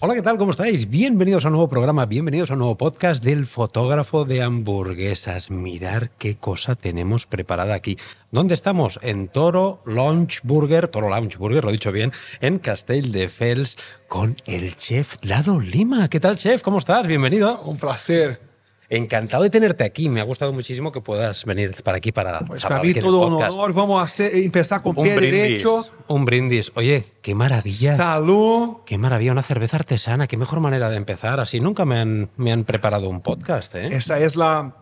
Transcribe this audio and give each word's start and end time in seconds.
Hola, 0.00 0.14
¿qué 0.14 0.22
tal? 0.22 0.38
¿Cómo 0.38 0.52
estáis? 0.52 0.88
Bienvenidos 0.88 1.44
a 1.44 1.48
un 1.48 1.54
nuevo 1.54 1.68
programa, 1.68 2.06
bienvenidos 2.06 2.50
a 2.50 2.52
un 2.52 2.60
nuevo 2.60 2.76
podcast 2.76 3.20
del 3.20 3.46
fotógrafo 3.46 4.24
de 4.24 4.42
hamburguesas. 4.42 5.50
Mirar 5.50 6.10
qué 6.18 6.36
cosa 6.36 6.76
tenemos 6.76 7.26
preparada 7.26 7.74
aquí. 7.74 7.98
¿Dónde 8.30 8.54
estamos? 8.54 9.00
En 9.02 9.26
Toro 9.26 9.82
Launch 9.86 10.42
Burger, 10.44 10.86
Toro 10.86 11.08
Launch 11.08 11.36
Burger, 11.36 11.64
lo 11.64 11.70
he 11.70 11.72
dicho 11.72 11.90
bien, 11.90 12.12
en 12.40 12.60
Castell 12.60 13.10
de 13.10 13.28
Fels 13.28 13.76
con 14.06 14.36
el 14.46 14.76
chef 14.76 15.16
Lado 15.22 15.58
Lima. 15.58 16.08
¿Qué 16.08 16.20
tal, 16.20 16.36
chef? 16.36 16.62
¿Cómo 16.62 16.78
estás? 16.78 17.04
Bienvenido. 17.04 17.60
Un 17.62 17.76
placer. 17.76 18.47
Encantado 18.90 19.42
de 19.42 19.50
tenerte 19.50 19.84
aquí. 19.84 20.08
Me 20.08 20.20
ha 20.20 20.24
gustado 20.24 20.52
muchísimo 20.52 20.90
que 20.92 21.00
puedas 21.02 21.44
venir 21.44 21.82
para 21.82 21.98
aquí 21.98 22.10
para 22.10 22.40
Pues 22.40 22.62
para 22.62 22.82
mí 22.82 22.94
todo 22.94 23.26
un 23.26 23.34
honor. 23.34 23.72
Vamos 23.74 24.00
a 24.00 24.04
hacer- 24.04 24.34
empezar 24.36 24.80
con 24.82 24.96
Un 24.98 25.04
pie 25.04 25.16
brindis, 25.16 25.40
derecho. 25.42 25.84
un 26.06 26.24
brindis. 26.24 26.72
Oye, 26.74 27.04
qué 27.20 27.34
maravilla. 27.34 27.96
Salud. 27.96 28.78
Qué 28.86 28.96
maravilla, 28.96 29.32
una 29.32 29.42
cerveza 29.42 29.76
artesana, 29.76 30.26
qué 30.26 30.38
mejor 30.38 30.60
manera 30.60 30.88
de 30.88 30.96
empezar. 30.96 31.38
Así 31.38 31.60
nunca 31.60 31.84
me 31.84 31.98
han, 32.00 32.30
me 32.38 32.50
han 32.50 32.64
preparado 32.64 33.08
un 33.10 33.20
podcast. 33.20 33.74
¿eh? 33.74 33.88
Esa 33.92 34.18
es 34.20 34.36
la 34.36 34.74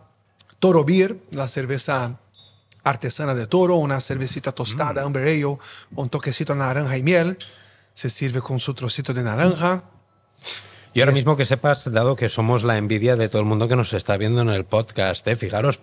Toro 0.59 0.85
Beer, 0.85 1.17
la 1.31 1.47
cerveza 1.49 2.19
artesana 2.85 3.35
de 3.35 3.45
Toro, 3.47 3.75
una 3.75 3.99
cervecita 3.99 4.53
tostada, 4.53 5.01
Mm. 5.03 5.05
amber 5.07 5.23
ale, 5.23 5.45
un 5.95 6.09
toquecito 6.09 6.53
de 6.53 6.59
naranja 6.59 6.97
y 6.97 7.03
miel. 7.03 7.37
Se 7.93 8.09
sirve 8.09 8.39
con 8.41 8.59
su 8.61 8.73
trocito 8.73 9.13
de 9.13 9.23
naranja. 9.23 9.83
Y 10.97 11.01
ahora 11.01 11.11
mismo 11.11 11.37
que 11.37 11.45
sepas, 11.45 11.93
dado 11.93 12.15
que 12.15 12.27
somos 12.27 12.63
la 12.63 12.75
envidia 12.75 13.15
de 13.15 13.29
todo 13.29 13.39
el 13.39 13.47
mundo 13.47 13.67
que 13.67 13.75
nos 13.75 13.93
está 13.93 14.17
viendo 14.17 14.41
en 14.41 14.49
el 14.49 14.65
podcast, 14.65 15.27
¿eh? 15.27 15.35
fijaros 15.35 15.79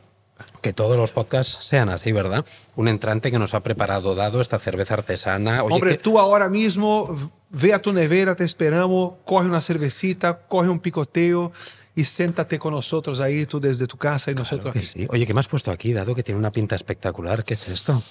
que 0.60 0.72
todos 0.72 0.96
los 0.96 1.12
podcasts 1.12 1.58
sean 1.64 1.88
así, 1.88 2.10
¿verdad? 2.10 2.44
Un 2.74 2.88
entrante 2.88 3.30
que 3.30 3.38
nos 3.38 3.54
ha 3.54 3.60
preparado, 3.60 4.16
dado 4.16 4.40
esta 4.40 4.58
cerveza 4.58 4.94
artesana. 4.94 5.62
Oye, 5.62 5.72
Hombre, 5.72 5.90
que- 5.92 6.02
tú 6.02 6.18
ahora 6.18 6.48
mismo 6.48 7.16
ve 7.50 7.72
a 7.72 7.78
tu 7.80 7.92
nevera, 7.92 8.34
te 8.34 8.42
esperamos, 8.42 9.12
coge 9.24 9.46
una 9.46 9.60
cervecita, 9.62 10.40
coge 10.48 10.68
un 10.68 10.80
picoteo 10.80 11.52
y 11.96 12.02
siéntate 12.04 12.58
con 12.58 12.74
nosotros 12.74 13.20
ahí, 13.20 13.46
tú 13.46 13.60
desde 13.60 13.86
tu 13.86 13.96
casa 13.96 14.30
y 14.30 14.34
nosotros 14.34 14.72
que 14.72 14.80
aquí. 14.80 14.88
sí. 14.88 15.06
Oye, 15.10 15.26
¿qué 15.26 15.32
me 15.34 15.40
has 15.40 15.46
puesto 15.46 15.70
aquí, 15.70 15.92
dado 15.92 16.14
que 16.14 16.22
tiene 16.24 16.38
una 16.40 16.50
pinta 16.50 16.74
espectacular? 16.74 17.44
¿Qué 17.44 17.54
es 17.54 17.68
esto? 17.68 18.02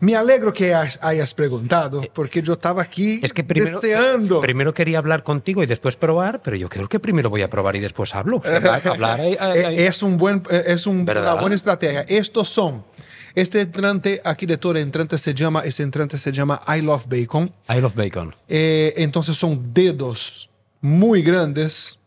Me 0.00 0.14
alegro 0.14 0.52
que 0.52 0.72
has- 0.72 0.98
hayas 1.02 1.34
preguntado, 1.34 2.02
porque 2.12 2.42
yo 2.42 2.52
estaba 2.52 2.82
aquí 2.82 3.14
Eh, 3.14 3.20
Es 3.24 3.32
que 3.32 3.42
primero, 3.42 3.80
deseando. 3.80 4.40
primero 4.40 4.72
quería 4.72 4.98
hablar 4.98 5.24
contigo 5.24 5.62
y 5.62 5.66
después 5.66 5.96
probar, 5.96 6.42
pero 6.42 6.56
yo 6.56 6.68
creo 6.68 6.88
que 6.88 7.00
primero 7.00 7.28
voy 7.28 7.42
a 7.42 7.50
probar 7.50 7.74
y 7.76 7.80
después 7.80 8.14
hablo. 8.14 8.36
O 8.36 8.42
sea, 8.42 8.56
hablar 8.84 9.18
Eh, 9.20 9.86
Es, 9.86 10.02
un 10.02 10.16
buen, 10.16 10.42
eh, 10.50 10.64
es 10.68 10.86
un- 10.86 11.00
una 11.00 11.34
buena 11.34 11.56
estrategia. 11.56 12.02
Estos 12.02 12.48
son. 12.48 12.84
Este 13.34 13.62
entrante 13.62 14.20
aquí 14.24 14.46
de 14.46 14.58
Toro 14.58 14.78
entrante 14.78 15.18
se 15.18 15.34
llama, 15.34 15.62
ese 15.64 15.82
entrante 15.82 16.18
se 16.18 16.30
llama 16.30 16.62
I 16.68 16.82
Love 16.82 17.06
Bacon. 17.08 17.52
I 17.68 17.80
love 17.80 17.94
bacon. 17.96 18.32
Eh, 18.48 18.94
entonces 18.98 19.36
son 19.36 19.74
dedos 19.74 20.48
muy 20.80 21.20
grandes. 21.22 21.98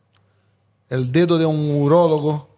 El 0.90 1.12
dedo 1.12 1.38
de 1.38 1.46
un 1.46 1.70
urólogo 1.70 2.50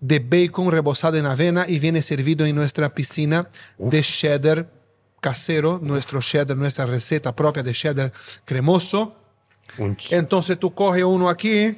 de 0.00 0.18
bacon 0.18 0.70
rebozado 0.70 1.16
en 1.16 1.26
avena 1.26 1.64
y 1.68 1.78
viene 1.78 2.02
servido 2.02 2.44
en 2.44 2.54
nuestra 2.54 2.90
piscina 2.90 3.48
de 3.78 4.02
cheddar 4.02 4.70
casero, 5.20 5.78
nuestro 5.82 6.20
cheddar, 6.20 6.56
nuestra 6.56 6.86
receta 6.86 7.34
propia 7.34 7.62
de 7.62 7.72
cheddar 7.72 8.12
cremoso. 8.44 9.16
Entonces 10.10 10.58
tú 10.58 10.74
coges 10.74 11.04
uno 11.04 11.28
aquí 11.28 11.76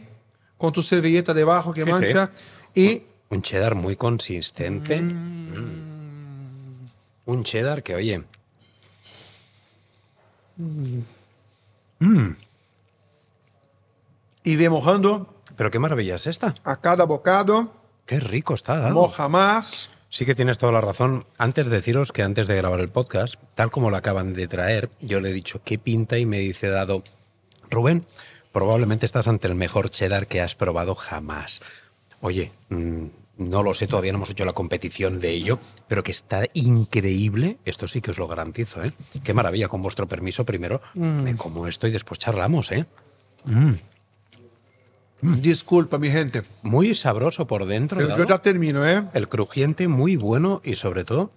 con 0.57 0.73
tu 0.73 0.83
servilleta 0.83 1.33
debajo 1.33 1.73
que 1.73 1.85
Sí, 1.85 1.91
mancha 1.91 2.31
y 2.75 3.03
Un 3.31 3.43
cheddar 3.43 3.75
muy 3.75 3.97
consistente. 3.97 5.01
Mm. 5.01 5.53
Un 7.27 7.45
cheddar 7.45 7.83
que, 7.83 7.95
oye, 7.95 8.25
y 14.45 14.57
ve 14.57 14.71
mojando 14.71 15.38
pero 15.59 15.71
qué 15.71 15.79
maravilla 15.79 16.15
es 16.15 16.27
esta. 16.27 16.55
a 16.65 16.77
cada 16.81 17.05
bocado, 17.05 17.75
Qué 18.07 18.19
rico 18.21 18.55
está. 18.55 18.79
dado. 18.79 18.95
moja 18.95 19.29
más. 19.29 19.91
Sí 20.09 20.25
que 20.25 20.35
tienes 20.35 20.57
toda 20.57 20.73
la 20.73 20.81
razón. 20.81 21.25
Antes 21.37 21.67
de 21.69 21.77
deciros 21.77 22.13
que 22.13 22.23
antes 22.23 22.47
de 22.47 22.57
grabar 22.57 22.81
el 22.81 22.89
podcast, 22.89 23.35
tal 23.55 23.71
como 23.71 23.91
lo 23.91 23.97
acaban 23.99 24.33
de 24.33 24.49
traer, 24.49 24.89
yo 25.03 25.21
le 25.21 25.29
he 25.29 25.33
dicho 25.35 25.61
qué 25.63 25.77
pinta 25.79 26.17
y 26.17 26.25
me 26.25 26.39
dice 26.39 26.69
dado, 26.71 27.03
Rubén, 27.71 28.07
probablemente 28.51 29.05
estás 29.05 29.29
ante 29.29 29.47
el 29.49 29.55
mejor 29.55 29.91
cheddar 29.91 30.27
que 30.27 30.41
has 30.41 30.55
probado 30.55 30.95
jamás. 30.95 31.61
Oye, 32.23 32.51
mm, 32.71 33.05
no 33.37 33.63
lo 33.63 33.75
sé, 33.75 33.87
todavía 33.87 34.13
no 34.13 34.17
hemos 34.19 34.31
hecho 34.31 34.47
la 34.47 34.55
competición 34.55 35.21
de 35.21 35.31
ello, 35.33 35.59
pero 35.87 36.03
que 36.03 36.13
está 36.13 36.45
increíble, 36.55 37.59
esto 37.67 37.87
sí 37.87 38.01
que 38.01 38.11
os 38.11 38.19
lo 38.19 38.27
garantizo, 38.27 38.83
¿eh? 38.83 38.93
Qué 39.23 39.35
maravilla, 39.35 39.69
con 39.69 39.83
vuestro 39.83 40.09
permiso 40.09 40.45
primero 40.47 40.81
me 40.95 41.37
como 41.37 41.67
esto 41.67 41.87
y 41.87 41.91
después 41.93 42.19
charlamos, 42.19 42.73
¿eh? 42.73 42.87
Disculpa, 45.21 45.99
mi 45.99 46.11
gente. 46.11 46.43
Muy 46.63 46.95
sabroso 46.95 47.47
por 47.47 47.67
dentro. 47.67 48.01
Yo 48.17 48.25
ya 48.25 48.41
termino, 48.41 48.89
¿eh? 48.89 49.05
El 49.15 49.29
crujiente 49.29 49.89
muy 49.89 50.17
bueno 50.17 50.61
y 50.65 50.77
sobre 50.77 51.05
todo. 51.05 51.33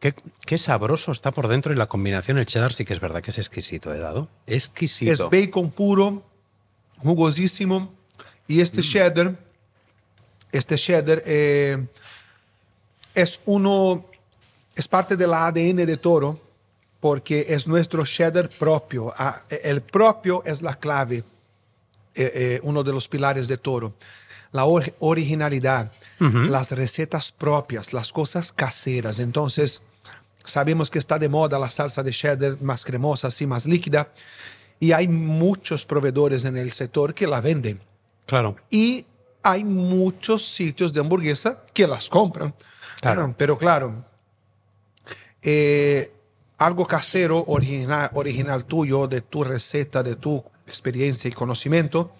Qué, 0.00 0.14
qué 0.46 0.58
sabroso 0.58 1.12
está 1.12 1.30
por 1.30 1.48
dentro 1.48 1.72
y 1.72 1.76
la 1.76 1.86
combinación, 1.86 2.38
el 2.38 2.46
cheddar 2.46 2.72
sí 2.72 2.84
que 2.84 2.92
es 2.92 3.00
verdad 3.00 3.22
que 3.22 3.30
es 3.30 3.38
exquisito, 3.38 3.92
he 3.94 3.98
dado. 3.98 4.28
Exquisito. 4.46 5.12
Es 5.12 5.20
bacon 5.30 5.70
puro, 5.70 6.22
jugosísimo. 6.98 7.92
Y 8.48 8.60
este 8.60 8.82
cheddar, 8.82 9.36
este 10.50 10.76
cheddar 10.76 11.22
eh, 11.24 11.86
es 13.14 13.40
uno, 13.44 14.04
es 14.74 14.88
parte 14.88 15.16
del 15.16 15.32
ADN 15.32 15.76
de 15.86 15.96
Toro, 15.96 16.40
porque 17.00 17.46
es 17.48 17.66
nuestro 17.66 18.04
cheddar 18.04 18.48
propio. 18.50 19.12
Ah, 19.16 19.42
El 19.48 19.80
propio 19.80 20.42
es 20.44 20.62
la 20.62 20.74
clave, 20.78 21.18
eh, 21.18 21.24
eh, 22.34 22.60
uno 22.62 22.82
de 22.82 22.92
los 22.92 23.08
pilares 23.08 23.48
de 23.48 23.56
Toro. 23.58 23.94
La 24.52 24.64
or- 24.66 24.92
originalidad, 24.98 25.92
las 26.18 26.72
recetas 26.72 27.30
propias, 27.32 27.92
las 27.92 28.12
cosas 28.12 28.52
caseras. 28.52 29.18
Entonces, 29.20 29.80
sabemos 30.44 30.90
que 30.90 30.98
está 30.98 31.18
de 31.18 31.28
moda 31.28 31.56
la 31.58 31.70
salsa 31.70 32.02
de 32.02 32.10
cheddar 32.10 32.60
más 32.60 32.84
cremosa, 32.84 33.28
así 33.28 33.46
más 33.46 33.64
líquida. 33.66 34.08
Y 34.80 34.90
hay 34.92 35.06
muchos 35.06 35.86
proveedores 35.86 36.44
en 36.44 36.56
el 36.56 36.72
sector 36.72 37.14
que 37.14 37.26
la 37.28 37.40
venden. 37.40 37.80
Claro. 38.26 38.56
Y 38.70 39.06
hay 39.42 39.62
muchos 39.64 40.44
sitios 40.44 40.92
de 40.92 41.00
hamburguesa 41.00 41.62
que 41.72 41.86
las 41.86 42.08
compran. 42.08 42.52
Claro. 43.00 43.32
Pero 43.38 43.56
claro, 43.56 44.04
eh, 45.42 46.12
algo 46.60 46.86
casero, 46.86 47.42
original, 47.48 48.10
original 48.12 48.66
tuyo, 48.66 49.08
de 49.08 49.22
tu 49.22 49.44
receta, 49.44 50.02
de 50.02 50.14
tu 50.16 50.44
experiencia 50.66 51.26
y 51.26 51.32
conocimiento, 51.32 52.12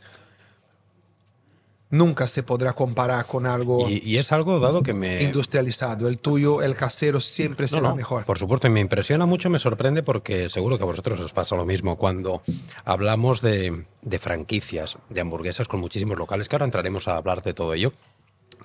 nunca 1.90 2.26
se 2.26 2.42
podrá 2.42 2.72
comparar 2.72 3.26
con 3.26 3.44
algo 3.44 3.86
Y, 3.90 4.00
y 4.02 4.16
es 4.16 4.32
algo 4.32 4.58
dado 4.58 4.82
que 4.82 4.94
me. 4.94 5.22
industrializado. 5.22 6.08
El 6.08 6.20
tuyo, 6.20 6.62
el 6.62 6.74
casero, 6.74 7.20
siempre 7.20 7.64
No, 7.64 7.68
será 7.68 7.88
no, 7.90 7.96
mejor. 7.96 8.24
Por 8.24 8.38
supuesto, 8.38 8.66
y 8.66 8.70
me 8.70 8.80
impresiona 8.80 9.26
mucho, 9.26 9.50
me 9.50 9.58
sorprende 9.58 10.02
porque 10.02 10.48
seguro 10.48 10.78
que 10.78 10.84
a 10.84 10.86
vosotros 10.86 11.20
os 11.20 11.34
pasa 11.34 11.54
lo 11.54 11.66
mismo 11.66 11.96
cuando 11.96 12.40
hablamos 12.86 13.42
de, 13.42 13.84
de 14.00 14.18
franquicias, 14.18 14.96
de 15.10 15.20
hamburguesas 15.20 15.68
con 15.68 15.80
muchísimos 15.80 16.16
locales, 16.16 16.48
que 16.48 16.56
ahora 16.56 16.64
entraremos 16.64 17.08
a 17.08 17.16
hablar 17.18 17.42
de 17.42 17.52
todo 17.52 17.74
ello. 17.74 17.92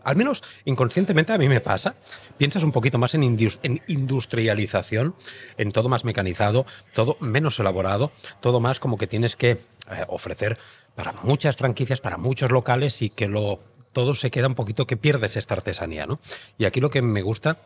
Al 0.06 0.16
menos 0.16 0.44
inconscientemente 0.64 1.34
a 1.34 1.38
mí 1.38 1.50
me 1.50 1.60
pasa. 1.60 1.96
Piensas 2.38 2.64
un 2.64 2.72
poquito 2.72 2.98
más 2.98 3.14
en, 3.16 3.24
indus- 3.24 3.60
en 3.64 3.82
industrialización, 3.88 5.16
en 5.58 5.72
todo 5.72 5.90
más 5.90 6.06
mecanizado, 6.06 6.66
todo 6.94 7.18
menos 7.20 7.60
elaborado, 7.60 8.12
todo 8.40 8.60
más 8.60 8.80
como 8.80 8.98
que 8.98 9.08
tienes 9.08 9.36
que 9.36 9.52
eh, 9.52 9.60
ofrecer 10.08 10.58
para 10.96 11.12
muchas 11.12 11.58
franquicias, 11.58 12.00
para 12.00 12.18
muchos 12.18 12.52
locales 12.52 13.02
y 13.02 13.10
que 13.10 13.28
lo 13.28 13.60
todo 13.92 14.14
se 14.14 14.30
queda 14.30 14.48
un 14.48 14.56
poquito 14.56 14.86
que 14.88 14.98
pierdes 14.98 15.38
esta 15.38 15.54
artesanía, 15.56 16.06
¿no? 16.06 16.20
Y 16.58 16.66
aquí 16.66 16.82
lo 16.82 16.90
que 16.90 17.02
me 17.02 17.22
gusta 17.22 17.58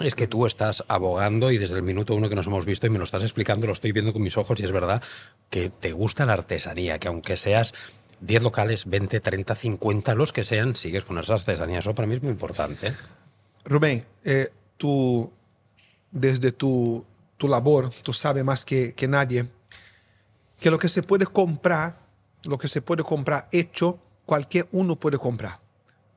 es 0.00 0.14
que 0.16 0.26
tú 0.26 0.46
estás 0.46 0.84
abogando 0.88 1.50
y 1.52 1.58
desde 1.58 1.76
el 1.76 1.82
minuto 1.82 2.14
uno 2.14 2.28
que 2.28 2.34
nos 2.34 2.46
hemos 2.46 2.64
visto 2.64 2.86
y 2.86 2.90
me 2.90 2.98
lo 2.98 3.04
estás 3.04 3.22
explicando, 3.22 3.66
lo 3.66 3.72
estoy 3.72 3.92
viendo 3.92 4.12
con 4.12 4.22
mis 4.22 4.36
ojos 4.36 4.58
y 4.60 4.64
es 4.64 4.72
verdad 4.72 5.02
que 5.48 5.68
te 5.70 5.92
gusta 5.92 6.26
la 6.26 6.32
artesanía, 6.34 6.98
que 6.98 7.08
aunque 7.08 7.36
seas 7.36 7.74
10 8.20 8.42
locales, 8.42 8.86
20, 8.86 9.20
30, 9.20 9.54
50, 9.54 10.14
los 10.14 10.32
que 10.32 10.44
sean, 10.44 10.74
sigues 10.76 11.04
con 11.04 11.18
esa 11.18 11.34
artesanía. 11.34 11.78
Eso 11.78 11.94
para 11.94 12.06
mí 12.06 12.16
es 12.16 12.22
muy 12.22 12.32
importante. 12.32 12.92
Rubén, 13.64 14.04
eh, 14.24 14.50
tú, 14.76 15.30
desde 16.10 16.52
tu, 16.52 17.04
tu 17.36 17.48
labor, 17.48 17.90
tú 18.02 18.12
sabes 18.12 18.44
más 18.44 18.64
que, 18.64 18.92
que 18.94 19.08
nadie 19.08 19.46
que 20.60 20.70
lo 20.70 20.78
que 20.78 20.90
se 20.90 21.02
puede 21.02 21.24
comprar, 21.26 21.96
lo 22.44 22.58
que 22.58 22.68
se 22.68 22.82
puede 22.82 23.02
comprar 23.02 23.48
hecho, 23.50 23.98
cualquier 24.26 24.68
uno 24.72 24.96
puede 24.96 25.16
comprar. 25.18 25.58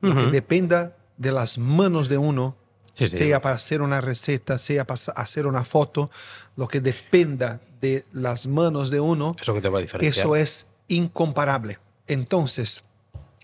Lo 0.02 0.14
que 0.14 0.26
dependa 0.30 0.94
de 1.16 1.32
las 1.32 1.56
manos 1.56 2.08
de 2.10 2.18
uno, 2.18 2.56
Sí, 2.92 3.08
sí. 3.08 3.16
sea 3.16 3.40
para 3.40 3.54
hacer 3.56 3.80
una 3.80 4.00
receta, 4.02 4.58
sea 4.58 4.86
para 4.86 5.00
hacer 5.16 5.46
una 5.46 5.64
foto, 5.64 6.10
lo 6.56 6.68
que 6.68 6.80
dependa 6.82 7.60
de 7.80 8.04
las 8.12 8.46
manos 8.46 8.90
de 8.90 9.00
uno, 9.00 9.34
Eso 9.40 9.54
que 9.54 9.62
te 9.62 9.68
va 9.70 9.78
a 9.78 9.82
diferenciar. 9.82 10.24
eso 10.26 10.36
es 10.36 10.68
incomparable. 10.88 11.78
Entonces, 12.06 12.84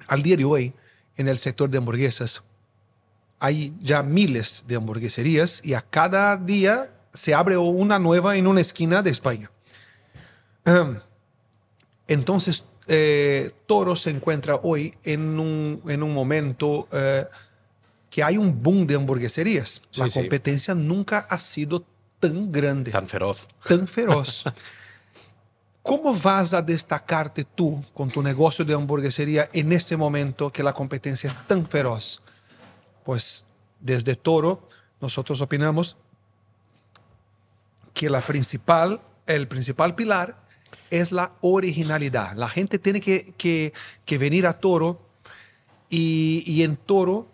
al 0.07 0.23
día 0.23 0.37
de 0.37 0.45
hoy, 0.45 0.75
en 1.17 1.29
el 1.29 1.39
sector 1.39 1.71
de 1.71 1.79
hamburguesas, 1.79 2.43
hay 3.39 3.75
ya 3.81 4.03
miles 4.03 4.65
de 4.69 4.77
hamburgueserías 4.77 5.65
y 5.65 5.75
a 5.75 5.81
cada 5.81 6.37
día 6.37 6.93
se 7.15 7.35
abre 7.35 7.57
una 7.57 7.99
nueva 7.99 8.37
en 8.37 8.47
una 8.47 8.61
esquina 8.61 9.03
de 9.03 9.11
España. 9.11 9.51
Entonces, 12.07 12.65
eh, 12.87 13.53
Toro 13.67 13.97
se 13.97 14.11
encuentra 14.11 14.57
hoy 14.63 14.95
en 15.05 15.39
un, 15.39 15.81
en 15.89 16.03
un 16.03 16.13
momento 16.13 16.89
eh, 16.93 17.25
que 18.11 18.23
hay 18.23 18.37
un 18.37 18.63
boom 18.63 18.87
de 18.87 18.97
hamburgueserías. 18.97 19.81
Sí, 19.91 20.01
la 20.01 20.11
sí. 20.11 20.21
competencia 20.21 20.75
nunca 20.75 21.27
ha 21.31 21.39
sido 21.39 21.85
tan 22.19 22.51
grande, 22.53 22.91
Tan 22.91 23.07
feroz. 23.07 23.49
tan 23.67 23.87
feroz. 23.87 24.45
¿Cómo 25.83 26.15
vas 26.15 26.53
a 26.53 26.61
destacarte 26.63 27.45
tú 27.45 27.83
con 27.95 28.11
tu 28.11 28.23
negocio 28.23 28.65
de 28.65 28.75
hamburguesería 28.75 29.49
en 29.53 29.73
ese 29.73 29.97
momento 29.97 30.53
que 30.53 30.63
la 30.63 30.73
competencia 30.73 31.31
es 31.31 31.47
tan 31.49 31.67
feroz? 31.67 32.23
Pues 33.05 33.47
desde 33.81 34.15
Toro 34.15 34.69
nosotros 35.01 35.41
opinamos 35.41 35.97
que 37.95 38.11
la 38.11 38.21
principal, 38.21 39.01
el 39.27 39.49
principal 39.49 39.95
pilar 39.95 40.37
es 40.91 41.13
la 41.13 41.33
originalidad. 41.41 42.35
La 42.35 42.49
gente 42.49 42.79
tiene 42.79 43.01
que, 43.01 43.35
que- 43.37 43.73
que 44.05 44.19
venir 44.19 44.47
a 44.47 44.53
Toro 44.59 45.01
y, 45.89 46.43
y 46.47 46.63
en 46.63 46.77
Toro 46.77 47.27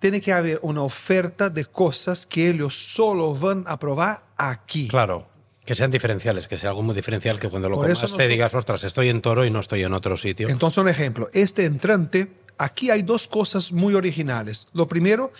tiene 0.00 0.20
que 0.20 0.32
haber 0.32 0.58
una 0.62 0.82
oferta 0.82 1.50
de 1.50 1.64
cosas 1.64 2.26
que 2.26 2.48
ellos 2.48 2.74
solo 2.94 3.34
van 3.34 3.64
a 3.66 3.78
probar 3.78 4.22
aquí. 4.36 4.88
Claro. 4.88 5.26
Que 5.68 5.74
sean 5.74 5.90
diferenciales, 5.90 6.48
que 6.48 6.56
sea 6.56 6.70
algo 6.70 6.82
muy 6.82 6.94
diferencial 6.94 7.38
que 7.38 7.50
cuando 7.50 7.68
lo 7.68 7.76
Por 7.76 7.84
comas 7.84 7.98
eso 7.98 8.06
te 8.06 8.10
nosotros- 8.12 8.28
digas, 8.30 8.54
ostras, 8.54 8.84
estoy 8.84 9.08
en 9.10 9.20
toro 9.20 9.44
y 9.44 9.50
no 9.50 9.60
estoy 9.60 9.82
en 9.84 9.92
otro 9.92 10.16
sitio. 10.16 10.48
Entonces, 10.48 10.78
un 10.78 10.88
ejemplo, 10.88 11.28
este 11.34 11.66
entrante, 11.66 12.32
aquí 12.56 12.90
hay 12.90 13.02
dos 13.02 13.28
cosas 13.28 13.70
muy 13.70 13.94
originales. 13.94 14.66
Lo 14.72 14.88
primero, 14.88 15.30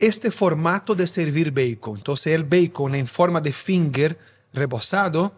este 0.00 0.32
formato 0.32 0.96
de 0.96 1.06
servir 1.06 1.52
bacon. 1.52 1.98
Entonces, 1.98 2.34
el 2.34 2.42
bacon 2.42 2.96
en 2.96 3.06
forma 3.06 3.40
de 3.40 3.52
finger 3.52 4.18
rebozado. 4.52 5.32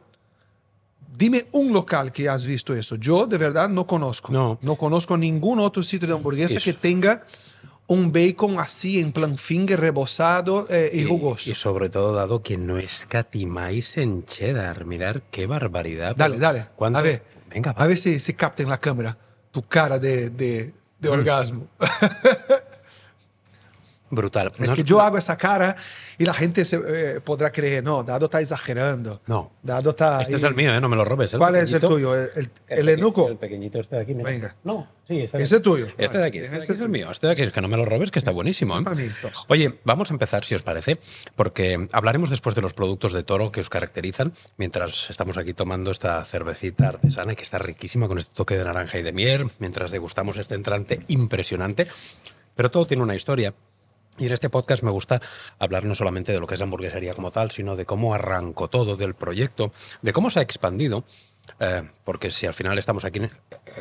Dime 1.19 1.46
un 1.52 1.72
local 1.72 2.10
que 2.12 2.28
has 2.28 2.46
visto 2.46 2.74
eso. 2.74 2.96
Yo 2.96 3.26
de 3.26 3.38
verdad 3.38 3.69
no 3.69 3.86
conozco. 3.86 4.32
No. 4.32 4.58
No 4.62 4.76
conozco 4.76 5.16
ningún 5.16 5.60
otro 5.60 5.82
sitio 5.82 6.08
de 6.08 6.14
hamburguesa 6.14 6.58
Eso. 6.58 6.64
que 6.64 6.72
tenga 6.72 7.22
un 7.88 8.10
bacon 8.12 8.58
así 8.58 8.98
en 9.00 9.12
plan 9.12 9.38
finger 9.38 9.78
rebozado 9.80 10.66
eh, 10.70 10.90
y, 10.92 11.04
jugoso. 11.04 11.50
Y 11.50 11.54
sobre 11.54 11.88
todo 11.88 12.12
dado 12.12 12.42
que 12.42 12.56
no 12.58 12.78
escatimáis 12.78 13.96
en 13.96 14.24
cheddar. 14.24 14.84
Mirar 14.86 15.22
qué 15.30 15.46
barbaridad. 15.46 16.16
Dale, 16.16 16.38
dale. 16.38 16.66
A 16.80 17.02
ver, 17.02 17.22
Venga, 17.48 17.70
a 17.70 17.86
ver 17.86 17.96
si, 17.96 18.18
si 18.20 18.34
capta 18.34 18.62
en 18.62 18.68
la 18.68 18.78
cámara 18.78 19.16
tu 19.52 19.62
cara 19.62 19.98
de, 19.98 20.30
de- 20.30 20.74
de 20.98 21.08
orgasmo. 21.08 21.64
brutal. 24.11 24.53
Es 24.58 24.73
que 24.73 24.82
yo 24.82 25.00
hago 25.00 25.19
esa 25.19 25.37
cara 25.37 25.76
y 26.19 26.25
la 26.25 26.32
gente 26.35 26.64
se, 26.64 26.81
eh, 26.87 27.20
podrá 27.23 27.50
creer, 27.50 27.82
no, 27.85 28.03
Dado 28.05 28.26
está 28.26 28.41
exagerando. 28.41 29.20
No. 29.26 29.53
Dado 29.62 29.91
está... 29.91 30.20
Este 30.23 30.35
ahí. 30.35 30.37
es 30.37 30.43
el 30.43 30.55
mío, 30.55 30.75
¿eh? 30.75 30.81
no 30.81 30.88
me 30.88 30.97
lo 30.97 31.05
robes. 31.05 31.35
¿eh? 31.35 31.38
¿Cuál 31.38 31.56
es 31.56 31.73
el 31.73 31.81
pequeñito. 31.81 31.88
tuyo? 31.88 32.14
¿El, 32.14 32.20
el, 32.35 32.50
el 32.69 32.85
peque- 32.87 32.93
enuco? 32.93 33.29
El 33.29 33.37
pequeñito 33.37 33.81
este 33.81 33.97
de 33.97 34.03
aquí. 34.03 34.14
mira. 34.14 34.31
Venga. 34.31 34.56
No, 34.64 34.88
sí, 35.05 35.20
este 35.23 35.38
de 35.38 35.44
Ese 35.44 35.56
aquí. 35.56 35.62
tuyo. 35.64 35.87
Este 35.99 36.19
de 36.19 36.25
aquí, 36.25 36.38
este 36.38 36.56
de 36.56 36.62
aquí 36.62 36.73
es 36.73 36.81
el 36.81 36.88
mío. 36.88 37.11
Este 37.11 37.26
de 37.26 37.32
aquí 37.32 37.43
es 37.43 37.53
que 37.53 37.61
no 37.61 37.69
me 37.69 37.76
lo 37.76 37.85
robes, 37.85 38.11
que 38.11 38.19
está 38.19 38.31
buenísimo. 38.31 38.79
¿eh? 38.79 39.11
Oye, 39.49 39.79
vamos 39.85 40.11
a 40.11 40.14
empezar, 40.14 40.44
si 40.44 40.55
os 40.55 40.62
parece, 40.62 40.99
porque 41.35 41.88
hablaremos 41.93 42.31
después 42.31 42.55
de 42.55 42.62
los 42.62 42.75
productos 42.75 43.12
de 43.12 43.23
toro 43.23 43.50
que 43.53 43.61
os 43.61 43.69
caracterizan, 43.69 44.32
mientras 44.56 45.11
estamos 45.11 45.37
aquí 45.37 45.53
tomando 45.55 45.91
esta 45.91 46.25
cervecita 46.25 46.88
artesana 46.88 47.35
que 47.35 47.43
está 47.43 47.58
riquísima 47.58 48.08
con 48.08 48.19
este 48.19 48.35
toque 48.35 48.56
de 48.56 48.64
naranja 48.64 48.99
y 48.99 49.03
de 49.03 49.12
miel, 49.12 49.50
mientras 49.58 49.91
degustamos 49.91 50.37
este 50.37 50.55
entrante 50.55 51.00
impresionante. 51.08 51.87
Pero 52.55 52.70
todo 52.70 52.87
tiene 52.87 53.03
una 53.03 53.14
historia. 53.14 53.53
Y 54.18 54.26
en 54.26 54.32
este 54.32 54.48
podcast 54.48 54.82
me 54.82 54.90
gusta 54.90 55.20
hablar 55.58 55.84
no 55.84 55.94
solamente 55.94 56.32
de 56.32 56.40
lo 56.40 56.46
que 56.46 56.54
es 56.54 56.60
la 56.60 56.64
hamburguesería 56.64 57.14
como 57.14 57.30
tal, 57.30 57.50
sino 57.50 57.76
de 57.76 57.84
cómo 57.84 58.14
arrancó 58.14 58.68
todo, 58.68 58.96
del 58.96 59.14
proyecto, 59.14 59.72
de 60.02 60.12
cómo 60.12 60.30
se 60.30 60.38
ha 60.38 60.42
expandido. 60.42 61.04
eh, 61.60 61.82
porque 62.04 62.30
si 62.30 62.46
al 62.46 62.54
final 62.54 62.76
estamos 62.78 63.04
aquí 63.04 63.20
eh, 63.20 63.30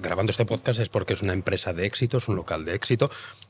grabando 0.01 0.29
este 0.31 0.45
podcast 0.45 0.79
es 0.79 0.89
porque 0.89 1.13
es 1.13 1.21
una 1.23 1.33
empresa 1.33 1.73
de 1.73 1.85
éxito, 1.85 2.17
es 2.17 2.27
un 2.27 2.35
local 2.35 2.63
de 2.65 2.75
éxito, 2.75 3.09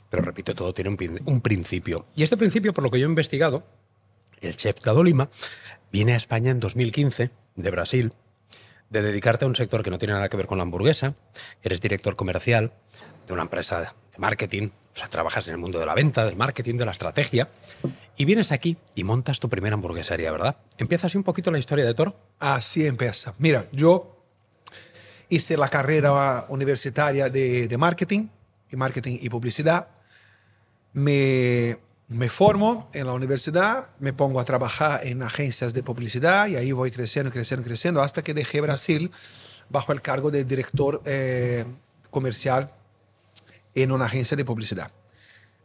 pero 0.10 0.24
repito, 0.24 0.54
todo 0.56 0.74
tiene 0.74 0.90
un, 0.90 0.96
prin- 0.98 1.22
un 1.26 1.42
principio. 1.42 2.06
Y 2.16 2.24
este 2.24 2.38
principio, 2.38 2.74
por 2.74 2.84
lo 2.84 2.92
que 2.92 3.00
yo 3.00 3.08
he 3.08 3.10
investigado, 3.10 3.64
el 4.42 4.56
chef 4.56 4.80
Cado 4.80 5.04
Lima 5.04 5.28
viene 5.92 6.14
a 6.14 6.18
España 6.18 6.52
en 6.52 6.60
2015 6.60 7.30
de 7.56 7.72
Brasil 7.72 8.14
de 8.90 9.02
dedicarte 9.02 9.44
a 9.46 9.48
un 9.48 9.56
sector 9.56 9.82
que 9.84 9.90
no 9.90 9.98
tiene 9.98 10.14
nada 10.14 10.30
que 10.30 10.38
ver 10.38 10.46
con 10.48 10.60
la 10.60 10.62
hamburguesa. 10.64 11.16
Eres 11.64 11.82
director 11.82 12.16
comercial 12.16 12.72
de 13.28 13.34
una 13.34 13.42
empresa 13.42 13.96
marketing, 14.18 14.70
o 14.94 14.98
sea, 14.98 15.08
trabajas 15.10 15.48
en 15.48 15.54
el 15.54 15.60
mundo 15.60 15.80
de 15.80 15.86
la 15.86 15.94
venta, 15.94 16.26
del 16.26 16.36
marketing, 16.36 16.76
de 16.78 16.86
la 16.86 16.92
estrategia, 16.92 17.50
y 18.18 18.26
vienes 18.26 18.52
aquí 18.52 18.78
y 18.96 19.04
montas 19.04 19.40
tu 19.40 19.50
primera 19.50 19.74
hamburguesería, 19.74 20.32
¿verdad? 20.32 20.58
Empieza 20.78 21.08
así 21.08 21.18
un 21.18 21.24
poquito 21.24 21.52
la 21.52 21.60
historia 21.60 21.86
de 21.86 21.94
Toro. 21.94 22.16
Así 22.40 22.86
empieza. 22.86 23.34
Mira, 23.38 23.68
yo 23.72 24.24
hice 25.30 25.58
la 25.58 25.70
carrera 25.70 26.46
universitaria 26.50 27.30
de, 27.30 27.68
de 27.68 27.78
marketing, 27.78 28.28
y 28.72 28.76
marketing 28.76 29.20
y 29.22 29.30
publicidad. 29.30 29.88
Me, 30.94 31.78
me 32.08 32.30
formo 32.30 32.90
en 32.94 33.08
la 33.08 33.14
universidad, 33.14 33.88
me 34.00 34.14
pongo 34.14 34.40
a 34.40 34.46
trabajar 34.46 35.06
en 35.06 35.24
agencias 35.24 35.74
de 35.74 35.84
publicidad 35.84 36.48
y 36.48 36.56
ahí 36.56 36.72
voy 36.72 36.92
creciendo, 36.92 37.32
creciendo, 37.32 37.66
creciendo 37.66 38.02
hasta 38.02 38.24
que 38.24 38.34
dejé 38.34 38.62
Brasil 38.62 39.12
bajo 39.70 39.92
el 39.92 40.02
cargo 40.02 40.32
de 40.32 40.44
director 40.44 41.02
eh, 41.06 41.66
comercial 42.12 42.74
en 43.76 43.92
una 43.92 44.06
agencia 44.06 44.36
de 44.36 44.46
publicidad. 44.46 44.90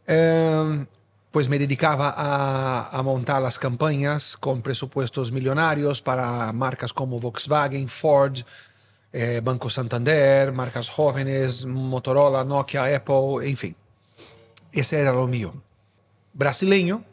Eh, 0.05 0.85
pues 1.31 1.47
me 1.47 1.57
dedicaba 1.57 2.13
a, 2.15 2.89
a 2.89 3.03
montar 3.03 3.41
las 3.41 3.57
campañas 3.57 4.35
con 4.35 4.61
presupuestos 4.61 5.31
millonarios 5.31 6.01
para 6.01 6.51
marcas 6.51 6.91
como 6.91 7.19
Volkswagen, 7.19 7.87
Ford, 7.87 8.39
eh, 9.13 9.41
Banco 9.41 9.69
Santander, 9.69 10.51
marcas 10.51 10.89
jóvenes, 10.89 11.65
Motorola, 11.65 12.43
Nokia, 12.43 12.93
Apple, 12.95 13.49
en 13.49 13.55
fin. 13.55 13.75
Ese 14.73 14.99
era 14.99 15.13
lo 15.13 15.25
mío. 15.27 15.53
Brasileño, 16.33 17.03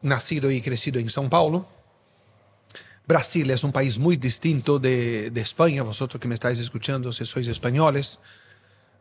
nacido 0.00 0.50
y 0.50 0.60
crecido 0.60 0.98
en 0.98 1.06
São 1.06 1.28
Paulo. 1.28 1.66
Brasil 3.06 3.50
es 3.50 3.62
un 3.62 3.72
país 3.72 3.98
muy 3.98 4.16
distinto 4.16 4.78
de, 4.78 5.30
de 5.30 5.40
España. 5.40 5.82
Vosotros 5.82 6.20
que 6.20 6.28
me 6.28 6.34
estáis 6.34 6.58
escuchando, 6.58 7.12
si 7.12 7.26
sois 7.26 7.46
españoles, 7.48 8.20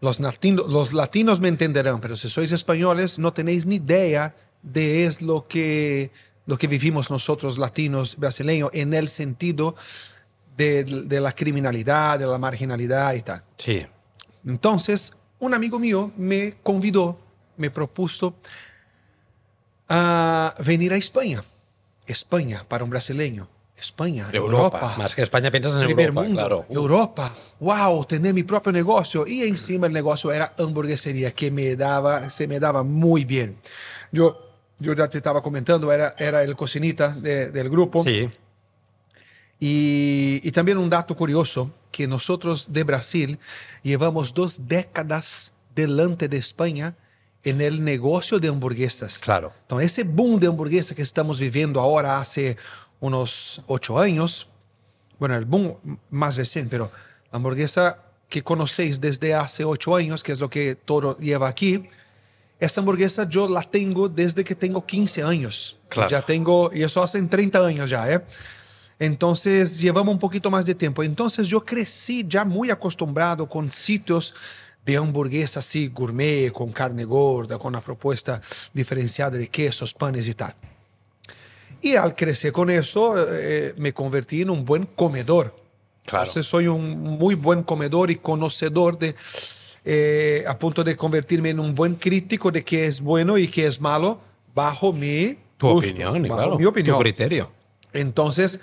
los, 0.02 0.20
latino- 0.20 0.66
los 0.68 0.94
latinos 0.94 1.40
me 1.40 1.48
entenderán, 1.48 2.02
pero 2.02 2.18
si 2.18 2.28
sois 2.28 2.52
españoles 2.52 3.18
no 3.20 3.32
tenéis 3.34 3.66
ni 3.66 3.76
idea 3.76 4.36
de 4.62 5.06
es 5.06 5.22
lo 5.22 5.48
que, 5.48 6.12
lo 6.46 6.58
que 6.58 6.68
vivimos 6.68 7.10
nosotros 7.10 7.58
latinos 7.58 8.18
brasileños 8.18 8.70
en 8.74 8.94
el 8.94 9.08
sentido 9.08 9.76
de, 10.58 10.84
de 10.84 11.22
la 11.22 11.32
criminalidad, 11.32 12.20
de 12.20 12.26
la 12.26 12.38
marginalidad 12.38 13.14
y 13.14 13.22
tal. 13.22 13.44
Sí. 13.58 13.86
Entonces, 14.46 15.14
un 15.40 15.54
amigo 15.54 15.80
mío 15.80 16.12
me 16.18 16.56
convidó, 16.62 17.18
me 17.58 17.70
propuso 17.72 18.36
a 19.88 20.54
venir 20.66 20.94
a 20.94 20.98
España. 20.98 21.44
España 22.08 22.64
para 22.68 22.84
un 22.84 22.90
brasileño. 22.90 23.48
España, 23.82 24.28
Europa. 24.32 24.78
Europa. 24.78 24.96
Más 24.98 25.16
que 25.16 25.24
España 25.24 25.50
piensas 25.52 25.76
en 25.76 25.86
Primer 25.86 26.06
Europa, 26.10 26.22
mundo, 26.22 26.40
claro. 26.40 26.66
Europa. 26.70 27.34
Wow, 27.60 28.06
tener 28.06 28.34
mi 28.34 28.44
propio 28.44 28.72
negocio. 28.72 29.26
Y 29.28 29.42
encima 29.44 29.88
el 29.88 29.94
negocio 29.94 30.32
era 30.32 30.54
hamburguesería, 30.58 31.34
que 31.34 31.52
me 31.52 31.76
daba, 31.76 32.30
se 32.30 32.48
me 32.48 32.60
daba 32.60 32.84
muy 32.84 33.26
bien. 33.26 33.58
Yo, 34.12 34.40
yo 34.80 34.94
ya 34.94 35.10
te 35.10 35.18
estaba 35.18 35.42
comentando, 35.42 35.92
era, 35.92 36.16
era 36.18 36.44
el 36.44 36.56
cocinita 36.56 37.10
de- 37.10 37.50
del 37.52 37.70
grupo. 37.70 38.04
Sí. 38.04 38.30
Y, 39.60 40.42
y 40.44 40.52
también 40.52 40.78
un 40.78 40.90
dato 40.90 41.16
curioso, 41.16 41.72
que 41.92 42.08
nosotros 42.08 42.72
de 42.74 42.84
Brasil 42.84 43.40
llevamos 43.84 44.34
dos 44.34 44.68
décadas 44.68 45.54
delante 45.76 46.28
de 46.28 46.38
España 46.38 46.96
en 47.44 47.60
el 47.62 47.84
negocio 47.84 48.40
de 48.40 48.48
hamburguesas. 48.50 49.20
Claro. 49.20 49.52
Entonces, 49.64 49.92
ese 49.92 50.04
boom 50.04 50.40
de 50.40 50.48
hamburguesas 50.48 50.96
que 50.96 51.02
estamos 51.02 51.40
viviendo 51.40 51.80
ahora 51.80 52.20
hace 52.20 52.58
unos 53.02 53.62
ocho 53.68 54.00
años, 54.00 54.48
bueno, 55.20 55.36
el 55.36 55.46
boom 55.46 55.76
más 56.10 56.38
reciente, 56.38 56.72
pero 56.72 56.90
la 57.32 57.38
hamburguesa 57.38 57.98
que 58.30 58.42
conocéis 58.42 59.02
desde 59.02 59.36
hace 59.36 59.66
ocho 59.66 59.96
años, 59.96 60.24
que 60.24 60.32
es 60.32 60.40
lo 60.40 60.50
que 60.50 60.76
Toro 60.76 61.18
lleva 61.18 61.50
aquí, 61.50 61.88
esta 62.60 62.80
hamburguesa 62.80 63.28
yo 63.28 63.48
la 63.50 63.64
tengo 63.64 64.08
desde 64.08 64.44
que 64.44 64.56
tengo 64.56 64.86
15 64.86 65.24
años. 65.24 65.78
Claro. 65.90 66.10
Ya 66.10 66.22
tengo, 66.22 66.72
y 66.74 66.84
eso 66.84 67.04
hace 67.04 67.22
30 67.22 67.66
años 67.66 67.90
ya, 67.90 68.10
¿eh? 68.10 68.22
Entonces 69.00 69.80
llevamos 69.80 70.14
un 70.14 70.20
poquito 70.20 70.52
más 70.52 70.66
de 70.66 70.76
tiempo. 70.76 71.04
Entonces 71.04 71.48
yo 71.48 71.66
crecí 71.66 72.24
ya 72.28 72.46
muy 72.46 72.70
acostumbrado 72.70 73.50
con 73.50 73.72
sitios 73.72 74.36
de 74.86 74.96
hamburguesa 74.96 75.60
así 75.60 75.88
gourmet, 75.88 76.52
con 76.52 76.72
carne 76.72 77.04
gorda, 77.04 77.58
con 77.58 77.70
una 77.70 77.82
propuesta 77.82 78.40
diferenciada 78.72 79.38
de 79.38 79.48
quesos, 79.48 79.94
panes 79.94 80.28
y 80.28 80.36
tal. 80.36 80.56
Y 81.82 81.96
al 81.96 82.16
crecer 82.16 82.52
con 82.52 82.70
eso, 82.70 83.16
eh, 83.18 83.74
me 83.78 83.94
convertí 83.94 84.42
en 84.42 84.50
un 84.52 84.64
buen 84.66 84.86
comedor. 84.86 85.56
Claro. 86.06 86.26
Entonces 86.26 86.46
soy 86.46 86.68
un 86.68 87.00
muy 87.00 87.36
buen 87.36 87.64
comedor 87.64 88.12
y 88.12 88.16
conocedor 88.18 88.98
de, 88.98 89.16
eh, 89.84 90.44
a 90.48 90.58
punto 90.58 90.84
de 90.84 90.96
convertirme 90.96 91.50
en 91.50 91.60
un 91.60 91.74
buen 91.74 91.96
crítico 91.96 92.52
de 92.52 92.64
qué 92.64 92.86
es 92.86 93.02
bueno 93.02 93.38
y 93.38 93.48
qué 93.48 93.66
es 93.66 93.82
malo, 93.82 94.20
bajo 94.54 94.94
mi 94.94 95.38
Tu 95.58 95.68
gusto, 95.68 95.90
opinión, 95.90 96.24
bajo 96.24 96.36
claro. 96.36 96.58
mi 96.58 96.66
opinión. 96.66 96.98
Tu 96.98 97.02
criterio. 97.02 97.52
Entonces, 97.94 98.60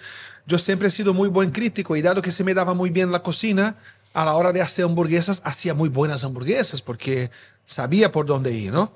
yo 0.47 0.59
siempre 0.59 0.89
he 0.89 0.91
sido 0.91 1.13
muy 1.13 1.29
buen 1.29 1.51
crítico 1.51 1.97
y 1.97 2.03
dado 2.03 2.23
que 2.23 2.33
se 2.33 2.45
me 2.45 2.55
daba 2.55 2.75
muy 2.75 2.91
bien 2.91 3.13
la 3.13 3.23
cocina, 3.23 3.77
a 4.15 4.25
la 4.25 4.35
hora 4.35 4.53
de 4.53 4.63
hacer 4.63 4.85
hamburguesas, 4.85 5.43
hacía 5.45 5.75
muy 5.75 5.89
buenas 5.89 6.25
hamburguesas 6.25 6.83
porque 6.83 7.31
sabía 7.67 8.11
por 8.11 8.27
dónde 8.27 8.53
ir, 8.53 8.73
¿no? 8.73 8.91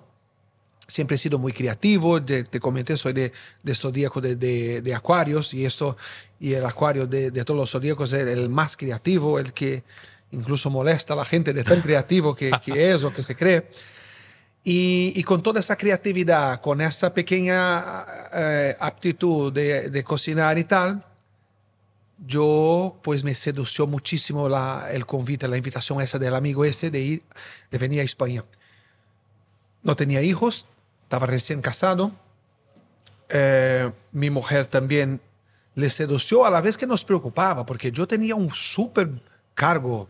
Siempre 0.93 1.15
he 1.15 1.19
sido 1.19 1.39
muy 1.39 1.53
creativo, 1.53 2.21
de- 2.21 2.45
te 2.45 2.61
comenté, 2.61 2.97
soy 2.97 3.13
de, 3.15 3.33
de 3.63 3.75
zodíaco 3.75 4.21
de, 4.21 4.37
de- 4.37 4.83
de 4.83 4.95
acuarios 4.95 5.55
y 5.55 5.65
eso, 5.65 5.97
y 6.39 6.53
el 6.53 6.65
acuario 6.67 7.07
de, 7.07 7.31
de 7.31 7.45
todos 7.45 7.59
los 7.59 7.71
zodíacos 7.71 8.13
es 8.13 8.27
el 8.29 8.49
más 8.51 8.77
creativo, 8.77 9.39
el 9.39 9.53
que 9.53 9.83
incluso 10.33 10.69
molesta 10.71 11.15
a 11.15 11.17
la 11.17 11.25
gente 11.25 11.53
de 11.53 11.65
tan 11.65 11.81
creativo 11.87 12.35
que, 12.35 12.51
que 12.65 12.91
es 12.93 13.03
o 13.05 13.13
que 13.13 13.23
se 13.23 13.35
cree. 13.37 13.69
Y, 14.65 15.13
y 15.17 15.23
con 15.25 15.43
toda 15.43 15.59
esa 15.61 15.77
creatividad, 15.77 16.61
con 16.61 16.81
esa 16.81 17.13
pequeña 17.13 18.05
eh, 18.33 18.77
aptitud 18.79 19.53
de, 19.53 19.91
de 19.91 20.05
cocinar 20.05 20.57
y 20.59 20.65
tal, 20.65 21.05
yo 22.25 22.99
pues 23.03 23.25
me 23.25 23.35
sedució 23.35 23.87
muchísimo 23.87 24.49
la, 24.49 24.89
el 24.93 25.07
convite, 25.07 25.49
la 25.49 25.57
invitación 25.57 26.01
esa 26.01 26.19
del 26.19 26.35
amigo 26.35 26.65
ese 26.65 26.91
de 26.91 27.01
ir, 27.01 27.23
de 27.71 27.79
venir 27.79 28.01
a 28.01 28.05
España. 28.05 28.45
No 29.83 29.97
tenía 29.97 30.23
hijos, 30.23 30.67
estaba 31.13 31.27
recién 31.27 31.61
casado. 31.61 32.11
Eh, 33.29 33.91
mi 34.13 34.31
mujer 34.31 34.65
también 34.65 35.21
le 35.75 35.91
sedució 35.91 36.47
a 36.47 36.51
la 36.51 36.63
vez 36.63 36.79
que 36.79 36.87
nos 36.87 37.05
preocupaba, 37.05 37.67
porque 37.67 37.93
yo 37.93 38.07
tenía 38.09 38.35
un 38.35 38.51
súper 38.55 39.11
cargo 39.53 40.09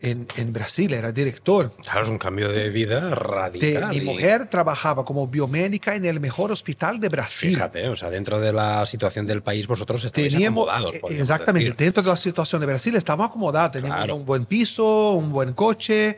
en, 0.00 0.28
en 0.36 0.52
Brasil, 0.52 0.92
era 0.94 1.10
director. 1.10 1.72
Claro, 1.82 2.02
es 2.02 2.08
un 2.08 2.18
cambio 2.18 2.50
de 2.50 2.70
vida 2.70 3.00
De- 3.08 3.14
radical. 3.16 3.88
mi 3.90 3.96
y 3.96 4.00
mujer 4.02 4.46
trabajaba 4.46 5.04
como 5.04 5.26
biomédica 5.26 5.96
en 5.96 6.04
el 6.04 6.20
mejor 6.20 6.52
hospital 6.52 7.00
de 7.00 7.08
Brasil. 7.08 7.50
Fíjate, 7.56 7.88
o 7.88 7.96
sea, 7.96 8.10
dentro 8.10 8.38
de 8.38 8.52
la 8.52 8.86
situación 8.86 9.26
del 9.26 9.42
país 9.42 9.66
vosotros 9.66 10.04
estáis 10.04 10.32
Teníamos, 10.32 10.68
acomodados. 10.68 10.94
eh, 11.10 11.18
exactamente, 11.18 11.70
decir. 11.70 11.76
dentro 11.84 12.04
de 12.04 12.10
la 12.10 12.16
situación 12.16 12.60
de 12.60 12.66
Brasil 12.68 12.94
estábamos 12.94 13.30
acomodados, 13.30 13.72
teníamos 13.72 13.96
Claro. 13.96 14.14
un 14.14 14.24
buen 14.24 14.44
piso, 14.44 15.14
un 15.14 15.32
buen 15.32 15.52
coche 15.52 16.16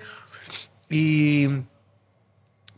y 0.90 1.48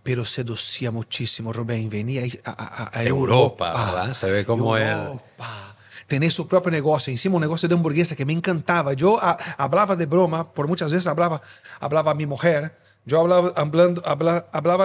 pero 0.02 0.24
seducía 0.24 0.90
muchísimo 0.90 1.52
Rubén, 1.52 1.88
venía 1.88 2.22
a, 2.44 2.90
a- 2.94 3.02
Europa, 3.04 3.68
Europa, 3.70 3.92
¿verdad? 3.92 4.14
Se 4.14 4.30
ve 4.30 4.44
como 4.44 4.76
Europa. 4.76 5.76
Tener 6.06 6.30
su 6.30 6.46
propio 6.46 6.70
negocio, 6.70 7.10
encima 7.10 7.36
un 7.36 7.40
negocio 7.40 7.68
de 7.68 7.74
hamburguesa 7.74 8.14
que 8.16 8.26
me 8.26 8.32
encantaba. 8.34 8.92
Yo 8.92 9.18
hablaba 9.56 9.96
de 9.96 10.04
broma, 10.06 10.52
por 10.52 10.68
muchas 10.68 10.90
veces 10.90 11.06
hablaba, 11.06 11.40
hablaba 11.80 12.10
a 12.10 12.14
mi 12.14 12.26
mujer. 12.26 12.76
Yo 13.04 13.18
hablaba, 13.20 13.50
hablando, 13.56 14.00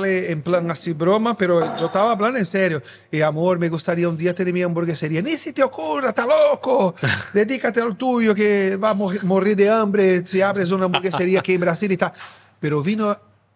en 0.08 0.42
plan 0.42 0.72
así 0.72 0.94
broma, 0.94 1.36
pero 1.38 1.76
yo 1.78 1.86
estaba 1.88 2.12
hablando 2.14 2.40
en 2.40 2.46
serio. 2.46 2.82
Y 3.12 3.22
amor, 3.22 3.60
me 3.60 3.70
gustaría 3.70 4.08
un 4.10 4.18
día 4.18 4.34
tener 4.34 4.54
mi 4.54 4.64
hamburguesería. 4.64 5.22
Ni 5.22 5.36
se 5.38 5.52
te 5.54 5.62
ocurra, 5.64 6.10
está 6.10 6.26
loco. 6.26 6.96
Dedícate 7.34 7.82
al 7.82 7.96
tuyo 7.98 8.34
que 8.34 8.76
va 8.78 8.92
a 8.92 8.94
mor- 8.96 9.24
morir 9.24 9.56
de 9.56 9.70
hambre 9.70 10.26
si 10.26 10.42
abres 10.42 10.72
una 10.72 10.86
hamburguesería 10.86 11.42
aquí 11.42 11.54
en 11.54 11.62
Brasil 11.62 11.92
y 11.92 11.98
tal. 11.98 12.12
Pero 12.60 12.82
vino 12.82 13.16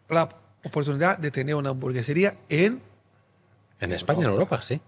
la 0.09 0.27
oportunidad 0.63 1.17
de 1.17 1.31
tener 1.31 1.55
una 1.55 1.71
hamburguesería 1.71 2.37
en 2.49 2.81
En 3.79 3.91
España, 3.93 4.21
en 4.21 4.29
Europa, 4.29 4.61
sí. 4.61 4.79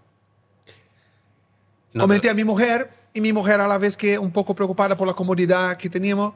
No, 1.92 2.02
Comenté 2.04 2.28
a 2.28 2.34
mi 2.34 2.44
mujer 2.44 2.90
y 3.12 3.20
mi 3.20 3.32
mujer 3.32 3.60
a 3.60 3.68
la 3.68 3.78
vez 3.78 3.96
que 3.96 4.18
un 4.18 4.32
poco 4.32 4.54
preocupada 4.54 4.96
por 4.96 5.06
la 5.06 5.14
comodidad 5.14 5.76
que 5.76 5.88
teníamos, 5.88 6.34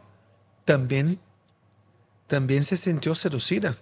también, 0.65 1.19
también 2.29 2.65
se 2.65 2.77
sintió 2.77 3.15
seducida 3.15 3.77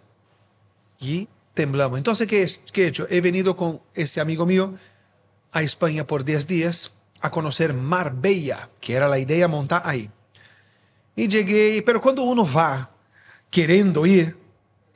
y 1.00 1.28
temblamos. 1.52 1.98
Entonces, 1.98 2.26
¿qué, 2.26 2.42
es- 2.42 2.62
qué 2.72 2.84
he 2.84 2.86
hecho? 2.88 3.06
He 3.10 3.20
venido 3.20 3.56
con 3.56 3.80
ese 3.94 4.20
amigo 4.20 4.46
mío 4.46 4.74
a 5.52 5.62
España 5.62 6.06
por 6.06 6.24
10 6.24 6.46
días 6.46 6.92
a 7.20 7.30
conocer 7.30 7.74
Marbella, 7.74 8.70
que 8.80 8.94
era 8.94 9.08
la 9.08 9.18
idea 9.18 9.48
montar 9.48 9.82
ahí. 9.84 10.10
Y 11.14 11.28
llegué, 11.28 11.82
pero 11.84 12.00
cuando 12.00 12.22
uno 12.22 12.46
va 12.50 12.90
queriendo 13.50 14.04
ir, 14.06 14.36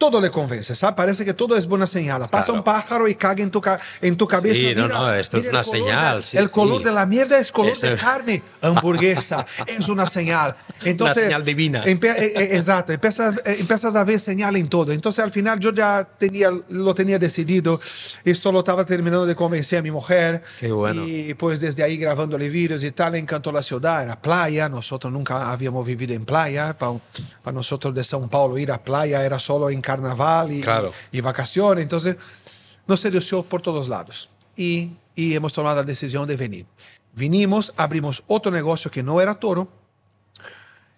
todo 0.00 0.18
le 0.18 0.30
convence, 0.30 0.74
¿sabes? 0.74 0.96
Parece 0.96 1.26
que 1.26 1.34
todo 1.34 1.54
es 1.56 1.66
buena 1.66 1.86
señal. 1.86 2.22
Pasa 2.30 2.46
Claro. 2.46 2.54
un 2.60 2.64
pájaro 2.64 3.06
y 3.06 3.14
caga 3.14 3.42
en 3.42 3.50
tu, 3.50 3.60
ca- 3.60 3.78
en 4.00 4.16
tu 4.16 4.26
cabeza. 4.26 4.54
Sí, 4.56 4.74
no, 4.74 4.88
no, 4.88 5.12
esto 5.12 5.36
es 5.36 5.48
una 5.48 5.62
color 5.62 5.76
señal, 5.78 6.16
de- 6.16 6.22
sí, 6.26 6.36
el 6.38 6.50
color 6.50 6.78
sí. 6.78 6.84
de 6.84 6.92
la 6.92 7.04
mierda 7.04 7.38
es 7.38 7.52
color 7.52 7.76
de 7.78 7.96
carne. 7.96 8.42
Hamburguesa 8.62 9.44
es 9.66 9.88
una 9.90 10.06
señal. 10.06 10.56
Entonces, 10.84 11.24
señal 11.24 11.44
divina. 11.44 11.84
empe- 11.84 12.14
eh, 12.16 12.32
eh, 12.34 12.48
exacto, 12.56 12.92
empiezas, 12.94 13.36
eh, 13.44 13.56
empiezas 13.60 13.94
a 13.94 14.02
ver 14.04 14.18
señal 14.18 14.56
en 14.56 14.68
todo. 14.68 14.90
Entonces, 14.92 15.22
al 15.22 15.30
final, 15.30 15.60
yo 15.60 15.70
ya 15.72 16.02
tenía, 16.18 16.50
lo 16.70 16.94
tenía 16.94 17.18
decidido 17.18 17.78
y 18.24 18.34
solo 18.34 18.60
estaba 18.60 18.86
terminando 18.86 19.26
de 19.26 19.34
convencer 19.36 19.80
a 19.80 19.82
mi 19.82 19.90
mujer. 19.90 20.42
Qué 20.58 20.72
bueno. 20.72 21.04
Y 21.06 21.34
pues 21.34 21.60
desde 21.60 21.82
ahí 21.82 21.98
grabándole 21.98 22.48
vídeos 22.48 22.82
y 22.84 22.90
tal, 22.92 23.16
encantó 23.16 23.52
la 23.52 23.62
ciudad, 23.62 24.02
era 24.02 24.18
playa. 24.20 24.68
Nosotros 24.70 25.12
nunca 25.12 25.52
habíamos 25.52 25.86
vivido 25.86 26.14
en 26.14 26.24
playa. 26.24 26.76
Para, 26.78 26.92
para 27.42 27.54
nosotros 27.54 27.94
de 27.94 28.00
São 28.00 28.26
Paulo 28.30 28.56
ir 28.56 28.72
a 28.72 28.82
playa 28.82 29.22
era 29.24 29.38
solo 29.38 29.68
en 29.68 29.80
carnaval 29.90 30.52
y, 30.52 30.60
Claro. 30.60 30.92
y 31.10 31.20
vacaciones. 31.20 31.82
Entonces, 31.82 32.16
nos 32.86 33.00
sedució 33.00 33.42
por 33.42 33.60
todos 33.62 33.88
lados. 33.88 34.28
Y, 34.56 34.90
y 35.14 35.34
hemos 35.34 35.52
tomado 35.52 35.76
la 35.76 35.82
decisión 35.82 36.26
de 36.28 36.36
venir. 36.36 36.66
Vinimos, 37.12 37.72
abrimos 37.76 38.22
otro 38.26 38.50
negocio 38.52 38.90
que 38.90 39.02
no 39.02 39.20
era 39.20 39.34
toro, 39.34 39.68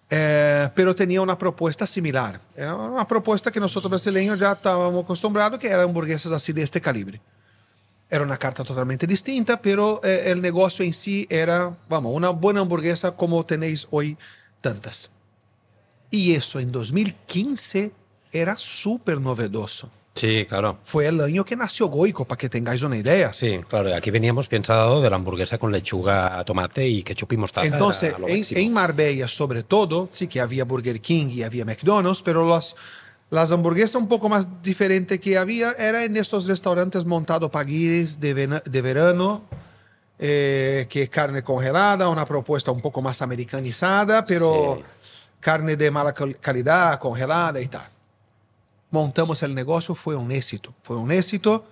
eh, 0.09 0.69
pero 0.75 0.93
tenía 0.93 1.21
una 1.21 1.37
propuesta 1.37 1.87
similar. 1.87 2.39
Era 2.55 2.75
una 2.75 3.07
propuesta 3.07 3.51
que 3.51 3.59
nosotros 3.59 3.89
brasileños 3.89 4.39
ya 4.39 4.51
estábamos 4.51 5.03
acostumbrados, 5.03 5.57
que 5.59 5.67
eran 5.67 5.81
hamburguesas 5.89 6.31
así 6.31 6.53
de 6.53 6.61
este 6.61 6.79
calibre. 6.79 7.19
Era 8.09 8.23
una 8.23 8.37
carta 8.37 8.63
totalmente 8.63 9.07
distinta, 9.07 9.59
pero 9.59 9.99
eh, 10.03 10.25
el 10.31 10.39
negocio 10.39 10.85
en 10.85 10.93
sí 10.93 11.25
era, 11.31 11.75
vamos, 11.89 12.13
una 12.15 12.29
buena 12.29 12.61
hamburguesa 12.61 13.13
como 13.15 13.43
tenéis 13.43 13.87
hoy 13.89 14.15
tantas. 14.61 15.09
Y 16.11 16.33
eso 16.35 16.59
en 16.59 16.71
2015 16.71 17.91
era 18.33 18.55
súper 18.57 19.21
novedoso. 19.21 19.89
Sí, 20.15 20.45
claro. 20.47 20.77
Fue 20.83 21.07
el 21.07 21.19
año 21.21 21.43
que 21.43 21.55
nació 21.55 21.87
Goico, 21.87 22.25
para 22.25 22.37
que 22.37 22.47
tengáis 22.47 22.83
una 22.83 22.95
idea. 22.97 23.33
Sí, 23.33 23.59
claro. 23.67 23.95
Aquí 23.95 24.11
veníamos 24.11 24.47
pensado 24.47 25.01
de 25.01 25.09
la 25.09 25.15
hamburguesa 25.15 25.57
con 25.57 25.71
lechuga, 25.71 26.43
tomate 26.45 26.87
y 26.87 27.01
ketchup 27.01 27.33
y 27.33 27.37
mostaza. 27.37 27.65
Entonces, 27.65 28.13
en, 28.27 28.57
en 28.59 28.73
Marbella, 28.73 29.27
sobre 29.27 29.63
todo, 29.63 30.07
sí 30.11 30.27
que 30.27 30.39
había 30.39 30.65
Burger 30.65 31.01
King 31.01 31.27
y 31.29 31.41
había 31.41 31.65
McDonald's, 31.65 32.21
pero 32.21 32.47
las, 32.47 32.75
las 33.31 33.51
hamburguesas 33.51 33.95
un 33.95 34.07
poco 34.07 34.29
más 34.29 34.61
diferentes 34.61 35.19
que 35.19 35.35
había 35.35 35.71
era 35.71 36.03
en 36.03 36.15
estos 36.15 36.45
restaurantes 36.45 37.05
montados 37.05 37.49
paguires 37.49 38.19
de, 38.19 38.33
vena- 38.35 38.61
de 38.63 38.81
verano, 38.83 39.41
eh, 40.19 40.85
que 40.89 41.09
carne 41.09 41.41
congelada, 41.41 42.07
una 42.09 42.25
propuesta 42.25 42.71
un 42.71 42.81
poco 42.81 43.01
más 43.01 43.21
americanizada, 43.23 44.23
pero 44.25 44.75
Sí. 44.77 44.83
carne 45.39 45.75
de 45.75 45.89
mala 45.89 46.13
cal- 46.13 46.37
calidad, 46.39 46.99
congelada 46.99 47.59
y 47.59 47.67
tal. 47.67 47.87
Montamos 48.93 49.41
el 49.41 49.55
negocio, 49.55 49.95
fue 49.95 50.15
un 50.15 50.31
éxito, 50.31 50.71
fue 50.79 50.97
un 50.97 51.11
éxito. 51.11 51.65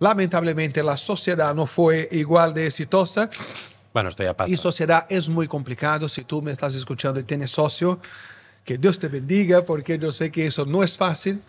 Lamentablemente 0.00 0.82
la 0.82 0.98
sociedad 0.98 1.54
no 1.54 1.64
fue 1.64 2.10
igual 2.12 2.52
de 2.52 2.66
exitosa. 2.66 3.30
Bueno, 3.94 4.10
esto 4.10 4.22
ya 4.22 4.36
pasa. 4.36 4.52
Y 4.52 4.58
sociedad 4.58 5.06
es 5.08 5.30
muy 5.30 5.48
complicado. 5.48 6.10
Si 6.10 6.24
tú 6.24 6.42
me 6.42 6.52
estás 6.52 6.74
escuchando 6.74 7.18
y 7.20 7.22
tienes 7.22 7.52
socio, 7.52 7.98
que 8.66 8.76
Dios 8.76 8.98
te 8.98 9.08
bendiga, 9.08 9.64
porque 9.64 9.98
yo 9.98 10.12
sé 10.12 10.30
que 10.30 10.46
eso 10.46 10.66
no 10.66 10.84
es 10.84 10.98
fácil. 10.98 11.40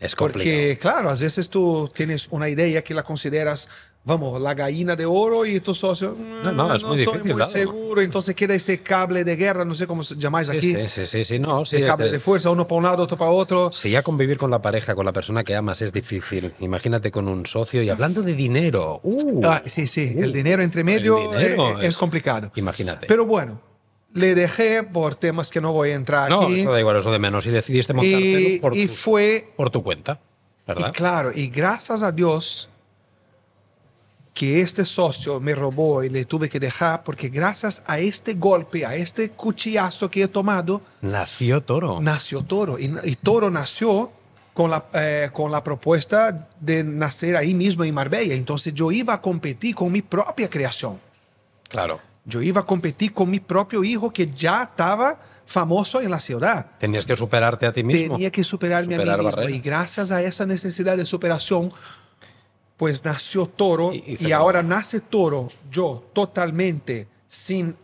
Es 0.00 0.14
complicado. 0.16 0.56
Porque, 0.56 0.78
claro, 0.80 1.10
a 1.10 1.14
veces 1.14 1.48
tú 1.48 1.90
tienes 1.94 2.28
una 2.30 2.48
idea 2.48 2.82
que 2.82 2.94
la 2.94 3.02
consideras, 3.02 3.68
vamos, 4.06 4.38
la 4.40 4.52
gallina 4.52 4.94
de 4.96 5.06
oro 5.06 5.46
y 5.46 5.60
tu 5.60 5.74
socio, 5.74 6.14
No, 6.18 6.52
no, 6.52 6.74
es 6.74 6.84
muy 6.84 6.98
estoy 6.98 7.14
difícil, 7.14 7.24
muy 7.34 7.34
claro. 7.36 7.50
seguro. 7.50 8.02
Entonces 8.02 8.34
queda 8.34 8.54
ese 8.54 8.82
cable 8.82 9.24
de 9.24 9.34
guerra, 9.36 9.64
no 9.64 9.74
sé 9.74 9.86
cómo 9.86 10.02
se 10.02 10.16
llamáis 10.16 10.48
Sí, 10.48 10.56
aquí. 10.58 10.74
sí, 10.74 10.88
sí, 10.88 11.06
sí, 11.06 11.24
sí, 11.24 11.38
no, 11.38 11.62
ese 11.62 11.78
es 11.78 11.86
cable 11.86 12.06
de- 12.06 12.12
de 12.12 12.18
fuerza, 12.18 12.50
uno 12.50 12.66
para 12.68 12.76
un 12.78 12.84
lado, 12.84 13.02
otro 13.04 13.16
para 13.16 13.30
otro. 13.30 13.72
Si 13.72 13.90
ya 13.90 14.02
convivir 14.02 14.36
con 14.36 14.50
la 14.50 14.60
pareja, 14.60 14.94
con 14.94 15.06
la 15.06 15.12
persona 15.12 15.42
que 15.42 15.56
amas 15.56 15.80
es 15.80 15.92
difícil, 15.92 16.52
imagínate 16.60 17.10
con 17.10 17.28
un 17.28 17.46
socio 17.46 17.82
y 17.82 17.88
hablando 17.88 18.22
de 18.22 18.34
dinero. 18.34 19.00
¡uh! 19.04 19.40
Ah, 19.44 19.62
sí, 19.64 19.86
sí, 19.86 20.14
el 20.18 20.30
Uh, 20.30 20.32
dinero 20.32 20.62
entre 20.62 20.84
medio 20.84 21.16
dinero 21.16 21.70
eh, 21.70 21.76
es, 21.80 21.88
es- 21.90 21.96
complicado. 21.96 22.52
Imagínate. 22.56 23.06
Pero 23.06 23.24
bueno, 23.24 23.60
le 24.14 24.34
dejé 24.34 24.82
por 24.84 25.14
temas 25.16 25.50
que 25.50 25.60
no 25.60 25.72
voy 25.72 25.90
a 25.90 25.94
entrar 25.94 26.30
no, 26.30 26.42
aquí. 26.42 26.60
eso 26.60 26.72
da 26.72 26.80
igual, 26.80 26.96
eso 26.96 27.10
de 27.12 27.18
menos. 27.18 27.44
Y 27.46 27.50
decidiste 27.50 27.92
montártelo 27.92 28.38
y, 28.48 28.58
por, 28.60 28.76
y 28.76 28.86
tu, 28.86 28.92
fue 28.94 29.52
por 29.56 29.68
tu 29.70 29.82
cuenta, 29.82 30.18
¿verdad? 30.66 30.88
Y 30.88 30.92
claro, 30.92 31.30
y 31.34 31.48
gracias 31.48 32.00
a 32.02 32.10
Dios 32.12 32.68
que 34.32 34.60
este 34.60 34.84
socio 34.84 35.38
me 35.40 35.54
robó 35.54 36.02
y 36.02 36.08
le 36.10 36.24
tuve 36.24 36.48
que 36.48 36.58
dejar, 36.58 37.04
porque 37.04 37.28
gracias 37.28 37.82
a 37.86 37.98
este 38.00 38.34
golpe, 38.34 38.84
a 38.84 38.96
este 38.96 39.30
cuchillazo 39.30 40.10
que 40.10 40.22
he 40.24 40.28
tomado, 40.28 40.80
Nació 41.02 41.60
toro. 41.62 42.00
nació 42.00 42.42
Toro. 42.42 42.78
Y, 42.78 42.92
y 43.04 43.14
Toro 43.16 43.48
nació 43.50 44.10
con 44.52 44.70
la, 44.70 44.86
eh, 44.94 45.30
con 45.32 45.52
la 45.52 45.62
propuesta 45.62 46.48
de 46.60 46.82
nacer 46.82 47.36
ahí 47.36 47.54
mismo 47.54 47.84
en 47.84 47.94
Marbella. 47.94 48.34
Entonces 48.34 48.74
yo 48.74 48.90
iba 48.90 49.14
a 49.14 49.20
competir 49.20 49.74
con 49.74 49.90
mi 49.92 50.02
propia 50.02 50.48
creación. 50.48 51.00
claro. 51.68 52.00
Yo 52.24 52.40
iba 52.40 52.62
a 52.62 52.66
competir 52.66 53.12
con 53.12 53.30
mi 53.30 53.40
propio 53.40 53.84
hijo 53.84 54.10
que 54.12 54.30
ya 54.32 54.62
estaba 54.62 55.18
famoso 55.44 56.00
en 56.00 56.10
la 56.10 56.18
ciudad. 56.20 56.66
Tenías 56.78 57.04
que 57.04 57.14
superarte 57.16 57.66
a 57.66 57.72
ti 57.72 57.82
mismo. 57.84 58.14
Tenía 58.14 58.30
que 58.32 58.42
superarme 58.42 58.94
Superar 58.96 59.20
a 59.20 59.22
mí 59.22 59.26
mismo. 59.28 59.48
Y 59.50 59.60
gracias 59.60 60.10
a 60.10 60.22
esa 60.22 60.46
necesidad 60.46 60.96
de 60.96 61.04
superación, 61.04 61.70
pues 62.76 63.04
nació 63.04 63.46
Toro. 63.46 63.92
Y- 63.92 64.16
Y, 64.20 64.28
y 64.28 64.32
ahora 64.32 64.62
nace 64.62 65.00
Toro, 65.00 65.50
yo 65.70 66.04
totalmente 66.14 67.06
sin 67.28 67.76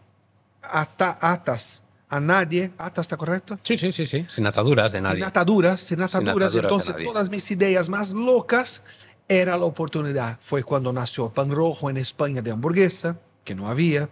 ata- 0.62 1.18
atas 1.20 1.84
a 2.08 2.18
nadie, 2.18 2.72
atas 2.78 3.04
está 3.06 3.16
correcto? 3.16 3.58
Sí, 3.62 3.76
sí, 3.76 3.92
sí, 3.92 4.06
sí. 4.06 4.26
Sin 4.28 4.46
ataduras 4.46 4.90
de 4.92 5.00
nadie. 5.00 5.16
Sin 5.16 5.24
ataduras, 5.24 5.80
sin 5.80 6.00
ataduras. 6.02 6.28
ataduras 6.28 6.52
de 6.54 6.58
Entonces, 6.60 6.94
todas 7.04 7.30
mis 7.30 7.50
ideas 7.50 7.88
más 7.88 8.12
locas 8.12 8.82
era 9.28 9.56
la 9.58 9.64
oportunidad. 9.66 10.38
Fue 10.40 10.62
cuando 10.64 10.92
nació 10.92 11.28
Pan 11.30 11.50
Rojo 11.52 11.88
en 11.90 11.98
España 11.98 12.42
de 12.42 12.50
hamburguesa, 12.50 13.16
que 13.50 13.56
no 13.56 13.68
había. 13.68 14.08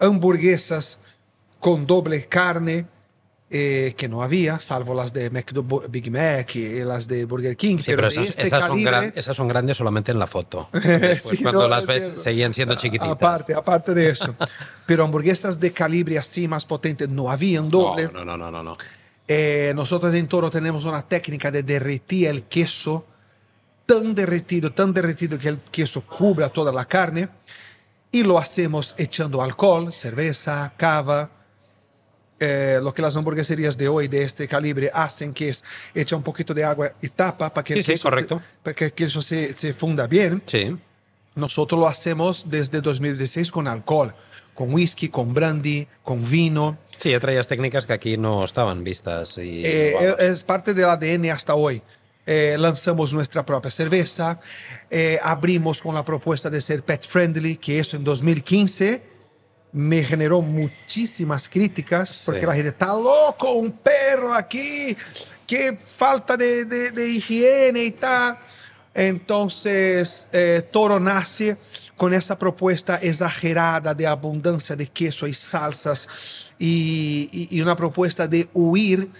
Hamburguesas 0.00 1.00
con 1.60 1.86
doble 1.86 2.24
carne, 2.26 2.86
eh, 3.50 3.92
que 3.98 4.08
no 4.08 4.22
había, 4.22 4.58
salvo 4.60 4.94
las 4.94 5.12
de 5.12 5.30
McDo- 5.30 5.84
Big 5.90 6.10
Mac 6.10 6.56
y 6.56 6.82
las 6.84 7.06
de 7.06 7.26
Burger 7.26 7.54
King. 7.54 7.76
Sí, 7.76 7.90
pero 7.90 8.04
de 8.04 8.08
esas, 8.08 8.30
este 8.30 8.46
esas 8.46 8.60
son 8.64 8.70
calibre- 8.70 8.90
gran- 8.90 9.12
esas 9.14 9.36
son 9.36 9.46
grandes 9.48 9.76
solamente 9.76 10.10
en 10.10 10.18
la 10.18 10.26
foto. 10.26 10.70
Después, 10.72 11.36
Sí, 11.36 11.42
cuando 11.42 11.60
no, 11.62 11.68
las 11.68 11.82
es 11.84 11.88
ves, 11.88 12.02
cierto. 12.04 12.20
seguían 12.20 12.54
siendo 12.54 12.74
chiquititas. 12.76 13.10
Aparte, 13.12 13.54
aparte 13.54 13.92
de 13.92 14.08
eso. 14.08 14.34
Pero 14.86 15.04
hamburguesas 15.04 15.60
de 15.60 15.70
calibre 15.70 16.18
así 16.18 16.48
más 16.48 16.64
potente 16.64 17.06
no 17.06 17.30
habían 17.30 17.68
doble. 17.68 18.08
No, 18.10 18.24
no, 18.24 18.38
no, 18.38 18.50
no, 18.50 18.62
no. 18.62 18.76
Eh, 19.28 19.72
nosotros 19.76 20.14
en 20.14 20.26
Toro 20.28 20.50
tenemos 20.50 20.86
una 20.86 21.02
técnica 21.06 21.50
de 21.50 21.62
derretir 21.62 22.28
el 22.28 22.44
queso 22.44 23.04
tan 23.84 24.14
derretido, 24.14 24.72
tan 24.72 24.94
derretido 24.94 25.38
que 25.38 25.48
el 25.50 25.58
queso 25.70 26.00
cubra 26.06 26.48
toda 26.48 26.72
la 26.72 26.86
carne. 26.86 27.28
Y 28.12 28.22
lo 28.22 28.38
hacemos 28.38 28.94
echando 28.98 29.42
alcohol, 29.42 29.92
cerveza, 29.92 30.72
cava. 30.76 31.30
Eh, 32.38 32.78
lo 32.82 32.92
que 32.92 33.00
las 33.00 33.16
hamburgueserías 33.16 33.78
de 33.78 33.88
hoy 33.88 34.08
de 34.08 34.24
este 34.24 34.46
calibre 34.46 34.90
hacen, 34.92 35.32
que 35.32 35.48
es 35.48 35.64
echar 35.94 36.18
un 36.18 36.22
poquito 36.22 36.52
de 36.52 36.64
agua 36.64 36.92
y 37.00 37.08
tapa 37.08 37.54
para 37.54 37.64
que, 37.64 37.74
el 37.74 37.84
Sí, 37.84 37.96
sí, 37.96 38.02
correcto. 38.02 38.38
Se, 38.38 38.44
para 38.62 38.74
que 38.74 38.84
el 38.86 38.92
queso 38.92 39.22
se, 39.22 39.52
se 39.54 39.72
funda 39.72 40.06
bien. 40.06 40.42
Sí. 40.44 40.76
Nosotros 41.34 41.80
lo 41.80 41.88
hacemos 41.88 42.44
desde 42.48 42.80
2016 42.80 43.50
con 43.50 43.66
alcohol, 43.66 44.12
con 44.54 44.74
whisky, 44.74 45.08
con 45.08 45.32
brandy, 45.32 45.86
con 46.02 46.28
vino. 46.28 46.76
Sí, 46.98 47.10
ya 47.10 47.20
traías 47.20 47.46
técnicas 47.46 47.86
que 47.86 47.94
aquí 47.94 48.18
no 48.18 48.44
estaban 48.44 48.84
vistas. 48.84 49.38
Y, 49.38 49.64
Eh, 49.64 50.14
es 50.18 50.44
parte 50.44 50.74
del 50.74 50.84
ADN 50.86 51.30
hasta 51.30 51.54
hoy. 51.54 51.80
Eh, 52.24 52.56
lanzamos 52.58 53.12
nuestra 53.12 53.44
propia 53.44 53.70
cerveza, 53.70 54.38
eh, 54.88 55.18
abrimos 55.22 55.82
con 55.82 55.94
la 55.94 56.04
propuesta 56.04 56.48
de 56.48 56.60
ser 56.62 56.84
pet 56.84 57.04
friendly, 57.06 57.56
que 57.56 57.80
eso 57.80 57.96
en 57.96 58.04
2015 58.04 59.02
me 59.72 60.04
generó 60.04 60.40
muchísimas 60.40 61.48
críticas, 61.48 62.22
porque 62.26 62.42
Sí. 62.42 62.46
la 62.46 62.54
gente 62.54 62.68
está 62.68 62.86
loco, 62.88 63.52
un 63.54 63.72
perro 63.72 64.32
aquí, 64.34 64.96
qué 65.46 65.76
falta 65.76 66.36
de, 66.36 66.64
de- 66.64 66.92
de 66.92 67.08
higiene 67.08 67.82
y 67.82 67.90
tal. 67.92 68.38
Entonces, 68.94 70.28
eh, 70.32 70.62
Toro 70.70 71.00
nace 71.00 71.56
con 71.96 72.12
esa 72.14 72.38
propuesta 72.38 72.96
exagerada 72.96 73.94
de 73.94 74.06
abundancia 74.06 74.76
de 74.76 74.86
queso 74.86 75.26
y 75.26 75.34
salsas 75.34 76.06
y, 76.58 77.28
y- 77.32 77.56
y 77.56 77.60
una 77.62 77.74
propuesta 77.74 78.28
de 78.28 78.48
huir 78.52 79.10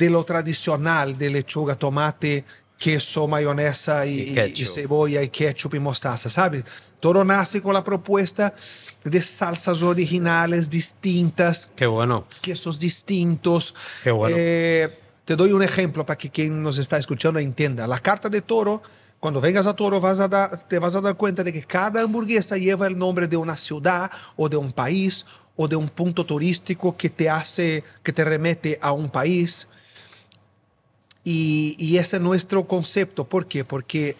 de 0.00 0.08
lo 0.08 0.24
tradicional 0.24 1.16
de 1.18 1.28
lechuga, 1.28 1.74
tomate, 1.74 2.42
queso, 2.78 3.28
mayonesa 3.28 4.06
y, 4.06 4.30
Y 4.34 4.40
y- 4.62 4.64
cebolla 4.64 5.22
y 5.22 5.28
ketchup 5.28 5.74
y 5.74 5.78
mostaza, 5.78 6.30
¿sabes? 6.30 6.64
Toro 6.98 7.22
nace 7.22 7.60
con 7.60 7.74
la 7.74 7.84
propuesta 7.84 8.54
de 9.04 9.20
salsas 9.22 9.82
originales 9.82 10.70
distintas, 10.70 11.68
Qué 11.76 11.86
bueno. 11.86 12.24
quesos 12.40 12.78
distintos. 12.78 13.74
Qué 14.02 14.10
bueno. 14.10 14.36
Eh, 14.38 14.88
te 15.26 15.36
doy 15.36 15.52
un 15.52 15.62
ejemplo 15.62 16.06
para 16.06 16.16
que 16.16 16.30
quien 16.30 16.62
nos 16.62 16.78
está 16.78 16.96
escuchando 16.96 17.38
entienda. 17.38 17.86
La 17.86 17.98
carta 17.98 18.30
de 18.30 18.40
toro, 18.40 18.82
cuando 19.20 19.38
vengas 19.42 19.66
a 19.66 19.76
toro, 19.76 20.00
vas 20.00 20.18
a 20.18 20.28
dar- 20.28 20.66
te 20.66 20.78
vas 20.78 20.94
a 20.94 21.02
dar 21.02 21.14
cuenta 21.16 21.44
de 21.44 21.52
que 21.52 21.62
cada 21.64 22.00
hamburguesa 22.00 22.56
lleva 22.56 22.86
el 22.86 22.96
nombre 22.96 23.28
de 23.28 23.36
una 23.36 23.58
ciudad 23.58 24.10
o 24.36 24.48
de 24.48 24.56
un 24.56 24.72
país 24.72 25.26
o 25.56 25.68
de 25.68 25.76
un 25.76 25.90
punto 25.90 26.24
turístico 26.24 26.96
que 26.96 27.10
te 27.10 27.28
hace, 27.28 27.84
que 28.02 28.14
te 28.14 28.24
remete 28.24 28.78
a 28.80 28.92
un 28.92 29.10
país. 29.10 29.68
Y, 31.24 31.76
y 31.78 31.98
ese 31.98 32.16
es 32.16 32.22
nuestro 32.22 32.66
concepto. 32.66 33.24
¿Por 33.24 33.46
qué? 33.46 33.64
Porque 33.64 34.16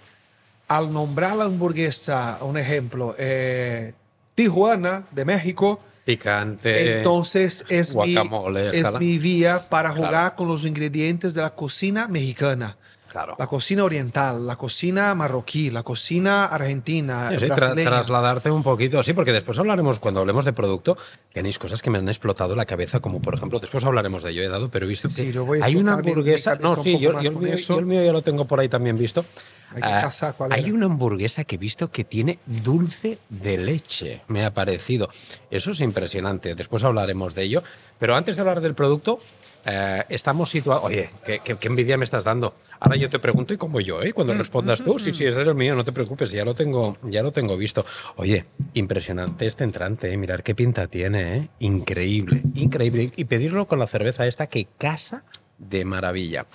al 0.68 0.92
nombrar 0.92 1.36
la 1.36 1.44
hamburguesa, 1.44 2.38
un 2.42 2.56
ejemplo, 2.58 3.14
eh, 3.18 3.92
Tijuana 4.34 5.04
de 5.10 5.24
México, 5.24 5.80
Picante. 6.04 6.98
entonces 6.98 7.64
es, 7.68 7.94
mi, 7.96 8.14
guacamole, 8.14 8.78
es 8.78 8.92
mi 8.98 9.18
vía 9.18 9.68
para 9.68 9.90
Claro. 9.92 10.06
jugar 10.06 10.34
con 10.36 10.48
los 10.48 10.64
ingredientes 10.64 11.34
de 11.34 11.42
la 11.42 11.50
cocina 11.54 12.06
mexicana. 12.08 12.76
Claro. 13.10 13.34
La 13.40 13.48
cocina 13.48 13.82
oriental, 13.82 14.46
la 14.46 14.54
cocina 14.56 15.12
marroquí, 15.16 15.70
la 15.70 15.82
cocina 15.82 16.44
argentina, 16.44 17.28
Sí, 17.30 17.40
sí, 17.40 17.46
tra- 17.46 17.56
brasileña. 17.56 17.90
trasladarte 17.90 18.50
un 18.52 18.62
poquito, 18.62 19.02
sí, 19.02 19.12
porque 19.14 19.32
después 19.32 19.58
hablaremos, 19.58 19.98
cuando 19.98 20.20
hablemos 20.20 20.44
de 20.44 20.52
producto, 20.52 20.96
tenéis 21.32 21.58
cosas 21.58 21.82
que 21.82 21.90
me 21.90 21.98
han 21.98 22.08
explotado 22.08 22.54
la 22.54 22.66
cabeza, 22.66 23.00
como 23.00 23.20
por 23.20 23.34
ejemplo, 23.34 23.58
después 23.58 23.84
hablaremos 23.84 24.22
de 24.22 24.30
ello, 24.30 24.42
he 24.42 24.48
dado, 24.48 24.70
pero 24.70 24.86
he 24.86 24.88
visto 24.88 25.10
Sí, 25.10 25.32
que 25.32 25.38
voy 25.40 25.60
a 25.60 25.64
hay 25.64 25.74
una 25.74 25.94
hamburguesa, 25.94 26.54
no, 26.56 26.74
un 26.74 26.82
sí, 26.84 27.00
yo, 27.00 27.20
yo 27.20 27.30
el 27.30 27.36
mío, 27.36 27.54
eso. 27.54 27.74
yo 27.74 27.78
el 27.80 27.86
mío 27.86 28.04
ya 28.04 28.12
lo 28.12 28.22
tengo 28.22 28.44
por 28.46 28.60
ahí 28.60 28.68
también 28.68 28.96
visto. 28.96 29.24
Hay 29.72 29.82
que 29.82 29.88
Ah, 29.88 30.10
hay 30.50 30.70
una 30.72 30.86
hamburguesa 30.86 31.44
que 31.44 31.54
he 31.54 31.58
visto 31.58 31.90
que 31.92 32.02
tiene 32.04 32.38
dulce 32.46 33.18
de 33.28 33.56
leche, 33.58 34.22
me 34.28 34.44
ha 34.44 34.52
parecido. 34.52 35.08
Eso 35.50 35.70
es 35.72 35.80
impresionante, 35.80 36.54
después 36.56 36.82
hablaremos 36.84 37.34
de 37.34 37.42
ello, 37.44 37.62
pero 37.98 38.16
antes 38.16 38.34
de 38.36 38.40
hablar 38.42 38.60
del 38.60 38.74
producto, 38.74 39.18
eh, 39.64 40.04
estamos 40.08 40.50
situados. 40.50 40.84
Oye, 40.84 41.10
¿qué, 41.24 41.40
qué, 41.40 41.56
qué 41.56 41.68
envidia 41.68 41.96
me 41.96 42.04
estás 42.04 42.24
dando. 42.24 42.54
Ahora 42.78 42.96
yo 42.96 43.10
te 43.10 43.18
pregunto 43.18 43.54
y 43.54 43.56
como 43.56 43.80
yo, 43.80 44.02
¿eh? 44.02 44.12
Cuando 44.12 44.34
respondas 44.34 44.82
tú, 44.82 44.98
sí, 44.98 45.12
sí, 45.12 45.26
ese 45.26 45.42
es 45.42 45.46
el 45.46 45.54
mío, 45.54 45.74
no 45.74 45.84
te 45.84 45.92
preocupes, 45.92 46.30
ya 46.30 46.44
lo 46.44 46.54
tengo, 46.54 46.96
ya 47.02 47.22
lo 47.22 47.30
tengo 47.30 47.56
visto. 47.56 47.84
Oye, 48.16 48.44
impresionante 48.74 49.46
este 49.46 49.64
entrante, 49.64 50.12
¿eh? 50.12 50.16
mirar 50.16 50.42
qué 50.42 50.54
pinta 50.54 50.86
tiene, 50.86 51.36
¿eh? 51.36 51.48
increíble, 51.58 52.42
increíble. 52.54 53.12
Y 53.16 53.24
pedirlo 53.24 53.66
con 53.66 53.78
la 53.78 53.86
cerveza 53.86 54.26
esta 54.26 54.46
que 54.46 54.66
casa 54.78 55.24
de 55.58 55.84
maravilla. 55.84 56.46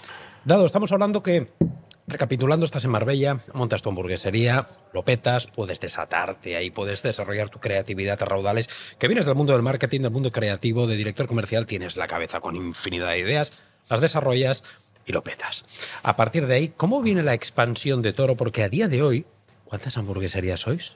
Dado, 0.44 0.66
estamos 0.66 0.92
hablando 0.92 1.24
que 1.24 1.48
Recapitulando, 2.08 2.66
estás 2.66 2.86
en 2.86 2.92
Marbella, 2.92 3.40
montas 3.54 3.82
tu 3.82 3.90
hamburguesería, 3.90 4.68
lo 4.94 5.04
petas, 5.04 5.48
puedes 5.48 5.80
desatarte 5.80 6.56
ahí, 6.56 6.70
puedes 6.70 7.02
desarrollar 7.02 7.50
tu 7.50 7.60
creatividad 7.60 8.22
a 8.22 8.26
raudales. 8.26 8.70
Que 9.00 9.08
vienes 9.08 9.26
del 9.26 9.34
mundo 9.34 9.54
del 9.54 9.64
marketing, 9.64 10.02
del 10.02 10.12
mundo 10.12 10.32
creativo, 10.32 10.86
de 10.86 10.98
director 10.98 11.26
comercial, 11.26 11.66
tienes 11.66 11.98
la 11.98 12.06
cabeza 12.06 12.42
con 12.42 12.56
infinidad 12.56 13.10
de 13.10 13.20
ideas, 13.20 13.54
las 13.90 14.02
desarrollas 14.02 14.64
y 15.08 15.14
lo 15.14 15.24
petas. 15.24 15.66
A 16.04 16.16
partir 16.16 16.46
de 16.46 16.54
ahí, 16.54 16.74
¿cómo 16.78 17.02
viene 17.02 17.24
la 17.24 17.34
expansión 17.34 18.04
de 18.04 18.14
Toro? 18.14 18.38
Porque 18.38 18.62
a 18.62 18.70
día 18.70 18.88
de 18.88 19.02
hoy, 19.02 19.26
¿cuántas 19.66 19.98
hamburgueserías 19.98 20.60
sois? 20.60 20.94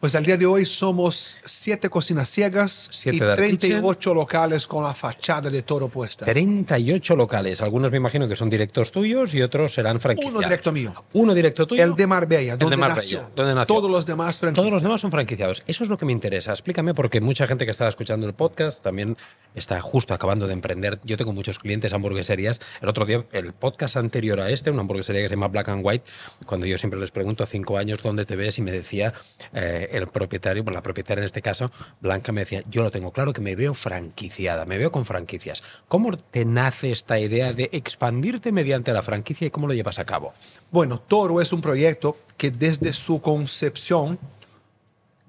Pues 0.00 0.14
al 0.14 0.24
día 0.24 0.36
de 0.36 0.46
hoy 0.46 0.64
somos 0.64 1.40
siete 1.44 1.88
cocinas 1.90 2.30
ciegas 2.30 2.88
Siete 2.92 3.16
y 3.16 3.18
dark 3.18 3.36
38 3.36 4.14
locales 4.14 4.68
con 4.68 4.84
la 4.84 4.94
fachada 4.94 5.50
de 5.50 5.62
toro 5.62 5.88
puesta. 5.88 6.24
38 6.24 7.16
locales. 7.16 7.60
Algunos 7.62 7.90
me 7.90 7.96
imagino 7.96 8.28
que 8.28 8.36
son 8.36 8.48
directos 8.48 8.92
tuyos 8.92 9.34
y 9.34 9.42
otros 9.42 9.74
serán 9.74 9.98
franquiciados. 9.98 10.36
Uno 10.38 10.46
directo 10.46 10.70
mío. 10.70 10.94
Uno 11.14 11.34
directo 11.34 11.66
tuyo. 11.66 11.82
El 11.82 11.96
de 11.96 12.06
Marbella, 12.06 12.52
El 12.52 12.58
de 12.70 12.76
Marbella, 12.76 12.94
nació. 12.94 13.30
donde 13.34 13.54
nació. 13.54 13.74
Todos 13.74 13.90
los 13.90 14.06
demás 14.06 14.38
franquicias. 14.38 14.62
Todos 14.62 14.72
los 14.72 14.82
demás 14.84 15.00
son 15.00 15.10
franquiciados. 15.10 15.64
Eso 15.66 15.82
es 15.82 15.90
lo 15.90 15.98
que 15.98 16.04
me 16.04 16.12
interesa. 16.12 16.52
Explícame, 16.52 16.94
porque 16.94 17.20
mucha 17.20 17.48
gente 17.48 17.64
que 17.64 17.72
está 17.72 17.88
escuchando 17.88 18.24
el 18.28 18.34
podcast 18.34 18.80
también 18.80 19.16
está 19.56 19.80
justo 19.80 20.14
acabando 20.14 20.46
de 20.46 20.52
emprender. 20.52 21.00
Yo 21.02 21.16
tengo 21.16 21.32
muchos 21.32 21.58
clientes 21.58 21.92
hamburgueserías. 21.92 22.60
El 22.80 22.88
otro 22.88 23.04
día, 23.04 23.24
el 23.32 23.52
podcast 23.52 23.96
anterior 23.96 24.38
a 24.38 24.48
este, 24.50 24.70
una 24.70 24.82
hamburguesería 24.82 25.22
que 25.22 25.28
se 25.28 25.34
llama 25.34 25.48
Black 25.48 25.70
and 25.70 25.84
White, 25.84 26.04
cuando 26.46 26.66
yo 26.66 26.78
siempre 26.78 27.00
les 27.00 27.10
pregunto 27.10 27.44
cinco 27.46 27.78
años 27.78 28.00
dónde 28.00 28.24
te 28.26 28.36
ves 28.36 28.58
y 28.58 28.62
me 28.62 28.70
decía 28.70 29.12
eh, 29.52 29.86
el 29.92 30.06
propietario, 30.08 30.64
pues 30.64 30.74
la 30.74 30.82
propietaria 30.82 31.20
en 31.20 31.26
este 31.26 31.42
caso, 31.42 31.70
Blanca, 32.00 32.32
me 32.32 32.42
decía, 32.42 32.62
yo 32.68 32.82
lo 32.82 32.90
tengo 32.90 33.12
claro 33.12 33.32
que 33.32 33.40
me 33.40 33.56
veo 33.56 33.74
franquiciada, 33.74 34.64
me 34.66 34.78
veo 34.78 34.92
con 34.92 35.04
franquicias. 35.04 35.62
¿Cómo 35.88 36.16
te 36.16 36.44
nace 36.44 36.90
esta 36.90 37.18
idea 37.18 37.52
de 37.52 37.68
expandirte 37.72 38.52
mediante 38.52 38.92
la 38.92 39.02
franquicia 39.02 39.46
y 39.46 39.50
cómo 39.50 39.66
lo 39.66 39.74
llevas 39.74 39.98
a 39.98 40.04
cabo? 40.04 40.32
Bueno, 40.70 41.00
Toro 41.00 41.40
es 41.40 41.52
un 41.52 41.60
proyecto 41.60 42.18
que 42.36 42.50
desde 42.50 42.92
su 42.92 43.20
concepción 43.20 44.18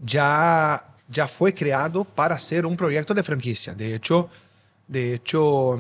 ya, 0.04 0.84
ya 1.08 1.28
fue 1.28 1.54
creado 1.54 2.04
para 2.04 2.40
ser 2.40 2.66
un 2.66 2.78
proyecto 2.78 3.14
de 3.14 3.24
franquicia. 3.24 3.74
De 3.74 3.96
hecho, 3.96 4.30
de 4.88 5.14
hecho, 5.14 5.80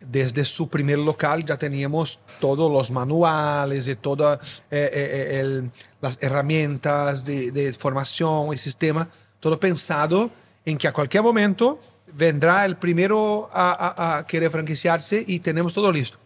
desde 0.00 0.44
su 0.44 0.68
primer 0.68 0.98
local 0.98 1.44
ya 1.44 1.56
teníamos 1.56 2.20
todos 2.40 2.70
los 2.70 2.90
manuales 2.90 3.88
y 3.88 3.96
todas 3.96 4.38
eh, 4.70 4.90
eh, 4.92 5.40
el- 5.40 5.70
las 6.00 6.22
herramientas 6.22 7.24
de, 7.24 7.50
de 7.50 7.72
formación 7.72 8.52
y 8.52 8.58
sistema, 8.58 9.08
todo 9.40 9.58
pensado 9.58 10.30
en 10.64 10.76
que 10.78 10.86
a 10.86 10.92
cualquier 10.92 11.22
momento 11.22 11.78
vendrá 12.12 12.64
el 12.64 12.76
primero 12.76 13.48
a, 13.52 13.70
a- 13.72 14.18
a 14.18 14.26
querer 14.26 14.50
franquiciarse 14.50 15.24
y 15.26 15.40
tenemos 15.40 15.72
todo 15.74 15.90
listo. 15.90 16.18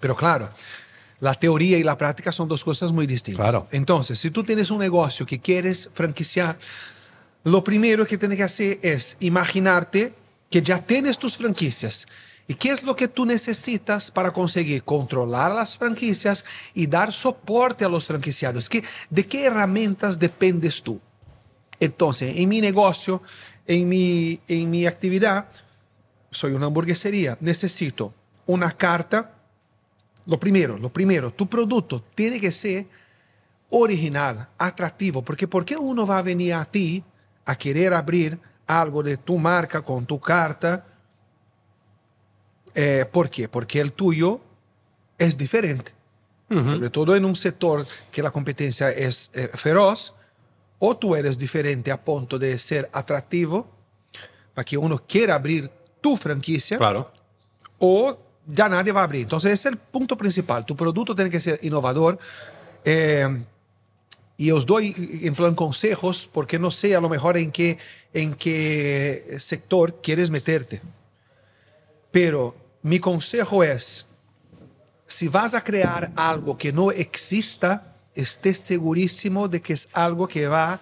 Pero 0.00 0.16
claro, 0.16 0.48
la 1.20 1.34
teoría 1.34 1.78
y 1.78 1.82
la 1.84 1.96
práctica 1.98 2.32
son 2.32 2.48
dos 2.48 2.64
cosas 2.64 2.90
muy 2.92 3.06
distintas. 3.06 3.42
Claro. 3.42 3.68
Entonces, 3.70 4.18
si 4.18 4.30
tú 4.30 4.42
tienes 4.42 4.70
un 4.70 4.78
negocio 4.78 5.26
que 5.26 5.38
quieres 5.40 5.90
franquiciar, 5.92 6.56
lo 7.44 7.62
primero 7.62 8.06
que 8.06 8.16
tienes 8.18 8.38
que 8.38 8.44
hacer 8.44 8.78
es 8.82 9.16
imaginarte 9.20 10.14
que 10.50 10.62
ya 10.62 10.78
tienes 10.80 11.18
tus 11.18 11.36
franquicias. 11.36 12.06
¿Y 12.48 12.54
qué 12.54 12.70
es 12.70 12.82
lo 12.82 12.96
que 12.96 13.08
tú 13.08 13.24
necesitas 13.24 14.10
para 14.10 14.32
conseguir 14.32 14.82
controlar 14.82 15.52
las 15.52 15.76
franquicias 15.76 16.44
y 16.74 16.86
dar 16.86 17.12
soporte 17.12 17.84
a 17.84 17.88
los 17.88 18.06
franquiciados? 18.06 18.68
¿Qué, 18.68 18.84
¿De 19.08 19.26
qué 19.26 19.46
herramientas 19.46 20.18
dependes 20.18 20.82
tú? 20.82 21.00
Entonces, 21.78 22.36
en 22.36 22.48
mi 22.48 22.60
negocio, 22.60 23.22
en 23.66 23.88
mi, 23.88 24.40
en 24.48 24.70
mi 24.70 24.86
actividad, 24.86 25.48
soy 26.30 26.52
una 26.52 26.66
hamburguesería, 26.66 27.36
necesito 27.40 28.12
una 28.46 28.70
carta. 28.72 29.34
Lo 30.26 30.38
primero, 30.38 30.78
lo 30.78 30.92
primero, 30.92 31.32
tu 31.32 31.48
producto 31.48 32.00
tiene 32.14 32.40
que 32.40 32.52
ser 32.52 32.86
original, 33.70 34.48
atractivo, 34.58 35.22
porque 35.22 35.48
¿por 35.48 35.64
qué 35.64 35.76
uno 35.76 36.06
va 36.06 36.18
a 36.18 36.22
venir 36.22 36.54
a 36.54 36.64
ti 36.64 37.02
a 37.44 37.56
querer 37.56 37.94
abrir 37.94 38.38
algo 38.66 39.02
de 39.02 39.16
tu 39.16 39.38
marca 39.38 39.82
con 39.82 40.06
tu 40.06 40.20
carta? 40.20 40.86
Eh, 42.74 43.04
¿Por 43.10 43.28
qué? 43.30 43.48
Porque 43.48 43.80
el 43.80 43.92
tuyo 43.92 44.40
es 45.18 45.36
diferente. 45.36 45.92
Sobre 46.48 46.90
todo 46.90 47.16
en 47.16 47.24
un 47.24 47.34
sector 47.34 47.82
que 48.10 48.22
la 48.22 48.30
competencia 48.30 48.90
es 48.90 49.30
eh, 49.32 49.48
feroz, 49.54 50.12
o 50.78 50.94
tú 50.98 51.16
eres 51.16 51.38
diferente 51.38 51.90
a 51.90 51.98
punto 52.04 52.38
de 52.38 52.58
ser 52.58 52.88
atractivo 52.92 53.66
para 54.52 54.62
que 54.66 54.76
uno 54.76 55.02
quiera 55.08 55.34
abrir 55.36 55.70
tu 56.02 56.14
franquicia, 56.14 56.76
Claro. 56.76 57.10
o 57.78 58.18
ya 58.46 58.68
nadie 58.68 58.92
va 58.92 59.00
a 59.00 59.04
abrir. 59.04 59.22
Entonces, 59.22 59.52
ese 59.52 59.68
es 59.70 59.72
el 59.72 59.78
punto 59.78 60.14
principal. 60.14 60.66
Tu 60.66 60.76
producto 60.76 61.14
tiene 61.14 61.30
que 61.30 61.40
ser 61.40 61.58
innovador. 61.62 62.18
Eh, 62.84 63.26
y 64.36 64.50
os 64.50 64.66
doy 64.66 65.20
en 65.22 65.34
plan 65.34 65.54
consejos 65.54 66.28
porque 66.30 66.58
no 66.58 66.70
sé 66.70 66.94
a 66.96 67.00
lo 67.00 67.08
mejor 67.08 67.38
en 67.38 67.50
qué, 67.50 67.78
en 68.12 68.34
qué 68.34 69.36
sector 69.38 70.00
quieres 70.02 70.30
meterte. 70.30 70.82
Pero 72.10 72.54
mi 72.82 72.98
consejo 73.00 73.62
es, 73.64 74.06
si 75.06 75.28
vas 75.28 75.54
a 75.54 75.62
crear 75.62 76.10
algo 76.16 76.56
que 76.56 76.72
no 76.72 76.90
exista, 76.90 77.94
estés 78.14 78.58
segurísimo 78.58 79.48
de 79.48 79.60
que 79.62 79.72
es 79.74 79.88
algo 79.92 80.26
que 80.28 80.46
va, 80.48 80.80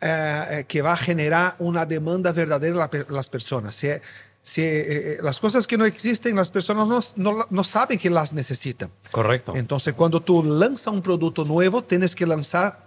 eh, 0.00 0.64
que 0.66 0.82
va 0.82 0.92
a 0.92 0.96
generar 0.96 1.54
una 1.58 1.86
demanda 1.86 2.32
verdadera 2.32 2.88
en 2.92 3.04
las 3.08 3.28
personas. 3.28 3.74
Si, 3.76 3.88
si, 4.42 4.62
eh, 4.62 5.18
las 5.22 5.38
cosas 5.40 5.66
que 5.66 5.78
no 5.78 5.84
existen, 5.84 6.34
las 6.36 6.50
personas 6.50 6.88
no, 6.88 7.00
no, 7.32 7.46
no 7.48 7.64
saben 7.64 7.98
que 7.98 8.10
las 8.10 8.32
necesitan. 8.32 8.90
Correcto. 9.10 9.54
Entonces, 9.56 9.94
cuando 9.94 10.20
tú 10.20 10.42
lanzas 10.42 10.92
un 10.92 11.02
producto 11.02 11.44
nuevo, 11.44 11.82
tienes 11.82 12.14
que 12.14 12.26
lanzar 12.26 12.78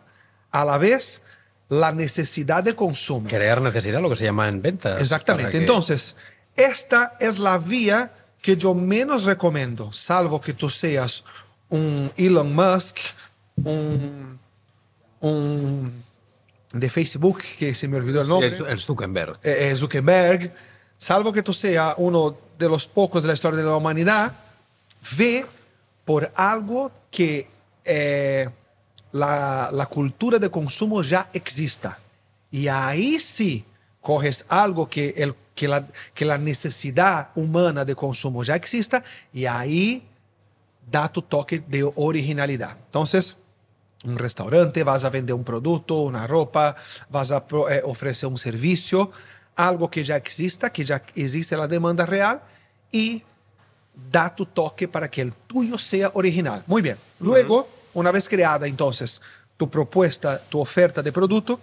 a 0.52 0.66
la 0.66 0.78
vez 0.78 1.22
la 1.70 1.92
necesidad 1.92 2.64
de 2.64 2.76
consumo. 2.76 3.28
Crear 3.28 3.62
necesidad, 3.62 4.02
lo 4.02 4.10
que 4.10 4.16
se 4.16 4.26
llama 4.26 4.48
en 4.50 4.62
ventas. 4.62 5.02
Exactamente. 5.02 5.52
que- 5.52 5.58
Entonces, 5.60 6.16
esta 6.56 7.16
es 7.20 7.40
la 7.40 7.58
vía 7.58 8.12
que 8.42 8.56
yo 8.58 8.74
menos 8.74 9.24
recomiendo, 9.24 9.92
salvo 9.92 10.40
que 10.40 10.54
tú 10.54 10.70
seas 10.70 11.24
un 11.70 12.12
Elon 12.16 12.54
Musk, 12.54 12.98
un, 13.64 14.40
un 15.22 16.04
de 16.72 16.90
Facebook, 16.90 17.42
que 17.58 17.74
se 17.74 17.88
me 17.88 17.98
olvidó 17.98 18.20
el 18.20 18.26
Sí, 18.26 18.30
nombre. 18.32 18.48
el 18.72 18.80
Zuckerberg. 18.80 19.40
eh, 19.44 19.70
eh, 19.72 19.76
Zuckerberg, 19.76 20.54
salvo 20.98 21.32
que 21.34 21.42
tú 21.42 21.54
seas 21.54 21.96
uno 21.98 22.38
de 22.60 22.70
los 22.70 22.88
pocos 22.88 23.24
de 23.24 23.28
la 23.28 23.34
historia 23.34 23.58
de 23.60 23.66
la 23.66 23.76
humanidad, 23.76 24.32
ve 25.18 25.46
por 26.04 26.32
algo 26.36 26.92
que 27.10 27.48
eh, 27.84 28.50
la, 29.12 29.70
la 29.74 29.86
cultura 29.88 30.38
de 30.38 30.50
consumo 30.52 31.02
ya 31.02 31.30
exista. 31.34 31.98
Y 32.52 32.68
ahí 32.68 33.20
sí 33.20 33.66
coges 34.02 34.46
algo 34.50 34.88
que, 34.90 35.14
el, 35.18 35.34
que, 35.56 35.68
la, 35.68 35.88
que 36.14 36.26
la 36.26 36.38
necesidad 36.38 37.30
humana 37.36 37.86
de 37.86 37.96
consumo 37.96 38.44
ya 38.44 38.56
exista 38.56 39.04
y 39.34 39.46
ahí 39.46 40.04
da 40.92 41.12
tu 41.12 41.22
toque 41.22 41.64
de 41.68 41.90
originalidad. 41.96 42.78
Entonces, 42.86 43.38
un 44.04 44.18
restaurante, 44.18 44.84
vas 44.84 45.04
a 45.04 45.10
vender 45.10 45.34
un 45.34 45.44
producto, 45.44 46.02
una 46.02 46.28
ropa, 46.28 46.76
vas 47.10 47.32
a 47.32 47.46
eh, 47.72 47.82
ofrecer 47.84 48.30
un 48.30 48.38
servicio, 48.38 49.10
algo 49.56 49.90
que 49.90 50.04
ya 50.04 50.16
exista, 50.18 50.72
que 50.72 50.86
ya 50.86 51.02
existe 51.16 51.58
la 51.58 51.68
demanda 51.68 52.06
real 52.06 52.42
y 52.92 53.24
da 54.12 54.34
tu 54.34 54.46
toque 54.46 54.88
para 54.88 55.10
que 55.10 55.22
el 55.22 55.34
tuyo 55.34 55.78
sea 55.78 56.12
original. 56.14 56.64
Muy 56.68 56.82
bien. 56.82 56.98
Luego, 57.20 57.68
una 57.94 58.12
vez 58.12 58.28
creada 58.28 58.68
entonces 58.68 59.22
tu 59.58 59.70
propuesta, 59.70 60.40
tu 60.50 60.60
oferta 60.60 61.02
de 61.02 61.12
producto, 61.12 61.60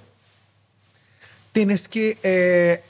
tienes 1.53 1.87
que, 1.87 2.19
eh, 2.23 2.83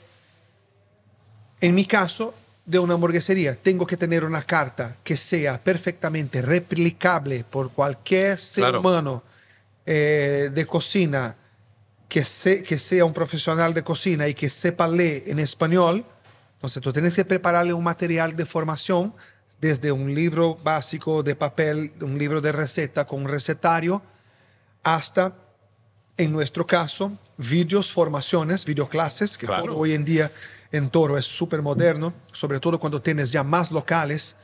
en 1.65 1.73
mi 1.75 1.85
caso, 1.85 2.33
de 2.65 2.77
una 2.79 2.93
hamburguesería, 2.95 3.55
tengo 3.55 3.85
que 3.85 3.97
tener 3.97 4.23
una 4.25 4.41
carta 4.43 4.95
que 5.03 5.15
sea 5.17 5.59
perfectamente 5.61 6.41
replicable 6.41 7.43
por 7.43 7.71
cualquier 7.71 8.37
ser 8.39 8.63
Claro. 8.63 8.79
humano 8.79 9.23
eh, 9.85 10.49
de 10.53 10.65
cocina 10.65 11.35
que, 12.07 12.23
se- 12.23 12.63
que 12.63 12.77
sea 12.79 13.03
un 13.05 13.13
profesional 13.13 13.73
de 13.73 13.83
cocina 13.83 14.27
y 14.27 14.33
que 14.33 14.49
sepa 14.49 14.87
leer 14.87 15.23
en 15.27 15.39
español. 15.39 16.05
Entonces 16.55 16.81
tú 16.81 16.93
tienes 16.93 17.13
que 17.13 17.25
prepararle 17.25 17.73
un 17.73 17.83
material 17.83 18.35
de 18.35 18.45
formación 18.45 19.13
desde 19.59 19.91
un 19.91 20.13
libro 20.13 20.55
básico 20.63 21.23
de 21.23 21.35
papel, 21.35 21.91
un 22.01 22.17
libro 22.17 22.39
de 22.41 22.51
receta 22.51 23.05
con 23.05 23.23
un 23.23 23.29
recetario, 23.29 24.01
hasta, 24.83 25.33
en 26.17 26.31
nuestro 26.31 26.65
caso, 26.67 27.17
vídeos, 27.37 27.91
formaciones, 27.91 28.65
videoclases, 28.65 29.37
que 29.37 29.45
Claro. 29.47 29.77
hoy 29.77 29.93
en 29.93 30.05
día 30.05 30.31
en 30.73 30.89
Toro 30.89 31.17
es 31.17 31.25
súper 31.25 31.61
moderno, 31.61 32.13
sobre 32.31 32.59
todo 32.59 32.79
cuando 32.79 33.01
tienes 33.01 33.31
ya 33.31 33.43
más 33.43 33.71
locales 33.71 34.35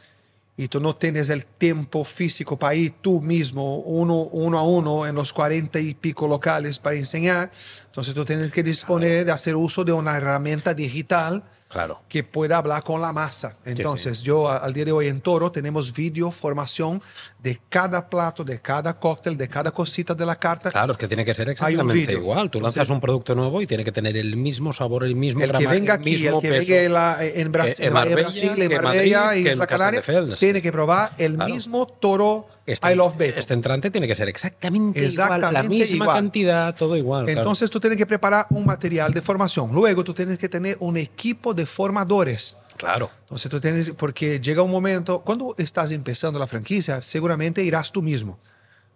y 0.56 0.68
tú 0.68 0.80
no 0.80 0.94
tienes 0.94 1.30
el 1.30 1.46
tiempo 1.46 2.04
físico 2.04 2.58
para 2.58 2.76
ir 2.76 2.94
tú 3.02 3.20
mismo 3.20 3.78
uno, 3.78 4.24
uno 4.24 4.60
a 4.60 4.64
uno 4.64 5.08
en 5.08 5.16
los 5.16 5.34
cuarenta 5.34 5.80
y 5.80 5.96
pico 5.96 6.28
locales 6.28 6.78
para 6.78 6.96
enseñar. 6.96 7.50
Entonces 7.86 8.14
tú 8.14 8.26
tienes 8.26 8.52
que 8.52 8.62
disponer 8.62 9.26
de 9.26 9.32
hacer 9.32 9.56
uso 9.56 9.84
de 9.84 9.92
una 9.92 10.16
herramienta 10.18 10.74
digital 10.74 11.44
Claro. 11.70 12.02
que 12.10 12.24
pueda 12.24 12.58
hablar 12.58 12.82
con 12.84 13.00
la 13.00 13.14
masa. 13.14 13.56
Entonces, 13.64 14.24
yo 14.24 14.50
a- 14.50 14.58
al 14.58 14.74
día 14.74 14.86
de 14.86 14.92
hoy 14.92 15.08
en 15.08 15.22
Toro 15.22 15.52
tenemos 15.52 15.94
video 15.94 16.32
formación 16.32 17.00
de 17.42 17.62
cada 17.70 18.10
plato, 18.10 18.44
de 18.44 18.60
cada 18.60 19.00
cóctel, 19.00 19.38
de 19.38 19.48
cada 19.48 19.70
cosita 19.70 20.16
de 20.16 20.26
la 20.26 20.36
carta. 20.38 20.72
Claro, 20.72 20.94
es 20.94 20.98
que 20.98 21.08
tiene 21.08 21.24
que 21.24 21.34
ser 21.36 21.48
exactamente 21.50 22.12
igual. 22.14 22.50
Tú 22.50 22.60
lanzas 22.60 22.88
Sí. 22.88 22.94
un 22.94 23.00
producto 23.00 23.36
nuevo 23.36 23.62
y 23.62 23.68
tiene 23.68 23.84
que 23.86 23.92
tener 23.92 24.18
el 24.18 24.36
mismo 24.36 24.74
sabor, 24.74 25.04
el 25.04 25.16
mismo 25.16 25.42
El 25.42 25.46
que 25.52 25.58
gramaje, 25.60 25.76
venga 25.80 25.94
el 25.94 26.00
aquí, 26.02 26.16
el 26.28 26.40
que 26.40 26.50
peso. 26.50 26.74
venga 26.74 26.84
en, 26.84 26.94
la- 26.94 27.18
en 27.24 27.52
Brasil, 27.52 27.74
Eh, 27.78 27.82
en 27.84 27.88
en 27.88 27.94
Marbella, 27.94 28.16
Brasil, 28.24 28.50
en 28.50 28.56
que 28.56 28.64
en 28.64 28.82
Marbella 28.84 29.20
Madrid, 29.26 29.46
y 29.46 29.48
en 29.48 29.58
Castelldefels. 29.60 30.40
tiene 30.40 30.62
que 30.64 30.72
probar 30.72 31.12
el 31.20 31.36
Claro. 31.36 31.54
mismo 31.54 31.86
Toro 31.86 32.48
Este, 32.66 32.92
I 32.92 32.96
Love 32.96 33.14
Bacon. 33.18 33.34
este 33.40 33.54
entrante 33.54 33.92
tiene 33.92 34.08
que 34.08 34.16
ser 34.16 34.28
exactamente, 34.28 35.00
igual, 35.06 35.30
la 35.30 35.36
Exactamente 35.38 35.70
misma 35.70 35.96
igual. 36.06 36.18
cantidad, 36.18 36.76
todo 36.76 36.98
igual. 36.98 37.26
claro. 37.26 37.40
Entonces 37.42 37.70
tú 37.70 37.80
tienes 37.80 37.98
que 37.98 38.06
preparar 38.08 38.48
un 38.50 38.66
material 38.66 39.14
de 39.14 39.22
formación. 39.22 39.72
Luego 39.72 40.04
tú 40.04 40.14
tienes 40.16 40.38
que 40.38 40.50
tener 40.50 40.76
un 40.80 40.98
equipo 40.98 41.54
de 41.54 41.59
formadores. 41.66 42.58
claro. 42.78 43.10
Entonces 43.22 43.52
tú 43.52 43.60
tienes, 43.60 43.92
porque 43.92 44.40
llega 44.40 44.62
un 44.64 44.72
momento, 44.72 45.20
cuando 45.22 45.54
estás 45.58 45.92
empezando 45.92 46.40
la 46.40 46.48
franquicia, 46.48 47.02
seguramente 47.02 47.64
irás 47.64 47.92
tú 47.92 48.02
mismo. 48.02 48.40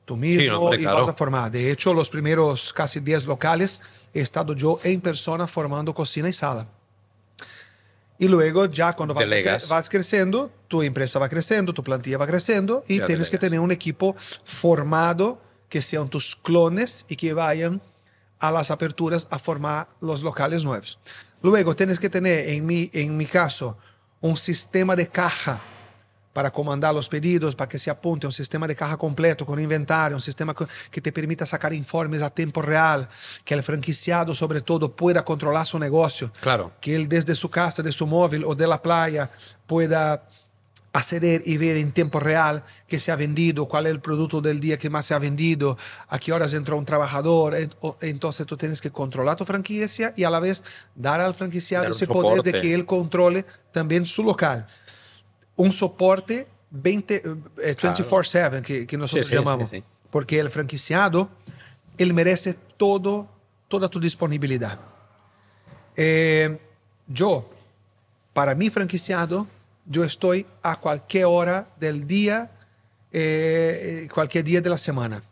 Tú 0.06 0.18
mismo 0.18 0.42
Sí, 0.42 0.50
hombre, 0.50 0.80
y 0.80 0.84
claro. 0.84 1.00
vas 1.00 1.08
a 1.08 1.14
formar. 1.14 1.52
De 1.52 1.72
hecho, 1.72 1.94
los 1.94 2.10
primeros 2.10 2.74
casi 2.74 3.00
10 3.00 3.26
locales 3.28 3.80
he 4.14 4.20
estado 4.22 4.54
yo 4.54 4.78
en 4.84 5.00
persona 5.02 5.48
formando 5.48 5.94
cocina 5.94 6.28
y 6.28 6.34
sala. 6.34 6.68
Y 8.20 8.28
luego 8.28 8.66
ya 8.66 8.94
cuando 8.94 9.14
vas, 9.14 9.30
cre- 9.30 9.90
creciendo, 9.90 10.52
tu 10.68 10.82
empresa 10.84 11.20
va 11.20 11.30
creciendo, 11.30 11.74
tu 11.74 11.84
plantilla 11.84 12.18
va 12.18 12.28
creciendo 12.28 12.84
y 12.88 13.00
Ya 13.00 13.06
tienes 13.08 13.30
que 13.30 13.38
tener 13.38 13.60
un 13.60 13.72
equipo 13.72 14.16
formado 14.44 15.42
que 15.70 15.82
sean 15.82 16.10
tus 16.10 16.36
clones 16.36 17.06
y 17.10 17.16
que 17.16 17.34
vayan 17.34 17.82
a 18.40 18.52
las 18.52 18.72
aperturas 18.72 19.28
a 19.32 19.40
formar 19.40 19.88
los 20.02 20.22
locales 20.22 20.64
nuevos. 20.64 21.00
Luego 21.44 21.76
tienes 21.76 22.00
que 22.00 22.10
tener, 22.10 22.50
en 22.50 22.66
mi, 22.66 22.90
en 22.94 23.16
mi 23.16 23.26
caso, 23.26 23.78
un 24.22 24.36
sistema 24.38 24.96
de 24.96 25.08
caja 25.10 25.60
para 26.32 26.50
comandar 26.50 26.96
los 26.96 27.08
pedidos, 27.10 27.54
para 27.56 27.70
que 27.70 27.78
se 27.78 27.92
apunte, 27.92 28.26
un 28.26 28.34
sistema 28.34 28.66
de 28.66 28.76
caja 28.76 28.98
completo 28.98 29.46
con 29.46 29.60
inventario, 29.60 30.18
un 30.18 30.22
sistema 30.22 30.56
que 30.90 31.00
te 31.02 31.12
permita 31.12 31.46
sacar 31.46 31.74
informes 31.74 32.24
a 32.24 32.30
tiempo 32.32 32.62
real, 32.62 33.08
que 33.46 33.54
el 33.54 33.62
franquiciado 33.62 34.34
sobre 34.34 34.62
todo 34.62 34.96
pueda 34.96 35.24
controlar 35.24 35.68
su 35.68 35.78
negocio, 35.78 36.32
Claro. 36.42 36.72
que 36.82 36.96
él 36.96 37.08
desde 37.08 37.36
su 37.36 37.50
casa, 37.50 37.84
de 37.84 37.92
su 37.92 38.08
móvil 38.08 38.46
o 38.46 38.56
de 38.56 38.66
la 38.66 38.82
playa 38.82 39.30
pueda 39.68 40.26
acceder 40.94 41.42
y 41.46 41.58
ver 41.58 41.76
en 41.76 41.92
tiempo 41.92 42.20
real 42.20 42.64
qué 42.88 43.00
se 43.00 43.12
ha 43.12 43.16
vendido, 43.16 43.68
cuál 43.68 43.88
es 43.88 43.92
el 43.92 44.00
producto 44.00 44.42
del 44.42 44.60
día 44.60 44.78
que 44.78 44.92
más 44.92 45.08
se 45.08 45.16
ha 45.16 45.20
vendido, 45.20 45.76
a 46.08 46.20
qué 46.20 46.32
horas 46.32 46.54
entró 46.54 46.78
un 46.78 46.86
trabajador. 46.86 47.58
Entonces 48.02 48.46
tú 48.46 48.56
tienes 48.56 48.80
que 48.80 48.92
controlar 48.92 49.36
tu 49.36 49.44
franquicia 49.44 50.14
y 50.16 50.24
a 50.24 50.30
la 50.30 50.40
vez 50.40 50.64
dar 50.96 51.20
al 51.20 51.34
franquiciado 51.34 51.84
Dar 51.86 51.92
ese 51.92 52.06
poder 52.08 52.44
de 52.44 52.62
que 52.62 52.74
él 52.74 52.86
controle 52.86 53.44
también 53.72 54.06
su 54.06 54.24
local. 54.24 54.66
Un 55.56 55.72
soporte 55.72 56.48
20, 56.70 57.16
eh, 57.16 57.76
24/7 57.76 58.62
que, 58.62 58.86
que 58.86 58.98
nosotros 58.98 59.28
sí, 59.28 59.34
llamamos. 59.34 59.70
sí, 59.72 59.78
sí. 59.78 59.84
Porque 60.12 60.40
el 60.40 60.52
franquiciado, 60.52 61.28
él 61.98 62.14
merece 62.14 62.54
todo, 62.78 63.28
toda 63.68 63.90
tu 63.90 64.00
disponibilidad. 64.00 64.80
Eh, 65.96 66.60
yo, 67.08 67.50
para 68.32 68.54
mi 68.54 68.70
franquiciado, 68.70 69.48
yo 69.86 70.04
estoy 70.04 70.46
a 70.62 70.78
cualquier 70.80 71.26
hora 71.26 71.68
del 71.80 72.08
día, 72.08 72.52
eh, 73.12 74.08
cualquier 74.14 74.44
día 74.44 74.62
de 74.62 74.70
la 74.70 74.78
semana. 74.78 75.24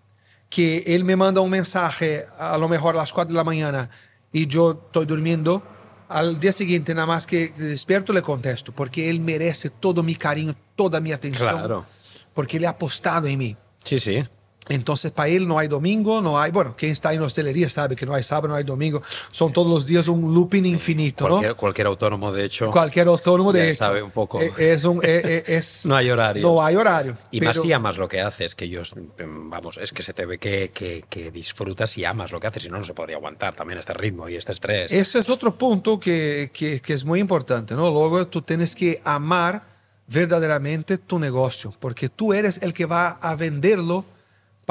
Que 0.50 0.84
él 0.88 1.04
me 1.06 1.16
manda 1.16 1.40
un 1.42 1.50
mensaje, 1.50 2.28
a 2.38 2.58
lo 2.58 2.68
mejor 2.68 2.96
a 2.96 2.98
las 3.00 3.14
4 3.14 3.32
de 3.32 3.38
la 3.38 3.44
mañana, 3.44 3.90
y 4.34 4.48
yo 4.48 4.84
estoy 4.88 5.06
durmiendo, 5.06 5.64
al 6.10 6.40
día 6.40 6.52
siguiente 6.52 6.94
nada 6.94 7.08
más 7.08 7.26
que 7.26 7.50
despierto 7.50 8.12
le 8.12 8.22
contesto, 8.22 8.74
porque 8.74 9.10
él 9.10 9.22
merece 9.22 9.70
todo 9.70 10.04
mi 10.04 10.16
cariño, 10.16 10.54
toda 10.76 11.00
mi 11.00 11.14
atención, 11.14 11.50
Claro. 11.52 11.86
porque 12.34 12.58
él 12.58 12.66
ha 12.66 12.72
apostado 12.72 13.28
en 13.28 13.40
mí. 13.40 13.58
Sí, 13.84 14.00
sí. 14.00 14.24
Entonces, 14.70 15.12
para 15.12 15.28
él 15.28 15.48
no 15.48 15.58
hay 15.58 15.68
domingo, 15.68 16.22
no 16.22 16.40
hay, 16.40 16.52
bueno, 16.52 16.76
quien 16.78 16.92
está 16.92 17.12
en 17.14 17.22
hostelería 17.22 17.68
sabe 17.68 17.96
que 17.96 18.06
no 18.06 18.14
hay 18.14 18.24
sábado, 18.24 18.48
no 18.50 18.56
hay 18.56 18.64
domingo, 18.64 19.02
son 19.32 19.52
todos 19.52 19.68
los 19.68 19.88
días 19.88 20.08
un 20.08 20.34
looping 20.34 20.66
infinito, 20.66 21.28
¿no? 21.28 21.56
Cualquier, 21.56 21.88
autónomo, 21.88 22.32
de 22.32 22.46
hecho. 22.46 22.70
Cualquier 22.72 23.08
autónomo 23.08 23.52
de 23.52 23.70
hecho, 23.70 23.78
sabe 23.80 24.04
un 24.04 24.12
poco. 24.12 24.40
eh, 24.40 24.54
Es 24.58 24.86
un, 24.86 24.98
eh, 25.04 25.22
eh, 25.26 25.44
es, 25.48 25.86
No 25.88 25.96
hay 25.96 26.10
horario. 26.12 26.44
No 26.44 26.64
hay 26.64 26.76
horario. 26.76 27.18
Y 27.32 27.42
más 27.42 27.60
si 27.60 27.74
amas 27.74 27.98
lo 27.98 28.08
que 28.08 28.22
haces, 28.22 28.54
que 28.56 28.70
yo, 28.70 28.84
vamos, 29.18 29.78
es 29.78 29.92
que 29.92 30.04
se 30.04 30.14
te 30.14 30.26
ve 30.26 30.38
que, 30.38 30.72
que, 30.74 31.04
que 31.10 31.32
disfrutas 31.32 31.98
y 31.98 32.06
amas 32.06 32.32
lo 32.32 32.40
que 32.40 32.48
haces, 32.48 32.64
si 32.64 32.70
no, 32.70 32.78
no 32.78 32.84
se 32.84 32.94
podría 32.94 33.18
aguantar 33.18 33.56
también 33.56 33.80
este 33.80 33.94
ritmo 33.94 34.30
y 34.30 34.36
este 34.36 34.52
estrés. 34.54 34.92
Ese 34.92 35.20
es 35.20 35.30
otro 35.30 35.58
punto 35.58 36.00
que, 36.00 36.52
que, 36.54 36.80
que 36.82 36.94
es 36.94 37.04
muy 37.04 37.20
importante, 37.20 37.74
¿no? 37.76 37.90
Luego 37.90 38.28
tú 38.28 38.42
tienes 38.44 38.76
que 38.76 39.02
amar 39.04 39.64
verdaderamente 40.08 40.98
tu 40.98 41.18
negocio, 41.20 41.74
porque 41.80 42.10
tú 42.10 42.32
eres 42.34 42.62
el 42.62 42.74
que 42.74 42.86
va 42.86 43.10
a 43.22 43.36
venderlo 43.36 44.06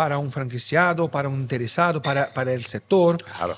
para 0.00 0.16
un 0.16 0.30
franquiciado, 0.30 1.10
para 1.10 1.28
un 1.28 1.42
interesado, 1.42 2.00
para, 2.00 2.32
para 2.32 2.54
el 2.54 2.64
sector. 2.64 3.18
Claro. 3.22 3.54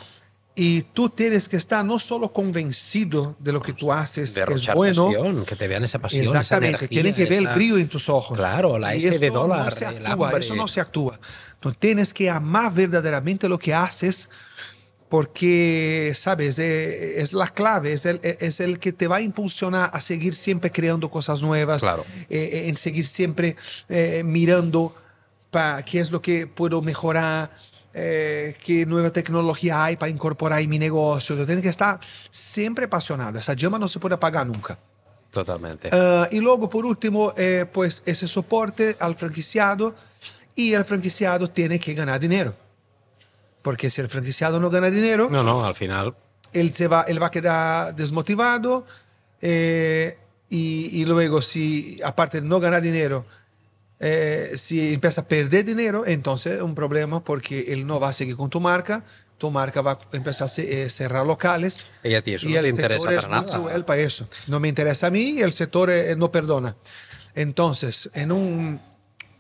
Y 0.57 0.83
tú 0.93 1.09
tienes 1.09 1.49
que 1.49 1.57
estar 1.57 1.85
no 1.85 2.01
solo 2.01 2.33
convencido 2.33 3.37
de 3.39 3.53
lo 3.53 3.63
que 3.63 3.73
tú 3.73 3.93
haces 3.93 4.31
es 4.31 4.35
Derrochar 4.35 4.75
bueno, 4.75 5.07
pasión, 5.07 5.45
que 5.47 5.55
te 5.55 5.69
vean 5.69 5.85
esa 5.85 6.01
pasión, 6.01 6.25
esa 6.25 6.41
Exactamente, 6.41 6.69
energía, 6.87 6.89
tienes 6.89 7.15
que 7.15 7.25
ver 7.27 7.33
el 7.39 7.45
esa- 7.45 7.55
brillo 7.55 7.79
en 7.79 7.89
tus 7.89 8.09
ojos. 8.09 8.37
Claro, 8.37 8.77
la 8.77 8.93
S 8.93 9.19
de 9.21 9.31
dólar, 9.31 9.67
No 9.67 9.71
se 9.71 9.85
el 9.87 10.05
actúa, 10.05 10.33
eso 10.33 10.57
no 10.57 10.67
se 10.67 10.81
actúa. 10.81 11.21
Tú 11.61 11.73
tienes 11.75 12.13
que 12.13 12.29
amar 12.29 12.73
verdaderamente 12.75 13.49
lo 13.49 13.57
que 13.57 13.73
haces 13.73 14.29
porque, 15.09 16.13
sabes, 16.17 16.59
Eh, 16.59 17.21
es 17.21 17.33
la 17.35 17.49
clave, 17.49 17.93
es 17.93 18.05
el, 18.07 18.19
es 18.23 18.61
el 18.61 18.79
que 18.81 18.93
te 18.93 19.07
va 19.07 19.17
a 19.17 19.21
impulsionar 19.21 19.91
a 19.93 20.01
seguir 20.01 20.35
siempre 20.35 20.71
creando 20.73 21.09
cosas 21.09 21.41
nuevas, 21.41 21.83
Claro. 21.83 22.05
eh, 22.31 22.65
en 22.69 22.77
seguir 22.77 23.07
siempre 23.07 23.55
eh, 23.89 24.23
mirando 24.25 24.95
para 25.53 25.85
qué 25.85 26.01
es 26.01 26.11
lo 26.11 26.21
que 26.21 26.47
puedo 26.47 26.81
mejorar, 26.81 27.51
eh, 27.93 28.57
qué 28.65 28.87
nueva 28.87 29.11
tecnología 29.11 29.85
hay 29.85 29.97
para 29.97 30.11
incorporar 30.11 30.61
en 30.61 30.71
mi 30.71 30.79
negocio. 30.79 31.37
Tú 31.37 31.45
tienes 31.45 31.63
que 31.63 31.69
estar 31.69 32.01
siempre 32.31 32.87
apasionado. 32.87 33.39
Esa 33.39 33.53
llama 33.53 33.79
no 33.79 33.87
se 33.87 34.01
puede 34.01 34.15
apagar 34.15 34.47
nunca. 34.47 34.79
Totalmente. 35.31 35.91
Ah, 35.93 36.27
y 36.31 36.41
luego, 36.41 36.71
por 36.71 36.87
último, 36.87 37.35
eh, 37.37 37.67
pues 37.71 38.03
ese 38.07 38.27
soporte 38.27 38.97
al 38.99 39.15
franquiciado 39.15 39.95
y 40.55 40.73
el 40.73 40.85
franquiciado 40.87 41.49
tiene 41.51 41.79
que 41.79 41.93
ganar 41.93 42.19
dinero. 42.19 42.55
Porque 43.61 43.91
si 43.91 44.01
el 44.01 44.09
franquiciado 44.09 44.59
no 44.59 44.71
gana 44.71 44.91
dinero, 44.91 45.29
no, 45.31 45.43
no, 45.43 45.65
al 45.65 45.75
final. 45.75 46.15
él, 46.55 46.73
se 46.73 46.89
va, 46.89 47.03
él 47.03 47.23
va 47.23 47.27
a 47.27 47.31
quedar 47.31 47.95
desmotivado 47.95 48.85
eh, 49.43 50.17
y, 50.49 51.01
y 51.01 51.05
luego 51.05 51.43
si 51.43 52.01
aparte 52.03 52.41
no 52.41 52.59
ganar 52.59 52.81
dinero, 52.83 53.27
eh, 54.03 54.53
si 54.57 54.93
empieza 54.93 55.23
a 55.23 55.29
perder 55.29 55.65
dinero, 55.65 56.05
entonces 56.07 56.57
es 56.57 56.63
un 56.63 56.75
problema 56.75 57.25
porque 57.25 57.73
él 57.73 57.87
no 57.87 57.99
va 57.99 58.11
a 58.11 58.13
seguir 58.13 58.37
con 58.37 58.51
tu 58.51 58.61
marca, 58.61 59.03
tu 59.43 59.51
marca 59.51 59.83
va 59.83 59.93
a 59.93 60.17
empezar 60.17 60.49
a 60.49 60.63
eh, 60.63 60.89
cerrar 60.89 61.27
locales. 61.27 61.89
Y 62.05 62.15
a 62.15 62.23
ti 62.23 62.35
eso 62.35 62.49
y 62.49 62.53
no 62.53 62.59
el 62.59 62.65
te 62.65 62.71
interesa 62.71 63.11
es 63.11 63.25
para 63.25 63.41
muy 63.41 63.47
nada. 63.47 63.59
cruel 63.59 63.85
para 63.85 64.01
eso. 64.01 64.29
No 64.47 64.61
me 64.61 64.69
interesa 64.69 65.09
a 65.09 65.11
mí 65.11 65.31
y 65.31 65.41
el 65.41 65.53
sector 65.53 65.91
eh, 65.91 66.15
no 66.15 66.31
perdona. 66.31 66.77
Entonces, 67.35 68.09
en 68.15 68.31
un, 68.31 68.81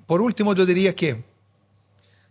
por 0.07 0.20
último, 0.20 0.55
yo 0.55 0.66
diría 0.66 0.92
que 0.94 1.22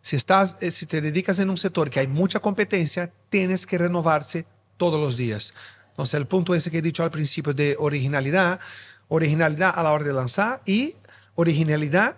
si, 0.01 0.17
estás, 0.17 0.57
eh, 0.59 0.69
si 0.69 0.85
te 0.85 0.99
dedicas 0.99 1.39
en 1.39 1.49
un 1.49 1.57
sector 1.57 1.89
que 1.89 2.01
hay 2.01 2.07
mucha 2.07 2.39
competencia, 2.39 3.11
tienes 3.29 3.65
que 3.65 3.77
renovarse 3.77 4.45
todos 4.75 4.99
los 4.99 5.15
días. 5.15 5.53
Entonces, 5.91 6.15
el 6.15 6.27
punto 6.27 6.53
ese 6.53 6.71
que 6.71 6.79
he 6.79 6.81
dicho 6.81 7.03
al 7.03 7.11
principio 7.11 7.53
de 7.53 7.75
originalidad, 7.79 8.59
originalidad 9.07 9.71
a 9.73 9.83
la 9.83 9.93
hora 9.93 10.03
de 10.03 10.13
lanzar 10.13 10.61
y 10.65 10.95
originalidad, 11.35 12.17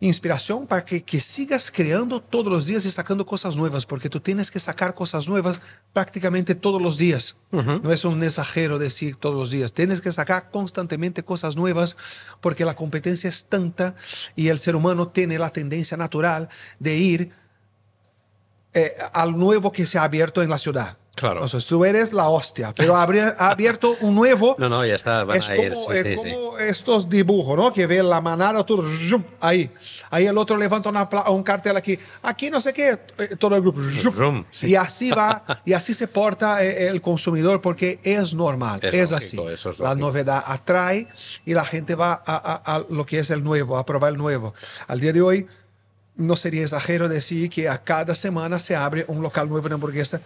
inspiración 0.00 0.66
para 0.66 0.84
que, 0.84 1.02
que 1.02 1.20
sigas 1.20 1.72
creando 1.72 2.20
todos 2.20 2.52
los 2.52 2.66
días 2.66 2.84
y 2.84 2.90
sacando 2.90 3.26
cosas 3.26 3.56
nuevas, 3.56 3.84
porque 3.84 4.08
tú 4.08 4.20
tienes 4.20 4.50
que 4.50 4.60
sacar 4.60 4.94
cosas 4.94 5.28
nuevas 5.28 5.60
prácticamente 5.92 6.54
todos 6.54 6.80
los 6.80 6.98
días. 6.98 7.36
No 7.50 7.92
es 7.92 8.04
un 8.04 8.22
exagero 8.22 8.78
decir 8.78 9.16
todos 9.16 9.34
los 9.34 9.50
días. 9.50 9.72
Tienes 9.72 10.00
que 10.00 10.12
sacar 10.12 10.50
constantemente 10.50 11.24
cosas 11.24 11.56
nuevas 11.56 11.96
porque 12.40 12.64
la 12.64 12.74
competencia 12.74 13.28
es 13.28 13.46
tanta 13.46 13.96
y 14.36 14.48
el 14.48 14.58
ser 14.58 14.76
humano 14.76 15.08
tiene 15.08 15.38
la 15.38 15.50
tendencia 15.50 15.96
natural 15.96 16.48
de 16.78 16.96
ir 16.96 17.32
eh, 18.74 18.92
al 19.12 19.36
nuevo 19.36 19.72
que 19.72 19.86
se 19.86 19.98
ha 19.98 20.04
abierto 20.04 20.42
en 20.42 20.50
la 20.50 20.58
ciudad. 20.58 20.98
Claro. 21.18 21.42
O 21.42 21.48
sea, 21.48 21.58
tú 21.60 21.84
eres 21.84 22.12
la 22.12 22.28
hostia, 22.28 22.72
pero 22.76 22.96
ha 22.96 23.02
abierto 23.50 23.94
un 24.02 24.14
nuevo 24.14 24.54
No, 24.58 24.68
no, 24.68 24.84
ya 24.86 24.94
está, 24.94 25.24
van 25.24 25.36
es 25.38 25.48
a 25.48 25.56
ir. 25.56 25.72
como, 25.74 25.90
sí, 25.92 25.96
es 25.98 26.02
sí, 26.04 26.08
sí. 26.10 26.14
como 26.16 26.58
estos 26.58 27.08
dibujos, 27.08 27.56
¿no? 27.56 27.72
Que 27.72 27.86
ve 27.86 28.02
la 28.02 28.20
manada, 28.20 28.64
todo, 28.64 28.82
zoom, 28.82 29.24
ahí. 29.40 29.70
Ahí 30.10 30.26
el 30.26 30.38
otro 30.38 30.56
levanta 30.56 30.88
una 30.90 31.08
un 31.30 31.42
cartel 31.42 31.76
aquí. 31.76 31.98
Aquí 32.22 32.50
no 32.50 32.60
sé 32.60 32.72
qué, 32.72 32.98
eh, 33.18 33.36
todo 33.38 33.56
el 33.56 33.62
grupo. 33.62 33.80
zoom. 33.82 34.44
Sí. 34.52 34.68
Y 34.68 34.74
así 34.76 35.10
va, 35.10 35.42
y 35.64 35.72
así 35.72 35.92
se 35.94 36.06
porta 36.08 36.64
eh, 36.64 36.88
el 36.88 37.00
consumidor 37.02 37.60
porque 37.60 37.98
es 38.02 38.34
normal, 38.34 38.80
Es 38.82 38.94
es, 38.94 39.10
lógico, 39.10 39.42
así. 39.44 39.54
eso 39.54 39.70
es 39.70 39.78
la 39.80 39.94
novedad 39.94 40.42
atrae 40.46 41.08
y 41.44 41.54
la 41.54 41.64
gente 41.64 41.94
va 41.94 42.12
a, 42.12 42.62
a- 42.64 42.76
a 42.76 42.84
lo 42.88 43.04
que 43.04 43.18
es 43.18 43.30
el 43.30 43.42
nuevo, 43.42 43.76
a 43.78 43.84
probar 43.84 44.12
el 44.12 44.18
nuevo. 44.18 44.54
Al 44.86 45.00
día 45.00 45.12
de 45.12 45.20
hoy, 45.20 45.46
no 46.16 46.34
sería 46.34 46.62
exagero 46.62 47.08
decir 47.08 47.48
que 47.48 47.68
a 47.68 47.78
cada 47.84 48.14
semana 48.16 48.58
se 48.58 48.74
abre 48.74 49.04
un 49.06 49.22
local 49.22 49.48
nuevo 49.48 49.68
de 49.68 49.74
hamburguesa 49.74 50.20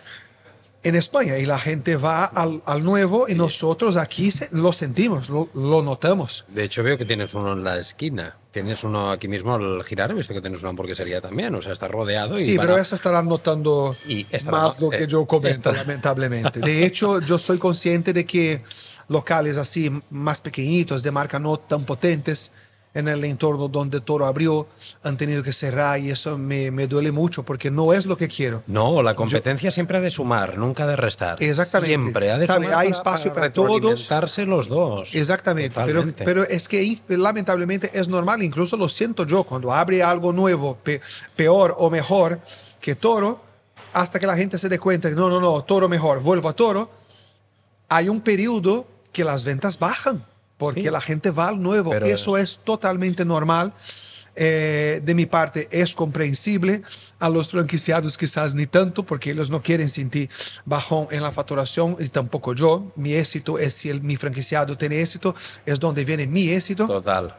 en 0.85 0.97
España 0.97 1.39
y 1.39 1.47
la 1.47 1.59
gente 1.59 1.97
va 1.97 2.25
al, 2.25 2.61
al 2.67 2.83
nuevo 2.85 3.27
y 3.29 3.35
nosotros 3.35 3.97
aquí 3.97 4.31
se- 4.33 4.49
lo 4.53 4.73
sentimos, 4.73 5.29
lo, 5.29 5.49
lo 5.55 5.83
notamos. 5.83 6.45
De 6.49 6.65
hecho, 6.65 6.83
veo 6.83 6.99
que 6.99 7.05
tienes 7.05 7.35
uno 7.35 7.53
en 7.53 7.63
la 7.65 7.79
esquina. 7.79 8.37
Tienes 8.51 8.85
uno 8.85 9.11
aquí 9.11 9.29
mismo 9.29 9.55
al 9.55 9.83
girar. 9.85 10.11
He 10.11 10.15
visto 10.15 10.35
que 10.35 10.41
tienes 10.43 10.61
una 10.61 10.71
hamburguesaría 10.71 11.21
también. 11.21 11.55
O 11.55 11.63
sea, 11.63 11.73
está 11.73 11.89
rodeado. 11.89 12.39
y 12.39 12.45
Sí, 12.45 12.57
pero 12.59 12.75
a- 12.77 12.81
esa 12.81 12.97
estará 12.97 13.23
notando 13.23 13.97
Y 14.07 14.27
estará- 14.31 14.51
más 14.65 14.81
lo 14.81 14.91
que 14.91 15.05
eh, 15.05 15.07
yo 15.07 15.25
comento, 15.25 15.73
lamentablemente. 15.73 16.61
De 16.61 16.85
hecho, 16.85 17.21
yo 17.21 17.39
soy 17.39 17.59
consciente 17.59 18.13
de 18.13 18.27
que 18.27 18.63
locales 19.09 19.57
así 19.59 19.91
más 20.11 20.41
pequeñitos, 20.43 21.03
de 21.03 21.11
marca 21.11 21.39
no 21.39 21.59
tan 21.59 21.85
potentes, 21.85 22.53
en 22.95 23.09
el 23.09 23.25
entorno 23.25 23.69
donde 23.69 24.01
Toro 24.03 24.27
abrió, 24.27 24.67
han 25.03 25.17
tenido 25.17 25.43
que 25.43 25.53
cerrar 25.55 25.99
y 25.99 26.11
eso 26.11 26.37
me, 26.37 26.71
me 26.71 26.87
duele 26.87 27.11
mucho 27.11 27.43
porque 27.43 27.71
no 27.71 27.93
es 27.95 28.05
lo 28.05 28.17
que 28.19 28.29
quiero. 28.29 28.63
No, 28.67 29.03
la 29.03 29.15
competencia 29.15 29.71
siempre 29.71 29.97
ha 29.97 30.01
de 30.03 30.11
sumar, 30.11 30.59
nunca 30.59 30.87
de 30.87 30.97
restar. 30.97 31.43
Exactamente. 31.43 32.03
Siempre 32.03 32.31
ha 32.31 32.37
de 32.39 32.47
sumar 32.47 32.63
hay 32.65 32.71
para- 32.71 32.89
espacio 32.91 33.33
para 33.33 33.51
todos. 33.53 33.71
retroalimentarse 33.77 34.45
los 34.45 34.69
dos. 34.69 35.15
Exactamente, 35.15 35.81
pero, 35.87 36.05
pero 36.19 36.43
es 36.45 36.69
que 36.69 36.95
lamentablemente 37.09 37.91
es 37.95 38.09
normal, 38.09 38.43
incluso 38.43 38.77
lo 38.77 38.89
siento 38.91 39.25
yo, 39.27 39.45
cuando 39.45 39.73
abre 39.73 40.03
algo 40.03 40.33
nuevo, 40.33 40.77
pe- 40.77 41.01
peor 41.35 41.75
o 41.79 41.89
mejor 41.91 42.41
que 42.81 42.95
Toro, 42.95 43.41
hasta 43.95 44.19
que 44.19 44.27
la 44.27 44.37
gente 44.37 44.59
se 44.59 44.69
dé 44.69 44.79
cuenta 44.79 45.09
que 45.09 45.17
no, 45.17 45.31
no, 45.31 45.41
no, 45.41 45.63
Toro 45.65 45.89
mejor, 45.89 46.21
vuelvo 46.21 46.49
a 46.51 46.53
Toro, 46.53 46.91
hay 47.89 48.09
un 48.09 48.21
periodo 48.21 48.87
que 49.13 49.25
las 49.25 49.45
ventas 49.45 49.79
bajan, 49.79 50.25
porque 50.59 50.83
Sí. 50.83 50.91
la 50.91 51.01
gente 51.01 51.31
va 51.31 51.49
al 51.49 51.61
nuevo. 51.63 51.91
Pero- 51.91 52.07
Eso 52.07 52.37
es 52.37 52.61
totalmente 52.65 53.25
normal. 53.25 53.73
Eh, 54.35 55.03
de 55.05 55.15
mi 55.15 55.27
parte 55.27 55.69
es 55.71 55.95
comprensible 55.95 56.81
a 57.19 57.29
los 57.29 57.51
franquiciados 57.51 58.17
quizás 58.17 58.55
ni 58.55 58.67
tanto 58.67 59.03
porque 59.03 59.31
ellos 59.31 59.51
no 59.51 59.61
quieren 59.61 59.91
sentir 59.91 60.31
bajón 60.65 61.07
en 61.11 61.23
la 61.23 61.31
facturación 61.33 61.97
y 62.01 62.09
tampoco 62.09 62.55
yo. 62.55 62.93
Mi 62.97 63.13
éxito 63.13 63.59
es 63.59 63.75
si 63.75 63.91
el, 63.91 64.01
mi 64.01 64.17
franquiciado 64.17 64.75
tiene 64.79 65.03
éxito, 65.03 65.35
es 65.67 65.79
donde 65.79 66.03
viene 66.07 66.27
mi 66.27 66.49
éxito. 66.49 66.87
Total. 66.87 67.37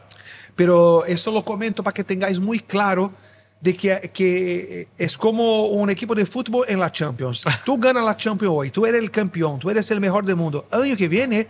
Pero 0.54 1.04
eso 1.04 1.32
lo 1.32 1.44
comento 1.44 1.82
para 1.82 1.94
que 1.94 2.04
tengáis 2.04 2.38
muy 2.38 2.60
claro 2.60 3.12
de 3.60 3.74
que, 3.76 4.10
que 4.14 4.86
es 4.96 5.18
como 5.18 5.66
un 5.66 5.90
equipo 5.90 6.14
de 6.14 6.26
fútbol 6.26 6.64
en 6.68 6.78
la 6.78 6.92
Champions. 6.92 7.42
Tú 7.64 7.76
ganas 7.76 8.04
la 8.04 8.16
Champions 8.16 8.54
hoy, 8.56 8.70
tú 8.70 8.86
eres 8.86 9.00
el 9.02 9.10
campeón, 9.10 9.58
tú 9.58 9.68
eres 9.68 9.90
el 9.90 10.00
mejor 10.00 10.24
del 10.24 10.36
mundo. 10.36 10.68
El 10.70 10.82
año 10.82 10.96
que 10.96 11.08
viene, 11.08 11.48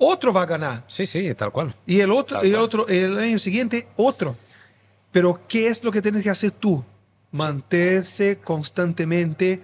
otro 0.00 0.32
va 0.32 0.42
a 0.42 0.46
ganar. 0.46 0.84
Sí, 0.88 1.06
sí, 1.06 1.32
tal 1.34 1.52
cual. 1.52 1.74
Y 1.86 2.00
el 2.00 2.10
otro, 2.10 2.38
Tal 2.38 2.46
y 2.46 2.50
el 2.50 2.54
cual. 2.56 2.64
otro, 2.64 2.88
el 2.88 3.18
año 3.18 3.38
siguiente, 3.38 3.86
otro. 3.96 4.36
Pero 5.12 5.40
¿qué 5.48 5.68
es 5.68 5.84
lo 5.84 5.92
que 5.92 6.02
tienes 6.02 6.22
que 6.22 6.30
hacer 6.30 6.50
tú? 6.52 6.84
Mantenerse 7.32 8.38
constantemente 8.38 9.60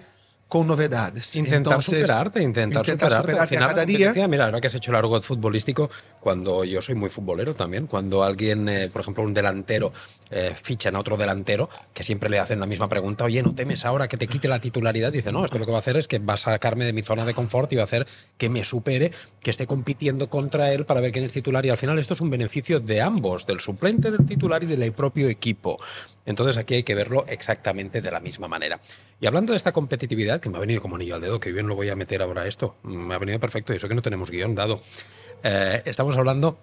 con 0.47 0.65
novedades. 0.65 1.35
Intentar 1.35 1.57
Entonces, 1.57 2.01
superarte, 2.01 2.41
intentar, 2.41 2.81
intentar 2.81 3.09
superarte. 3.09 3.15
Al 3.15 3.21
superarte 3.21 3.43
a 3.43 3.57
final, 3.57 3.69
cada 3.69 3.85
día. 3.85 4.07
decía, 4.07 4.27
mira, 4.27 4.45
ahora 4.45 4.61
que 4.61 4.67
has 4.67 4.75
hecho 4.75 4.91
el 4.91 4.97
argot 4.97 5.23
futbolístico, 5.23 5.89
cuando 6.19 6.63
yo 6.63 6.81
soy 6.81 6.95
muy 6.95 7.09
futbolero 7.09 7.53
también, 7.53 7.87
cuando 7.87 8.23
alguien, 8.23 8.69
eh, 8.69 8.89
por 8.91 9.01
ejemplo, 9.01 9.23
un 9.23 9.33
delantero 9.33 9.91
eh, 10.31 10.53
fichan 10.61 10.95
a 10.95 10.99
otro 10.99 11.17
delantero, 11.17 11.69
que 11.93 12.03
siempre 12.03 12.29
le 12.29 12.39
hacen 12.39 12.59
la 12.59 12.65
misma 12.65 12.87
pregunta, 12.87 13.25
oye, 13.25 13.43
¿no 13.43 13.53
temes 13.53 13.83
ahora 13.85 14.07
que 14.07 14.17
te 14.17 14.27
quite 14.27 14.47
la 14.47 14.59
titularidad? 14.59 15.11
Dice, 15.11 15.31
no, 15.31 15.43
esto 15.43 15.59
lo 15.59 15.65
que 15.65 15.71
va 15.71 15.77
a 15.77 15.81
hacer 15.81 15.97
es 15.97 16.07
que 16.07 16.19
va 16.19 16.35
a 16.35 16.37
sacarme 16.37 16.85
de 16.85 16.93
mi 16.93 17.03
zona 17.03 17.25
de 17.25 17.33
confort 17.33 17.71
y 17.73 17.75
va 17.75 17.81
a 17.81 17.85
hacer 17.85 18.07
que 18.37 18.49
me 18.49 18.63
supere, 18.63 19.11
que 19.41 19.51
esté 19.51 19.67
compitiendo 19.67 20.29
contra 20.29 20.71
él 20.71 20.85
para 20.85 21.01
ver 21.01 21.11
quién 21.11 21.25
es 21.25 21.33
titular. 21.33 21.65
Y 21.65 21.69
al 21.69 21.77
final 21.77 21.99
esto 21.99 22.13
es 22.13 22.21
un 22.21 22.29
beneficio 22.29 22.79
de 22.79 23.01
ambos, 23.01 23.45
del 23.45 23.59
suplente 23.59 24.11
del 24.11 24.25
titular 24.25 24.63
y 24.63 24.67
del 24.67 24.91
propio 24.93 25.27
equipo. 25.27 25.77
Entonces 26.27 26.57
aquí 26.57 26.75
hay 26.75 26.83
que 26.83 26.93
verlo 26.93 27.25
exactamente 27.27 28.01
de 28.01 28.11
la 28.11 28.19
misma 28.19 28.47
manera. 28.47 28.79
Y 29.19 29.25
hablando 29.25 29.53
de 29.53 29.57
esta 29.57 29.71
competitividad, 29.71 30.41
que 30.41 30.49
me 30.49 30.57
ha 30.57 30.59
venido 30.59 30.81
como 30.81 30.97
anillo 30.97 31.15
al 31.15 31.21
dedo, 31.21 31.39
que 31.39 31.53
bien 31.53 31.67
lo 31.67 31.75
voy 31.75 31.89
a 31.89 31.95
meter 31.95 32.21
ahora 32.21 32.45
esto, 32.45 32.75
me 32.83 33.15
ha 33.15 33.17
venido 33.17 33.39
perfecto 33.39 33.73
y 33.73 33.77
eso 33.77 33.87
que 33.87 33.95
no 33.95 34.01
tenemos 34.01 34.29
guion 34.29 34.53
dado. 34.53 34.81
Eh, 35.41 35.81
estamos 35.85 36.17
hablando 36.17 36.59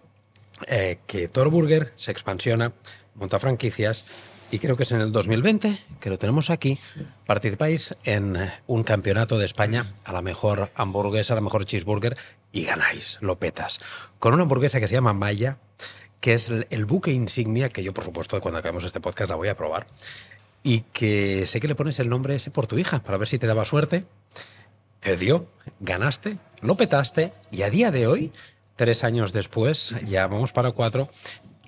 eh, 0.67 0.99
que 1.07 1.29
Toro 1.29 1.51
Burger 1.51 1.95
se 1.97 2.11
expansiona, 2.11 2.73
monta 3.15 3.39
franquicias 3.39 4.33
y 4.51 4.59
creo 4.59 4.77
que 4.77 4.83
es 4.83 4.93
en 4.93 5.01
el 5.01 5.13
2020, 5.13 5.83
que 5.99 6.11
lo 6.11 6.19
tenemos 6.19 6.51
aquí, 6.51 6.79
participáis 7.27 7.97
en 8.05 8.37
un 8.67 8.85
campeonato 8.85 9.39
de 9.39 9.47
España 9.47 9.87
a 10.05 10.13
la 10.13 10.21
mejor 10.21 10.71
hamburguesa, 10.75 11.33
a 11.33 11.37
la 11.37 11.41
mejor 11.41 11.65
cheeseburger 11.65 12.19
y 12.53 12.65
ganáis, 12.65 13.17
lo 13.23 13.39
petas, 13.39 13.79
con 14.19 14.35
una 14.35 14.43
hamburguesa 14.43 14.79
que 14.79 14.89
se 14.89 14.95
llama 14.95 15.15
Maya, 15.15 15.59
que 16.25 16.33
es 16.33 16.49
el 16.49 16.87
buque 16.87 17.13
insignia 17.13 17.69
que 17.69 17.83
yo, 17.83 17.93
por 17.93 18.03
supuesto, 18.03 18.41
cuando 18.41 18.59
acabemos 18.59 18.83
este 18.85 18.99
podcast 18.99 19.29
la 19.29 19.37
voy 19.37 19.49
a 19.49 19.59
probar. 19.59 19.87
Y 20.63 20.81
que 20.95 21.45
sé 21.45 21.61
que 21.61 21.69
le 21.69 21.75
pones 21.75 21.99
el 21.99 22.09
nombre 22.09 22.35
ese 22.35 22.51
por 22.51 22.67
tu 22.67 22.79
hija, 22.79 23.01
para 23.01 23.19
ver 23.19 23.29
si 23.29 23.39
te 23.39 23.47
daba 23.47 23.67
suerte. 23.67 24.07
Te 25.01 25.19
dio, 25.19 25.47
ganaste, 25.81 26.39
lo 26.63 26.79
petaste 26.79 27.31
y 27.51 27.61
a 27.61 27.69
día 27.69 27.91
de 27.91 28.07
hoy 28.07 28.33
tres 28.75 29.05
años 29.05 29.35
después, 29.35 29.95
ya 30.09 30.27
vamos 30.27 30.53
para 30.53 30.71
cuatro, 30.71 31.11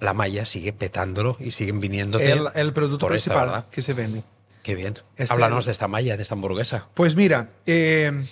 la 0.00 0.14
malla 0.14 0.46
sigue 0.46 0.72
petándolo 0.72 1.36
y 1.38 1.50
siguen 1.50 1.78
viniendo 1.78 2.18
el, 2.18 2.46
el 2.54 2.72
producto 2.72 3.08
principal 3.08 3.66
que 3.70 3.82
se 3.82 3.92
vende. 3.92 4.22
Qué 4.62 4.74
bien. 4.74 4.98
Háblanos 5.28 5.66
de 5.66 5.72
esta 5.72 5.86
malla, 5.86 6.16
de 6.16 6.22
esta 6.22 6.34
hamburguesa. 6.34 6.88
Pues 6.94 7.14
mira, 7.14 7.50
eh, 7.66 8.24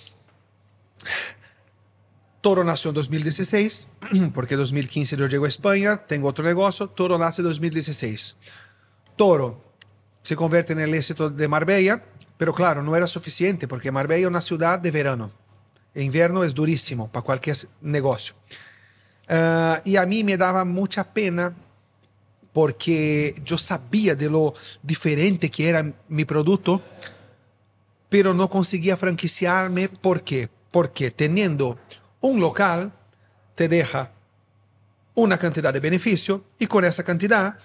Toro 2.45 2.63
nació 2.63 2.89
en 2.89 2.93
2016, 2.93 3.87
porque 4.35 4.53
en 4.53 4.59
2015 4.59 5.17
yo 5.17 5.25
llego 5.25 5.45
a 5.45 5.47
España, 5.47 6.05
tengo 6.05 6.27
otro 6.27 6.45
negocio, 6.45 6.87
Toro 6.87 7.17
nace 7.17 7.41
en 7.41 7.47
2016. 7.47 8.35
Toro 9.15 9.59
se 10.21 10.35
convierte 10.35 10.73
en 10.73 10.81
el 10.81 10.93
éxito 10.93 11.31
de 11.31 11.47
Marbella, 11.47 12.03
pero 12.37 12.53
claro, 12.53 12.83
no 12.83 12.95
era 12.95 13.07
suficiente, 13.07 13.67
porque 13.67 13.91
Marbella 13.91 14.25
es 14.25 14.27
una 14.27 14.43
ciudad 14.43 14.77
de 14.77 14.91
verano. 14.91 15.31
El 15.95 16.03
invierno 16.03 16.43
es 16.43 16.53
durísimo 16.53 17.11
para 17.11 17.23
cualquier 17.23 17.57
negocio. 17.81 18.35
Uh, 19.27 19.81
y 19.83 19.95
a 19.95 20.05
mí 20.05 20.23
me 20.23 20.37
daba 20.37 20.65
mucha 20.65 21.03
pena 21.03 21.51
porque 22.53 23.41
yo 23.43 23.57
sabía 23.57 24.13
de 24.13 24.29
lo 24.29 24.53
diferente 24.83 25.49
que 25.49 25.67
era 25.67 25.91
mi 26.09 26.25
producto, 26.25 26.79
pero 28.07 28.35
no 28.35 28.47
conseguía 28.51 28.97
franquiciarme. 28.97 29.89
¿Por 29.89 30.21
qué? 30.21 30.47
Porque 30.69 31.09
teniendo 31.09 31.79
un 32.25 32.39
local 32.39 32.91
te 33.53 33.67
deja 33.67 34.11
una 35.13 35.37
cantidad 35.37 35.71
de 35.71 35.79
beneficio 35.79 36.43
y 36.59 36.67
con 36.67 36.83
esa 36.83 37.03
cantidad 37.03 37.55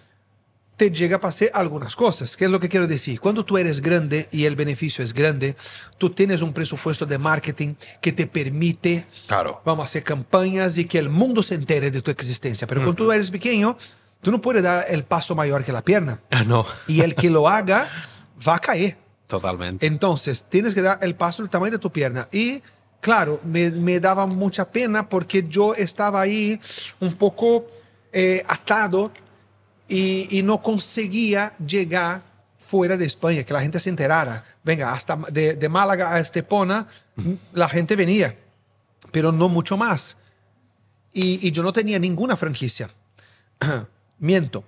te 0.76 0.90
llega 0.90 1.16
a 1.16 1.20
pasar 1.20 1.48
algunas 1.52 1.94
cosas. 1.94 2.36
¿Qué 2.36 2.46
es 2.46 2.50
lo 2.50 2.60
que 2.60 2.68
quiero 2.68 2.86
decir? 2.86 3.20
Cuando 3.20 3.44
tú 3.44 3.58
eres 3.58 3.80
grande 3.82 4.28
y 4.32 4.44
el 4.44 4.56
beneficio 4.56 5.04
es 5.04 5.12
grande, 5.12 5.56
tú 5.98 6.10
tienes 6.10 6.40
un 6.40 6.52
presupuesto 6.52 7.04
de 7.04 7.18
marketing 7.18 7.74
que 8.00 8.12
te 8.12 8.26
permite, 8.26 9.04
claro. 9.26 9.60
vamos 9.64 9.82
a 9.82 9.84
hacer 9.84 10.04
campañas 10.04 10.78
y 10.78 10.86
que 10.86 10.98
el 10.98 11.10
mundo 11.10 11.42
se 11.42 11.54
entere 11.54 11.90
de 11.90 12.00
tu 12.00 12.10
existencia. 12.10 12.66
Pero 12.66 12.80
cuando 12.80 12.94
tú 12.94 13.12
eres 13.12 13.30
pequeño, 13.30 13.76
tú 14.22 14.30
no 14.30 14.40
puedes 14.40 14.62
dar 14.62 14.86
el 14.88 15.04
paso 15.04 15.34
mayor 15.34 15.64
que 15.64 15.72
la 15.72 15.82
pierna. 15.82 16.20
Ah, 16.30 16.44
no. 16.44 16.64
Y 16.86 17.00
el 17.00 17.14
que 17.14 17.28
lo 17.28 17.48
haga 17.48 17.90
va 18.46 18.54
a 18.56 18.58
caer. 18.60 18.96
Totalmente. 19.26 19.86
Entonces, 19.86 20.44
tienes 20.48 20.74
que 20.74 20.80
dar 20.80 20.98
el 21.02 21.14
paso 21.14 21.42
del 21.42 21.50
tamaño 21.50 21.72
de 21.72 21.78
tu 21.78 21.90
pierna. 21.90 22.28
Y 22.32 22.62
claro, 23.00 23.40
me, 23.44 23.70
me 23.70 24.00
daba 24.00 24.26
mucha 24.26 24.70
pena 24.70 25.08
porque 25.08 25.42
yo 25.42 25.74
estaba 25.74 26.20
ahí 26.20 26.60
un 27.00 27.14
poco 27.14 27.66
eh, 28.12 28.42
atado 28.48 29.12
y, 29.88 30.42
no 30.42 30.60
conseguía 30.62 31.54
llegar 31.64 32.22
fuera 32.58 32.96
de 32.96 33.04
España, 33.04 33.44
que 33.44 33.52
la 33.52 33.60
gente 33.60 33.78
se 33.78 33.90
enterara. 33.90 34.44
Venga, 34.64 34.92
hasta 34.92 35.16
de, 35.30 35.68
Málaga 35.68 36.14
a 36.14 36.20
Estepona, 36.20 36.86
la 37.52 37.68
gente 37.68 37.96
venía, 37.96 38.36
pero 39.12 39.32
no 39.32 39.48
mucho 39.48 39.76
más. 39.76 40.16
Y, 41.12 41.50
yo 41.52 41.62
no 41.62 41.72
tenía 41.72 41.98
ninguna 41.98 42.36
franquicia. 42.36 42.90
Miento. 44.18 44.64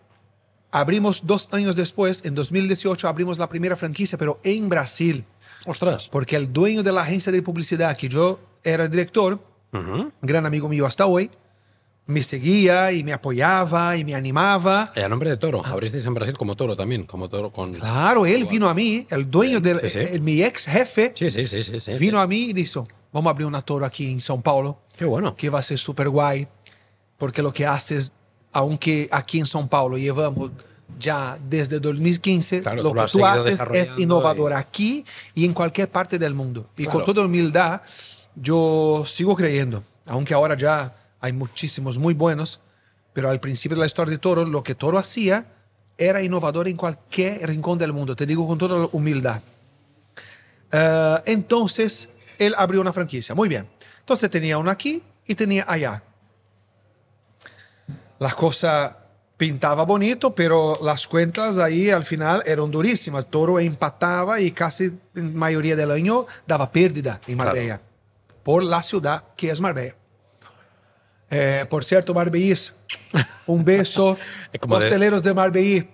Abrimos 0.70 1.26
dos 1.26 1.48
años 1.52 1.76
después, 1.76 2.24
en 2.24 2.34
2018, 2.34 3.06
abrimos 3.06 3.38
la 3.38 3.48
primera 3.48 3.76
franquicia, 3.76 4.16
pero 4.16 4.40
en 4.42 4.68
Brasil. 4.68 5.24
Ostras. 5.66 6.08
Porque 6.08 6.36
el 6.36 6.52
dueño 6.52 6.82
de 6.82 6.92
la 6.92 7.02
agencia 7.02 7.30
de 7.32 7.42
publicidad, 7.42 7.96
que 7.96 8.08
yo 8.08 8.38
era 8.64 8.84
el 8.84 8.90
director, 8.90 9.38
gran 10.20 10.46
amigo 10.46 10.68
mío 10.68 10.86
hasta 10.86 11.06
hoy, 11.06 11.30
me 12.06 12.22
seguía 12.22 12.90
y 12.92 13.04
me 13.04 13.12
apoyaba 13.12 13.96
y 13.96 14.04
me 14.04 14.14
animaba. 14.14 14.92
Y 14.96 15.00
a 15.00 15.08
nombre 15.08 15.30
de 15.30 15.36
Toro, 15.36 15.64
abristeis 15.64 16.04
en 16.04 16.14
Brasil 16.14 16.36
como 16.36 16.56
Toro 16.56 16.74
también, 16.74 17.04
como 17.04 17.28
Toro 17.28 17.50
con... 17.50 17.74
Claro, 17.74 18.26
él 18.26 18.44
vino 18.44 18.68
a 18.68 18.74
mí, 18.74 19.06
el 19.10 19.30
dueño 19.30 19.60
de 19.60 20.18
mi 20.20 20.42
ex 20.42 20.66
jefe, 20.66 21.12
sí, 21.14 21.30
sí, 21.30 21.46
sí, 21.46 21.62
sí, 21.62 21.92
vino 21.94 22.20
a 22.20 22.26
mí 22.26 22.50
y 22.50 22.52
dijo, 22.52 22.86
vamos 23.12 23.28
a 23.28 23.30
abrir 23.30 23.46
una 23.46 23.62
Toro 23.62 23.86
aquí 23.86 24.10
en 24.10 24.18
São 24.18 24.42
Paulo. 24.42 24.80
Qué 24.96 25.04
bueno. 25.04 25.36
Que 25.36 25.48
va 25.48 25.60
a 25.60 25.62
ser 25.62 25.78
súper 25.78 26.08
guay, 26.08 26.48
porque 27.18 27.40
lo 27.40 27.52
que 27.52 27.66
haces, 27.66 28.12
aunque 28.52 29.08
aquí 29.12 29.38
en 29.38 29.46
São 29.46 29.68
Paulo 29.68 29.96
llevamos 29.96 30.50
ya 30.98 31.38
desde 31.48 31.80
2015, 31.80 32.62
lo, 32.76 32.94
que 32.94 33.06
tú 33.10 33.24
haces 33.24 33.62
es 33.72 33.94
innovador 33.98 34.52
aquí 34.52 35.04
y 35.34 35.44
en 35.44 35.52
cualquier 35.52 35.88
parte 35.88 36.18
del 36.18 36.34
mundo. 36.34 36.68
Y 36.76 36.86
con 36.86 37.04
toda 37.04 37.24
humildad, 37.24 37.82
yo 38.34 39.04
sigo 39.06 39.36
creyendo, 39.36 39.84
aunque 40.06 40.34
ahora 40.34 40.56
ya 40.56 40.94
hay 41.20 41.32
muchísimos 41.32 41.98
muy 41.98 42.14
buenos, 42.14 42.60
pero 43.12 43.30
al 43.30 43.40
principio 43.40 43.76
de 43.76 43.80
la 43.80 43.86
historia 43.86 44.12
de 44.12 44.18
Toro, 44.18 44.44
lo 44.44 44.62
que 44.62 44.74
Toro 44.74 44.98
hacía 44.98 45.46
era 45.98 46.22
innovador 46.22 46.68
en 46.68 46.76
cualquier 46.76 47.46
rincón 47.46 47.78
del 47.78 47.92
mundo, 47.92 48.16
te 48.16 48.26
digo 48.26 48.46
con 48.46 48.58
toda 48.58 48.88
humildad. 48.92 49.42
Uh, 50.72 51.20
entonces, 51.26 52.08
él 52.38 52.54
abrió 52.56 52.80
una 52.80 52.92
franquicia. 52.92 53.34
Muy 53.34 53.48
bien. 53.48 53.68
Entonces 54.00 54.30
tenía 54.30 54.58
una 54.58 54.72
aquí 54.72 55.02
y 55.26 55.34
tenía 55.34 55.64
allá. 55.68 56.02
La 58.18 58.32
cosa 58.32 59.01
pintaba 59.42 59.84
bonito, 59.84 60.32
pero 60.36 60.78
las 60.84 61.08
cuentas 61.08 61.58
ahí 61.58 61.90
al 61.90 62.04
final 62.04 62.44
eran 62.46 62.70
durísimas. 62.70 63.26
Toro 63.26 63.58
empataba 63.58 64.38
y 64.38 64.52
casi 64.52 64.92
en 65.16 65.34
mayoría 65.34 65.74
del 65.74 65.90
año 65.90 66.26
daba 66.46 66.70
pérdida 66.70 67.20
en 67.26 67.38
Marbella. 67.38 67.80
Por 68.44 68.62
la 68.62 68.84
ciudad 68.84 69.24
que 69.34 69.50
es 69.50 69.60
Marbella. 69.60 69.96
Eh, 71.28 71.66
por 71.68 71.82
cierto, 71.82 72.14
Marbella, 72.14 72.56
un 73.48 73.64
beso. 73.64 74.16
Hosteleros 74.68 75.24
de... 75.24 75.30
de 75.30 75.34
Marbella, 75.34 75.86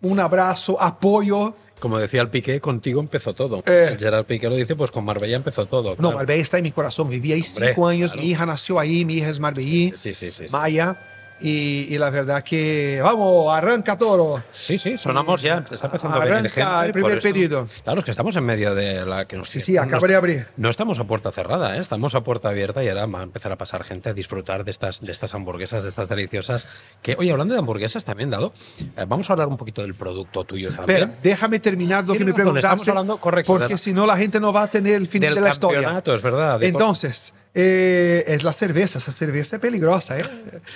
un 0.00 0.18
abrazo, 0.18 0.76
apoyo. 0.82 1.54
Como 1.78 2.00
decía 2.00 2.20
el 2.22 2.30
Piqué, 2.30 2.60
contigo 2.60 2.98
empezó 3.00 3.32
todo. 3.32 3.62
Eh. 3.64 3.90
el 3.92 3.96
Gerard 3.96 4.24
Piqué 4.24 4.48
lo 4.48 4.56
dice, 4.56 4.74
pues 4.74 4.90
con 4.90 5.04
Marbella 5.04 5.36
empezó 5.36 5.66
todo. 5.66 5.94
No, 6.00 6.10
Marbella 6.10 6.42
está 6.42 6.58
en 6.58 6.64
mi 6.64 6.72
corazón. 6.72 7.08
Viví 7.08 7.32
ahí 7.32 7.44
cinco 7.44 7.86
años, 7.86 8.16
mi 8.16 8.24
hija 8.24 8.44
nació 8.44 8.80
ahí, 8.80 9.04
mi 9.04 9.18
hija 9.18 9.28
es 9.28 9.38
Marbella. 9.38 9.96
Sí, 9.96 10.14
sí, 10.14 10.32
sí. 10.32 10.46
Maya. 10.50 10.98
Y, 11.40 11.96
la 11.98 12.10
verdad 12.10 12.42
que, 12.42 13.00
vamos, 13.02 13.52
arranca 13.52 13.96
todo. 13.96 14.42
Sí, 14.50 14.78
sí, 14.78 14.96
sonamos 14.96 15.42
ya, 15.42 15.64
está 15.70 15.86
empezando 15.86 16.20
a 16.20 16.24
venir 16.24 16.50
gente. 16.50 16.86
el 16.86 16.92
primer 16.92 17.20
pedido. 17.20 17.68
Claro, 17.84 18.00
es 18.00 18.04
que 18.04 18.10
estamos 18.10 18.34
en 18.36 18.44
medio 18.44 18.74
de 18.74 19.06
la 19.06 19.26
que 19.26 19.36
nos... 19.36 19.48
Sí, 19.48 19.60
sí, 19.60 19.76
acaba 19.76 20.06
de 20.06 20.14
abrir. 20.14 20.46
No 20.56 20.68
estamos 20.68 20.98
a 20.98 21.04
puerta 21.04 21.30
cerrada, 21.30 21.76
¿eh? 21.76 21.80
estamos 21.80 22.14
a 22.14 22.22
puerta 22.22 22.48
abierta 22.48 22.82
y 22.82 22.88
ahora 22.88 23.06
va 23.06 23.20
a 23.20 23.22
empezar 23.22 23.52
a 23.52 23.56
pasar 23.56 23.84
gente 23.84 24.10
a 24.10 24.14
disfrutar 24.14 24.64
de 24.64 24.70
estas, 24.70 25.00
de 25.00 25.12
estas 25.12 25.34
hamburguesas, 25.34 25.82
de 25.82 25.90
estas 25.90 26.08
deliciosas. 26.08 26.68
Que, 27.02 27.16
oye, 27.18 27.30
hablando 27.30 27.54
de 27.54 27.60
hamburguesas 27.60 28.04
también, 28.04 28.30
Dado, 28.30 28.52
eh, 28.96 29.04
vamos 29.06 29.30
a 29.30 29.32
hablar 29.32 29.48
un 29.48 29.56
poquito 29.56 29.82
del 29.82 29.94
producto 29.94 30.44
tuyo 30.44 30.70
también. 30.70 30.86
Pero 30.86 31.12
déjame 31.22 31.60
terminar 31.60 32.04
lo 32.04 32.14
que 32.14 32.24
me 32.24 32.32
preguntaste. 32.32 32.90
Hablando, 32.90 33.18
correcto, 33.18 33.56
porque 33.56 33.78
si 33.78 33.92
no 33.92 34.06
la 34.06 34.16
gente 34.16 34.40
no 34.40 34.52
va 34.52 34.64
a 34.64 34.68
tener 34.68 34.94
el 34.94 35.08
final 35.08 35.34
de 35.34 35.40
la 35.40 35.50
historia. 35.50 36.02
es 36.04 36.22
verdad. 36.22 36.62
Entonces... 36.62 37.34
Eh, 37.54 38.24
es 38.26 38.44
la 38.44 38.52
cerveza. 38.52 38.98
Esa 38.98 39.12
cerveza 39.12 39.56
es 39.56 39.62
peligrosa. 39.62 40.18
¿eh? 40.18 40.24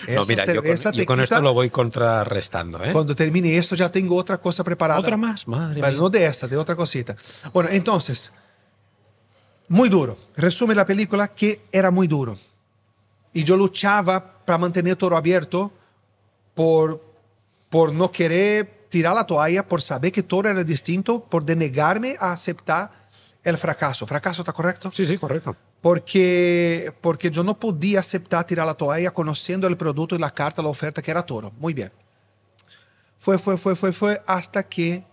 no, 0.09 0.25
mira, 0.25 0.47
yo 0.53 0.63
con, 1.07 1.21
esto 1.21 1.41
lo 1.41 1.55
voy 1.55 1.71
contrarrestando. 1.71 2.83
¿eh? 2.83 2.93
Cuando 2.93 3.15
termine 3.15 3.57
esto 3.57 3.75
ya 3.75 3.91
tengo 3.91 4.17
otra 4.17 4.39
cosa 4.39 4.65
preparada. 4.65 5.01
Otra 5.01 5.17
más, 5.17 5.47
madre 5.47 5.81
mía. 5.81 5.91
No 5.93 6.09
de 6.09 6.27
esta, 6.27 6.47
de 6.47 6.57
otra 6.57 6.75
cosita. 6.75 7.17
Bueno, 7.53 7.71
entonces, 7.71 8.33
muy 9.69 9.89
duro. 9.89 10.17
Resume 10.37 10.75
la 10.75 10.87
película 10.87 11.29
que 11.29 11.63
era 11.71 11.91
muy 11.91 12.07
duro. 12.07 12.39
Y 13.35 13.45
yo 13.45 13.57
luchaba 13.57 14.45
para 14.45 14.59
mantener 14.59 14.97
todo 14.97 15.17
abierto 15.17 15.73
por, 16.55 17.03
por 17.71 17.93
no 17.93 18.11
querer 18.11 18.87
tirar 18.89 19.15
la 19.15 19.27
toalla, 19.27 19.67
por 19.67 19.81
saber 19.81 20.13
que 20.13 20.23
todo 20.23 20.49
era 20.49 20.65
distinto, 20.65 21.25
por 21.25 21.45
denegarme 21.45 22.17
a 22.19 22.33
aceptar 22.33 22.91
el 23.43 23.57
fracaso. 23.57 24.07
¿Fracaso 24.07 24.43
está 24.43 24.53
correcto? 24.53 24.91
Sí, 24.93 25.07
sí, 25.07 25.17
correcto 25.17 25.57
porque, 25.83 26.95
porque 27.01 27.29
yo 27.29 27.43
no 27.43 27.59
podía 27.59 28.01
aceptar 28.01 28.47
tirar 28.47 28.65
la 28.65 28.75
toalla 28.75 29.11
conociendo 29.11 29.67
el 29.67 29.77
producto 29.77 30.15
y 30.15 30.19
la 30.19 30.31
carta, 30.31 30.63
la 30.63 30.69
oferta 30.69 31.03
que 31.03 31.11
era 31.11 31.27
Toro. 31.27 31.53
Muy 31.59 31.75
bien. 31.75 31.93
Fue, 33.19 33.37
fue, 33.37 33.57
fue, 33.57 33.75
fue, 33.75 33.93
fue 33.93 34.23
hasta 34.27 34.63
que 34.63 35.05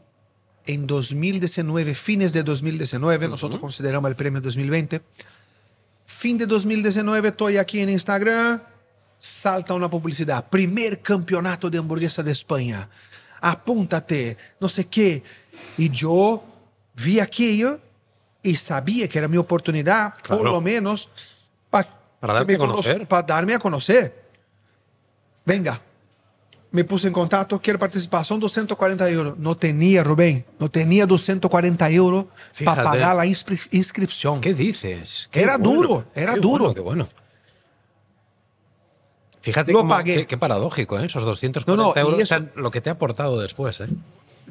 en 0.68 0.86
2019, 0.86 1.96
fines 1.96 2.34
de 2.34 2.44
2019, 2.44 3.28
nosotros 3.28 3.60
consideramos 3.60 4.10
el 4.10 4.16
premio 4.16 4.40
2020, 4.40 5.02
fin 6.06 6.38
de 6.38 6.46
2019, 6.46 7.30
estoy 7.30 7.58
aquí 7.58 7.80
en 7.80 7.90
Instagram, 7.90 8.62
salta 9.18 9.74
una 9.74 9.90
publicidad, 9.90 10.48
primer 10.48 11.02
campeonato 11.02 11.72
de 11.72 11.80
hamburguesa 11.80 12.22
de 12.22 12.32
España, 12.32 12.88
apúntate, 13.42 14.38
no 14.60 14.70
sé 14.70 14.86
qué. 14.86 15.24
Y 15.80 15.90
yo 15.90 16.44
vi 16.94 17.20
aquello 17.20 17.80
y 18.44 18.56
sabía 18.56 19.08
que 19.08 19.18
era 19.20 19.28
mi 19.28 19.38
oportunidad, 19.38 20.14
por 20.28 20.44
lo 20.44 20.62
menos, 20.62 21.10
pa- 21.70 21.88
Para 22.20 22.34
que 22.34 22.38
darte 22.40 22.46
me 22.46 22.56
a 22.56 22.58
conocer. 22.68 22.96
conoce- 22.98 23.08
para 23.08 23.24
darme 23.24 23.54
a 23.56 23.60
conocer. 23.60 24.30
Venga, 25.46 25.82
me 26.72 26.84
puse 26.84 27.08
en 27.08 27.14
contacto, 27.14 27.60
quiero 27.60 27.80
participar, 27.80 28.24
son 28.26 28.40
240 28.40 29.10
euros. 29.10 29.38
No 29.40 29.56
tenía, 29.56 30.04
Rubén, 30.04 30.46
no 30.60 30.70
tenía 30.70 31.06
240 31.06 31.90
euros 31.90 32.26
para 32.64 32.84
pagar 32.84 33.16
la 33.16 33.26
inscri- 33.26 33.68
inscripción. 33.72 34.40
¿Qué 34.42 34.54
dices? 34.54 35.28
Qué 35.32 35.42
Era 35.42 35.58
duro, 35.58 36.06
era 36.14 36.36
qué 36.36 36.40
duro. 36.40 36.66
bueno, 36.66 36.76
qué 36.76 36.82
bueno. 36.82 37.10
Fíjate 39.42 39.72
Lo 39.72 39.80
cómo- 39.80 39.90
pagué. 39.90 40.16
Qué, 40.16 40.28
qué 40.28 40.38
paradójico, 40.38 41.00
¿eh? 41.00 41.06
Esos 41.06 41.24
240 41.24 41.82
No, 41.82 41.96
euros, 41.96 42.20
eso- 42.20 42.46
lo 42.56 42.72
que 42.72 42.82
te 42.82 42.90
ha 42.90 42.94
aportado 42.94 43.40
después, 43.40 43.80
¿eh? 43.80 43.88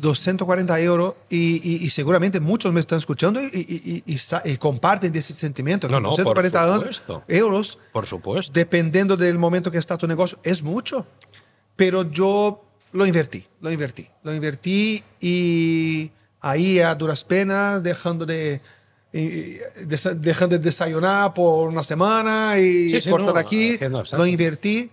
240 0.00 0.80
euros 0.80 1.14
y, 1.28 1.56
y- 1.62 1.84
y 1.84 1.90
seguramente 1.90 2.40
muchos 2.40 2.72
me 2.72 2.80
están 2.80 2.98
escuchando 2.98 3.40
y, 3.42 4.02
y- 4.04 4.56
comparten 4.56 5.12
de 5.12 5.18
ese 5.18 5.32
sentimiento. 5.32 5.88
No, 5.88 6.00
no, 6.00 6.10
por 6.10 6.24
240 6.24 6.74
supuesto. 6.76 7.24
euros, 7.28 7.78
Por 7.92 8.06
supuesto. 8.06 8.52
dependiendo 8.54 9.16
del 9.16 9.38
momento 9.38 9.70
que 9.70 9.78
está 9.78 9.96
tu 9.96 10.06
negocio, 10.06 10.38
es 10.42 10.62
mucho. 10.62 11.06
Pero 11.76 12.10
yo 12.10 12.64
lo 12.92 13.06
invertí, 13.06 13.44
lo 13.60 13.70
invertí, 13.70 14.08
lo 14.22 14.34
invertí 14.34 15.02
y 15.20 16.10
ahí 16.40 16.80
a 16.80 16.94
duras 16.94 17.22
penas, 17.24 17.82
dejando 17.82 18.24
de, 18.26 18.60
dejando 19.12 20.56
de 20.56 20.64
desayunar 20.64 21.34
por 21.34 21.68
una 21.68 21.82
semana 21.82 22.58
y 22.58 22.90
Sí, 22.90 23.00
sí, 23.00 23.10
cortar 23.10 23.34
no, 23.34 23.40
aquí, 23.40 23.78
lo 24.16 24.26
invertí 24.26 24.90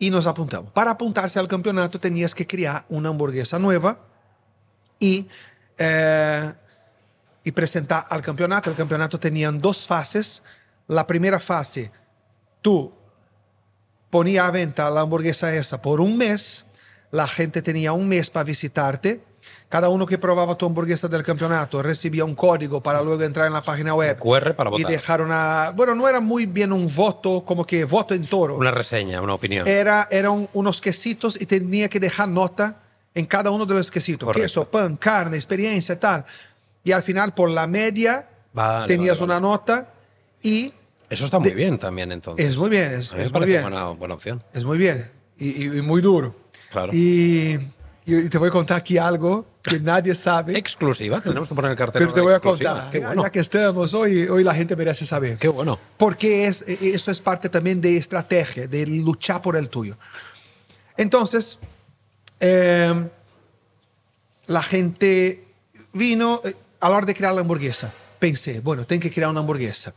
y 0.00 0.10
nos 0.10 0.26
apuntamos. 0.26 0.72
Para 0.72 0.92
apuntarse 0.92 1.38
al 1.38 1.46
campeonato 1.46 2.00
tenías 2.00 2.34
que 2.34 2.46
crear 2.46 2.84
una 2.88 3.10
hamburguesa 3.10 3.58
nueva 3.58 3.98
y, 4.98 5.28
eh, 5.76 6.52
y 7.44 7.52
presentar 7.52 8.06
al 8.08 8.22
campeonato. 8.22 8.70
El 8.70 8.76
campeonato 8.76 9.20
tenía 9.20 9.52
dos 9.52 9.86
fases. 9.86 10.42
La 10.88 11.06
primera 11.06 11.38
fase, 11.38 11.92
tú 12.62 12.92
ponías 14.08 14.48
a 14.48 14.50
venta 14.50 14.90
la 14.90 15.02
hamburguesa 15.02 15.54
esa 15.54 15.82
por 15.82 16.00
un 16.00 16.16
mes. 16.16 16.64
La 17.10 17.28
gente 17.28 17.60
tenía 17.60 17.92
un 17.92 18.08
mes 18.08 18.30
para 18.30 18.44
visitarte. 18.44 19.22
Cada 19.68 19.88
uno 19.88 20.04
que 20.04 20.18
probaba 20.18 20.56
tu 20.56 20.66
hamburguesa 20.66 21.06
del 21.06 21.22
campeonato 21.22 21.80
recibía 21.82 22.24
un 22.24 22.34
código 22.34 22.82
para 22.82 23.00
luego 23.02 23.22
entrar 23.22 23.46
en 23.46 23.52
la 23.52 23.62
página 23.62 23.94
web. 23.94 24.18
QR 24.18 24.54
para 24.54 24.68
y 24.70 24.72
votar. 24.72 24.90
dejar 24.90 25.20
una... 25.22 25.70
Bueno, 25.76 25.94
no 25.94 26.08
era 26.08 26.18
muy 26.20 26.46
bien 26.46 26.72
un 26.72 26.92
voto, 26.92 27.44
como 27.44 27.64
que 27.64 27.84
voto 27.84 28.12
en 28.14 28.26
toro 28.26 28.56
Una 28.56 28.72
reseña, 28.72 29.20
una 29.22 29.34
opinión. 29.34 29.68
era, 29.68 30.08
eran 30.10 30.48
unos 30.54 30.80
quesitos 30.80 31.40
y 31.40 31.46
tenía 31.46 31.88
que 31.88 32.00
dejar 32.00 32.28
nota 32.28 32.80
en 33.14 33.26
cada 33.26 33.50
uno 33.52 33.64
de 33.64 33.74
los 33.74 33.90
quesitos. 33.92 34.26
Correcto. 34.26 34.42
Queso, 34.42 34.64
pan, 34.68 34.96
carne, 34.96 35.36
experiencia, 35.36 35.98
tal. 36.00 36.24
Y 36.82 36.90
al 36.92 37.02
final, 37.04 37.32
por 37.34 37.48
la 37.50 37.66
media, 37.68 38.26
Vale, 38.52 38.88
tenías 38.88 39.20
vale, 39.20 39.34
vale. 39.34 39.40
una 39.40 39.50
nota 39.52 39.88
y 40.42 40.72
Eso 41.08 41.26
está 41.26 41.38
muy 41.38 41.50
de- 41.50 41.54
bien 41.54 41.78
también, 41.78 42.10
entonces. 42.10 42.44
es 42.44 42.56
muy 42.56 42.70
bien, 42.70 42.92
es, 42.94 43.12
A 43.12 43.14
mí 43.14 43.20
me 43.20 43.26
es 43.26 43.32
muy 43.32 43.46
bien. 43.46 43.62
buena, 43.62 43.84
buena 43.90 44.14
opción. 44.14 44.42
Es 44.52 44.64
muy 44.64 44.78
bien 44.78 45.08
y, 45.38 45.48
y- 45.64 45.78
y 45.78 45.82
muy 45.82 46.00
duro. 46.02 46.34
Claro. 46.72 46.92
Y, 46.92 47.58
y 48.18 48.28
te 48.28 48.38
voy 48.38 48.48
a 48.48 48.52
contar 48.52 48.78
aquí 48.78 48.98
algo 48.98 49.46
que 49.62 49.78
nadie 49.80 50.14
sabe, 50.14 50.56
Exclusiva, 50.58 51.20
tenemos 51.20 51.48
que 51.48 51.54
poner 51.54 51.70
el 51.72 51.76
cartel. 51.76 52.00
pero 52.02 52.12
te 52.14 52.20
voy 52.20 52.32
a 52.32 52.36
exclusiva. 52.36 52.70
contar. 52.72 52.90
Qué 52.90 53.00
bueno. 53.00 53.22
Ya 53.22 53.30
que 53.30 53.40
estamos, 53.40 53.94
hoy, 53.94 54.26
hoy 54.28 54.42
la 54.44 54.54
gente 54.54 54.74
merece 54.76 55.04
saber. 55.04 55.36
Qué 55.38 55.48
bueno. 55.48 55.78
Porque 55.96 56.46
es, 56.46 56.62
eso 56.62 57.10
es 57.10 57.20
parte 57.20 57.48
también 57.48 57.80
de 57.80 57.96
estrategia, 57.96 58.66
de 58.66 58.86
luchar 58.86 59.42
por 59.42 59.56
el 59.56 59.68
tuyo. 59.68 59.96
Entonces, 60.96 61.58
eh, 62.40 63.08
la 64.46 64.62
gente 64.62 65.44
vino 65.92 66.40
eh, 66.44 66.54
a 66.80 66.88
la 66.88 66.96
hora 66.96 67.06
de 67.06 67.14
crear 67.14 67.34
la 67.34 67.42
hamburguesa. 67.42 67.92
Pensé, 68.18 68.60
bueno, 68.60 68.84
tengo 68.86 69.02
que 69.02 69.10
crear 69.12 69.30
una 69.30 69.40
hamburguesa. 69.40 69.92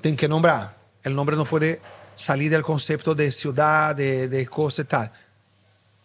Tengo 0.00 0.16
que 0.16 0.28
nombrar. 0.28 0.74
El 1.02 1.14
nombre 1.14 1.36
no 1.36 1.44
puede 1.44 1.80
salir 2.16 2.50
del 2.50 2.62
concepto 2.62 3.14
de 3.14 3.30
ciudad, 3.32 3.94
de, 3.94 4.28
de 4.28 4.46
cosa 4.46 4.82
y 4.82 4.84
tal. 4.84 5.12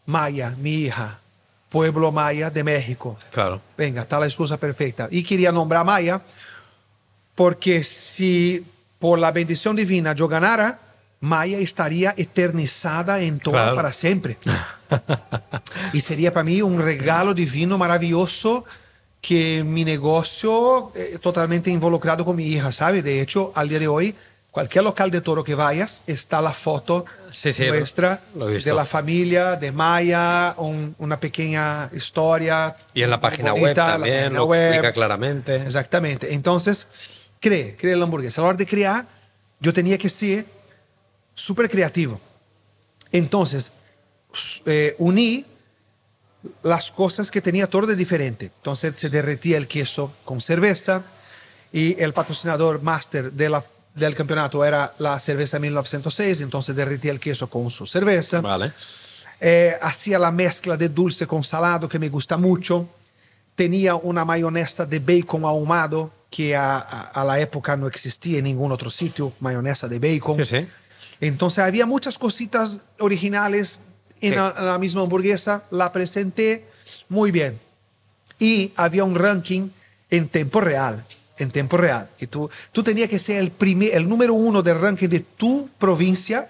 Maya, 0.06 0.54
mi 0.58 0.74
hija. 0.74 1.20
Pueblo 1.70 2.12
Maya 2.12 2.50
de 2.50 2.64
México. 2.64 3.18
Claro. 3.32 3.62
Venga, 3.78 4.04
está 4.04 4.20
la 4.20 4.26
excusa 4.26 4.58
perfecta. 4.58 5.08
Y 5.12 5.24
quería 5.24 5.52
nombrar 5.52 5.82
a 5.82 5.84
Maya 5.86 6.22
porque 7.36 7.84
si 7.84 8.66
por 9.00 9.20
la 9.20 9.32
bendición 9.32 9.76
divina 9.76 10.14
yo 10.14 10.28
ganara, 10.28 10.80
Maya 11.20 11.58
estaría 11.58 12.14
eternizada 12.18 13.20
en 13.22 13.40
toda 13.40 13.62
Claro. 13.64 13.76
para 13.76 13.92
siempre. 13.94 14.38
y 15.94 16.02
sería 16.02 16.34
para 16.34 16.44
mí 16.44 16.62
un 16.62 16.80
regalo 16.82 17.34
divino 17.34 17.78
maravilloso 17.78 18.66
que 19.22 19.64
mi 19.64 19.84
negocio 19.84 20.92
eh, 20.96 21.18
totalmente 21.22 21.70
involucrado 21.70 22.24
con 22.24 22.36
mi 22.36 22.46
hija, 22.46 22.72
¿sabe? 22.72 23.02
De 23.02 23.20
hecho, 23.20 23.52
al 23.56 23.68
día 23.68 23.80
de 23.80 23.88
hoy, 23.88 24.16
cualquier 24.58 24.84
local 24.86 25.12
de 25.12 25.22
toro 25.22 25.44
que 25.44 25.54
vayas, 25.54 26.02
está 26.08 26.42
la 26.42 26.52
foto 26.52 27.06
Sí, 27.30 27.54
sí, 27.54 27.68
nuestra 27.68 28.22
de 28.34 28.74
la 28.74 28.86
familia, 28.88 29.56
de 29.56 29.72
Maya, 29.72 30.56
un- 30.58 30.96
una 30.98 31.20
pequeña 31.20 31.88
historia. 31.94 32.76
Y 32.96 33.04
en 33.04 33.12
la 33.12 33.22
página 33.22 33.54
web 33.54 33.62
bonita, 33.62 33.86
también 33.86 34.16
página 34.24 34.40
lo 34.40 34.46
web. 34.46 34.64
explica 34.74 34.92
claramente. 34.94 35.58
Exactamente. 35.58 36.34
Entonces, 36.34 36.88
cree, 37.40 37.76
cree 37.78 37.96
la 37.96 38.06
hamburguesa. 38.06 38.42
A 38.42 38.46
la 38.46 38.50
hora 38.50 38.58
de 38.58 38.66
crear, 38.66 39.06
yo 39.60 39.72
tenía 39.72 39.96
que 40.00 40.10
ser 40.10 40.44
súper 41.36 41.70
creativo. 41.70 42.20
Entonces, 43.12 43.74
eh, 44.66 44.96
uní 44.98 45.46
las 46.64 46.90
cosas 46.90 47.30
que 47.30 47.42
tenía 47.42 47.68
todo 47.68 47.86
de 47.86 47.96
diferente. 47.96 48.46
Entonces, 48.58 48.96
se 48.96 49.12
derretía 49.12 49.58
el 49.58 49.68
queso 49.68 50.12
con 50.26 50.42
cerveza 50.42 51.04
y 51.72 52.02
el 52.02 52.12
patrocinador 52.12 52.82
máster 52.82 53.32
de 53.34 53.50
la- 53.50 53.64
del 53.98 54.16
campeonato 54.16 54.64
era 54.64 54.94
la 55.00 55.20
cerveza 55.20 55.60
1906, 55.60 56.42
entonces 56.42 56.76
derretía 56.76 57.12
el 57.12 57.20
queso 57.20 57.50
con 57.50 57.70
su 57.70 57.86
cerveza. 57.86 58.42
Vale. 58.42 58.72
Eh, 59.40 59.76
hacía 59.82 60.18
la 60.20 60.32
mezcla 60.32 60.78
de 60.78 60.90
dulce 60.90 61.28
con 61.28 61.44
salado 61.44 61.88
que 61.90 62.00
me 62.00 62.10
gusta 62.10 62.38
mucho. 62.38 62.88
Tenía 63.56 63.96
una 63.96 64.24
mayonesa 64.26 64.86
de 64.86 65.00
bacon 65.00 65.44
ahumado 65.46 66.12
que 66.30 66.56
a, 66.56 66.78
a- 66.78 67.02
a 67.22 67.24
la 67.24 67.40
época 67.40 67.76
no 67.78 67.88
existía 67.88 68.38
en 68.40 68.46
ningún 68.46 68.72
otro 68.72 68.90
sitio, 68.90 69.34
mayonesa 69.40 69.88
de 69.88 70.00
bacon. 70.00 70.44
Sí, 70.46 70.60
sí. 70.60 70.68
Entonces 71.20 71.60
había 71.64 71.86
muchas 71.86 72.18
cositas 72.18 72.82
originales 73.00 73.80
en 74.22 74.32
Sí. 74.32 74.36
la, 74.36 74.54
en 74.58 74.66
la 74.66 74.78
misma 74.80 75.02
hamburguesa. 75.02 75.64
La 75.72 75.92
presenté 75.92 76.66
muy 77.10 77.32
bien. 77.32 77.60
Y 78.40 78.72
había 78.76 79.04
un 79.04 79.16
ranking 79.16 79.70
en 80.10 80.28
tiempo 80.28 80.62
real. 80.62 81.04
En 81.40 81.52
tiempo 81.52 81.78
real. 81.78 82.10
Y 82.20 82.28
tú, 82.28 82.50
tú 82.72 82.82
tenías 82.84 83.10
que 83.10 83.20
ser 83.20 83.38
el, 83.38 83.52
primer, 83.52 83.94
el 83.96 84.10
número 84.10 84.34
uno 84.34 84.62
del 84.64 84.80
ranking 84.80 85.08
de 85.08 85.20
tu 85.20 85.70
provincia 85.78 86.50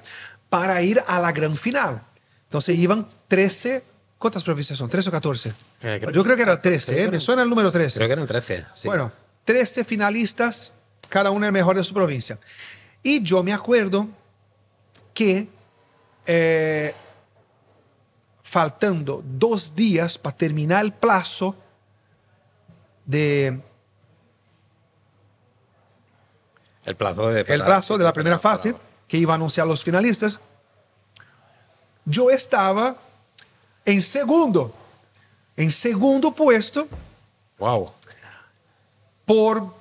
para 0.50 0.82
ir 0.82 1.02
a 1.08 1.20
la 1.20 1.32
gran 1.34 1.58
final. 1.58 2.02
Entonces 2.46 2.78
iban 2.78 3.08
13. 3.28 3.84
¿Cuántas 4.18 4.44
provincias 4.44 4.80
son? 4.80 4.90
¿13 4.90 5.08
o 5.08 5.12
14? 5.12 5.50
Eh, 5.50 5.98
creo- 6.00 6.12
Yo 6.12 6.24
creo 6.24 6.36
que 6.38 6.42
era 6.42 6.60
13, 6.60 6.86
creo 6.94 6.98
que 6.98 7.04
¿eh? 7.10 7.12
me 7.12 7.20
suena 7.20 7.44
el 7.44 7.50
número 7.50 7.70
13. 7.72 7.98
Creo 8.00 8.08
que 8.08 8.14
eran 8.14 8.26
13. 8.26 8.66
sí. 8.74 8.88
Bueno, 8.88 9.12
13 9.44 9.84
finalistas, 9.84 10.72
cada 11.10 11.30
uno 11.32 11.46
el 11.46 11.52
mejor 11.52 11.76
de 11.78 11.84
su 11.84 11.94
provincia. 11.94 12.40
Y 13.04 13.22
yo 13.22 13.44
me 13.44 13.54
acuerdo 13.54 14.08
que 15.14 15.48
eh, 16.26 16.94
faltando 18.42 19.24
dos 19.26 19.76
días 19.76 20.18
para 20.18 20.36
terminar 20.36 20.84
el 20.84 20.94
plazo 20.94 21.56
de 23.06 23.62
el 26.88 26.96
plazo 26.96 27.28
de. 27.30 27.42
el 27.42 27.64
plazo 27.64 27.98
de 27.98 28.04
la 28.06 28.14
primera 28.14 28.40
fase 28.40 28.74
que 29.08 29.18
iba 29.18 29.34
a 29.34 29.36
anunciar 29.36 29.68
los 29.68 29.84
finalistas, 29.84 30.40
yo 32.06 32.30
estaba 32.30 32.96
en 33.86 34.02
segundo, 34.02 34.74
en 35.56 35.72
segundo 35.72 36.32
puesto 36.32 36.88
Wow. 37.60 37.92
por 39.26 39.74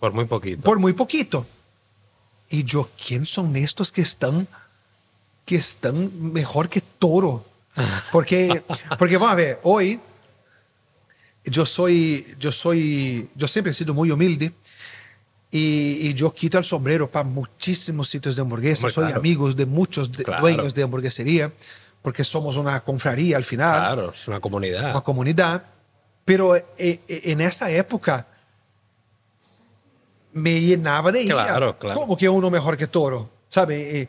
Por 0.00 0.12
muy 0.12 0.24
poquito. 0.24 0.62
por 0.62 0.78
muy 0.78 0.92
poquito. 0.94 1.46
Y 2.48 2.64
yo, 2.64 2.88
¿quién 3.06 3.26
son 3.26 3.54
estos 3.56 3.90
que 3.92 4.02
están, 4.02 4.46
que 5.44 5.56
están 5.56 6.32
mejor 6.32 6.68
que 6.68 6.80
Toro? 6.80 7.44
Porque, 8.12 8.62
porque 8.98 9.16
vamos 9.16 9.32
a 9.32 9.36
ver, 9.36 9.60
hoy 9.64 10.00
yo 11.44 11.66
soy, 11.66 12.34
yo 12.38 12.52
soy, 12.52 13.28
yo 13.34 13.48
siempre 13.48 13.72
he 13.72 13.74
sido 13.74 13.92
muy 13.92 14.10
humilde 14.10 14.52
Y, 15.54 16.08
y 16.08 16.14
yo 16.14 16.32
quito 16.34 16.58
el 16.58 16.64
sombrero 16.64 17.08
para 17.08 17.22
muchísimos 17.22 18.08
sitios 18.08 18.34
de 18.34 18.42
hamburguesas. 18.42 18.92
Soy 18.92 19.04
claro. 19.04 19.20
amigos 19.20 19.54
de 19.54 19.66
muchos 19.66 20.10
de- 20.10 20.24
Claro. 20.24 20.40
dueños 20.42 20.74
de 20.74 20.82
hamburguesería, 20.82 21.52
porque 22.02 22.24
somos 22.24 22.56
una 22.56 22.80
confraría 22.82 23.36
al 23.36 23.44
final 23.44 23.78
Claro, 23.78 24.12
es 24.12 24.26
una 24.26 24.40
comunidad. 24.40 24.90
uma 24.90 25.02
comunidade. 25.04 25.62
Pero 26.24 26.56
eh, 26.56 26.64
eh, 27.06 27.34
nessa 27.36 27.70
época 27.70 28.26
me 30.32 30.60
llenava 30.60 31.12
de 31.12 31.22
ira. 31.22 31.44
Claro, 31.46 31.78
claro. 31.78 32.00
Como 32.00 32.16
que 32.16 32.28
uno 32.28 32.50
mejor 32.50 32.76
que 32.76 32.86
Toro? 32.88 33.30
¿Sabe? 33.48 34.00
Eh, 34.00 34.08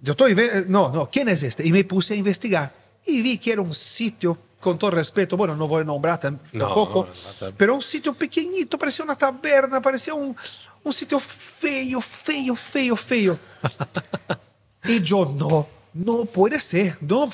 yo 0.00 0.12
estoy... 0.12 0.32
eh, 0.32 0.64
No, 0.68 0.88
no, 0.90 1.10
¿quién 1.10 1.28
es 1.28 1.42
este? 1.42 1.66
Y 1.66 1.72
me 1.72 1.84
puse 1.84 2.14
a 2.14 2.16
investigar. 2.16 2.72
Y 3.04 3.20
vi 3.22 3.36
que 3.38 3.52
era 3.52 3.60
un 3.60 3.74
sitio, 3.74 4.38
con 4.60 4.78
todo 4.78 4.90
respeto, 4.90 5.36
bueno, 5.36 5.54
no 5.54 5.68
voy 5.68 5.82
a 5.82 5.84
nombrar 5.84 6.20
tam- 6.20 6.38
No, 6.52 6.64
tampoco, 6.66 7.06
no, 7.40 7.46
no. 7.48 7.54
pero 7.56 7.74
un 7.74 7.82
sitio 7.82 8.12
pequeñito, 8.14 8.78
parecía 8.78 9.04
una 9.04 9.16
taberna, 9.16 9.80
parecía 9.80 10.14
un, 10.14 10.34
un 10.82 10.92
sitio 10.92 11.20
feo, 11.20 12.00
feo, 12.00 12.54
feo, 12.56 12.96
feo. 12.96 13.38
Y 14.88 15.00
yo, 15.02 15.24
no, 15.36 15.66
no 15.94 16.24
puede 16.26 16.60
ser. 16.60 16.96
No 17.00 17.28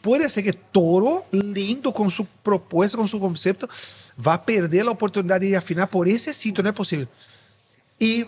puede 0.00 0.26
ser 0.30 0.42
que 0.42 0.54
Toro, 0.54 1.26
lindo 1.32 1.92
con 1.92 2.10
su 2.10 2.24
propuesta, 2.42 2.96
con 2.96 3.06
su 3.06 3.20
concepto, 3.20 3.68
va 4.26 4.32
a 4.34 4.42
perder 4.42 4.86
la 4.86 4.92
oportunidad 4.92 5.38
de 5.38 5.48
ir 5.48 5.56
a 5.56 5.60
final 5.60 5.86
por 5.88 6.08
ese 6.08 6.32
sitio. 6.32 6.62
No 6.62 6.70
es 6.70 6.74
posible. 6.74 7.06
Y, 7.98 8.24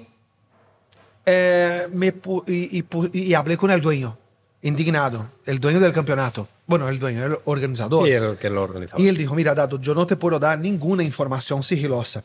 eh, 1.25 1.89
me, 1.93 2.15
y, 2.47 2.85
y 3.15 3.33
hablé 3.35 3.57
con 3.57 3.71
el 3.71 3.81
dueño, 3.81 4.17
indignado, 4.63 5.27
el 5.47 5.59
dueño 5.59 5.81
del 5.81 5.93
campeonato. 5.95 6.47
Bueno, 6.67 6.89
el 6.89 6.99
dueño, 6.99 7.25
el 7.25 7.39
organizador. 7.45 8.07
Sí, 8.07 8.13
el 8.13 8.37
que 8.39 8.51
lo 8.51 8.63
organizaba. 8.63 9.01
Y 9.01 9.09
él 9.09 9.17
dijo, 9.17 9.35
mira, 9.35 9.55
Dado, 9.55 9.81
yo 9.81 9.95
no 9.95 10.07
te 10.07 10.17
puedo 10.17 10.39
dar 10.39 10.59
ninguna 10.59 11.05
información 11.05 11.63
sigilosa. 11.63 12.25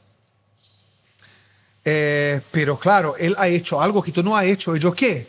Eh, 1.85 2.41
pero 2.51 2.77
claro, 2.77 3.15
él 3.17 3.35
ha 3.37 3.47
hecho 3.47 3.81
algo 3.81 4.01
que 4.01 4.11
tú 4.11 4.23
no 4.23 4.35
has 4.35 4.45
hecho. 4.45 4.75
¿Y 4.75 4.79
yo 4.79 4.93
qué? 4.93 5.27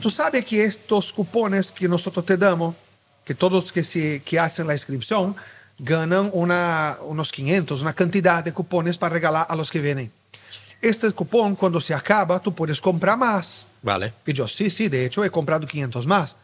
Tú 0.00 0.10
sabes 0.10 0.44
que 0.44 0.64
estos 0.64 1.12
cupones 1.12 1.70
que 1.70 1.88
nosotros 1.88 2.26
te 2.26 2.36
damos, 2.36 2.74
que 3.24 3.34
todos 3.34 3.72
que, 3.72 3.84
se, 3.84 4.22
que 4.22 4.38
hacen 4.40 4.66
la 4.66 4.74
inscripción, 4.74 5.36
ganan 5.78 6.30
una, 6.32 6.98
unos 7.02 7.30
500, 7.30 7.80
una 7.82 7.92
cantidad 7.92 8.42
de 8.42 8.52
cupones 8.52 8.98
para 8.98 9.14
regalar 9.14 9.46
a 9.48 9.54
los 9.54 9.70
que 9.70 9.80
vienen. 9.80 10.10
Este 10.80 11.10
cupón, 11.12 11.54
cuando 11.54 11.80
se 11.80 11.94
acaba, 11.94 12.40
tú 12.40 12.54
puedes 12.54 12.80
comprar 12.80 13.16
más. 13.16 13.66
Vale. 13.82 14.12
Y 14.26 14.32
yo, 14.32 14.46
sí, 14.48 14.68
sí, 14.68 14.88
de 14.88 15.06
hecho 15.06 15.24
he 15.24 15.30
comprado 15.30 15.66
500 15.66 16.06
más. 16.06 16.36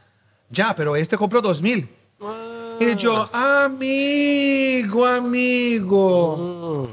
Ya, 0.51 0.74
pero 0.74 0.96
este 0.96 1.16
compró 1.16 1.40
2000. 1.40 1.88
Y 2.80 2.94
yo, 2.96 3.28
amigo, 3.32 5.07
amigo. 5.07 6.90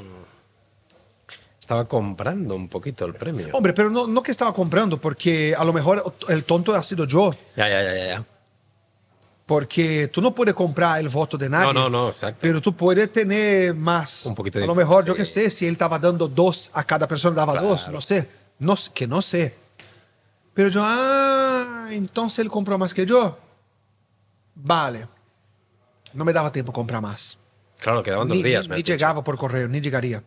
Estaba 1.59 1.85
comprando 1.87 2.55
un 2.55 2.67
poquito 2.69 3.05
el 3.05 3.13
premio. 3.13 3.49
Hombre, 3.53 3.73
pero 3.73 3.89
no, 3.89 4.07
no 4.07 4.21
que 4.23 4.31
estaba 4.31 4.53
comprando, 4.53 4.97
porque 4.99 5.53
a 5.57 5.63
lo 5.65 5.73
mejor 5.73 6.13
el 6.29 6.43
tonto 6.45 6.73
ha 6.73 6.81
sido 6.83 7.05
yo. 7.05 7.31
Ya, 7.55 7.67
ya, 7.67 7.83
ya, 7.83 7.93
ya, 7.95 8.05
ya. 8.07 8.23
Porque 9.45 10.09
tú 10.09 10.21
no 10.21 10.35
puedes 10.35 10.53
comprar 10.53 10.99
el 10.99 11.07
voto 11.09 11.37
de 11.37 11.49
nadie. 11.49 11.73
No, 11.73 11.89
no, 11.89 11.89
no, 11.89 12.09
exacto. 12.09 12.37
Pero 12.41 12.61
tú 12.61 12.73
puedes 12.75 13.11
tener 13.11 13.73
más. 13.73 14.25
Un 14.25 14.35
poquito 14.35 14.59
de 14.59 14.65
A 14.65 14.67
lo 14.67 14.75
mejor, 14.75 15.05
yo 15.05 15.13
sí. 15.13 15.19
que 15.19 15.25
sé, 15.25 15.49
si 15.49 15.65
él 15.65 15.71
estaba 15.73 15.97
dando 15.99 16.27
dos 16.27 16.69
a 16.73 16.83
cada 16.83 17.07
persona, 17.07 17.35
daba 17.35 17.53
Claro. 17.53 17.69
dos, 17.69 17.87
no 17.89 18.01
sé. 18.01 18.27
No, 18.59 18.75
sé, 18.75 18.91
que 18.93 19.07
no 19.07 19.21
sé. 19.21 19.55
Pero 20.53 20.67
yo, 20.69 20.81
ah, 20.83 21.87
entonces 21.91 22.39
él 22.39 22.49
compró 22.49 22.77
más 22.77 22.93
que 22.93 23.05
yo. 23.05 23.37
Vale. 24.59 25.07
No 26.13 26.25
me 26.25 26.33
daba 26.33 26.51
tiempo 26.51 26.73
comprar 26.73 27.01
más. 27.01 27.37
Claro, 27.79 28.01
quedaban 28.01 28.27
dos 28.27 28.37
Ni, 28.37 28.43
días. 28.43 28.63
ni- 28.63 28.69
me 28.69 28.75
ni 28.77 28.83
llegaba 28.83 29.23
por 29.23 29.37
correo, 29.37 29.67
ni 29.67 29.79
llegaría. 29.81 30.23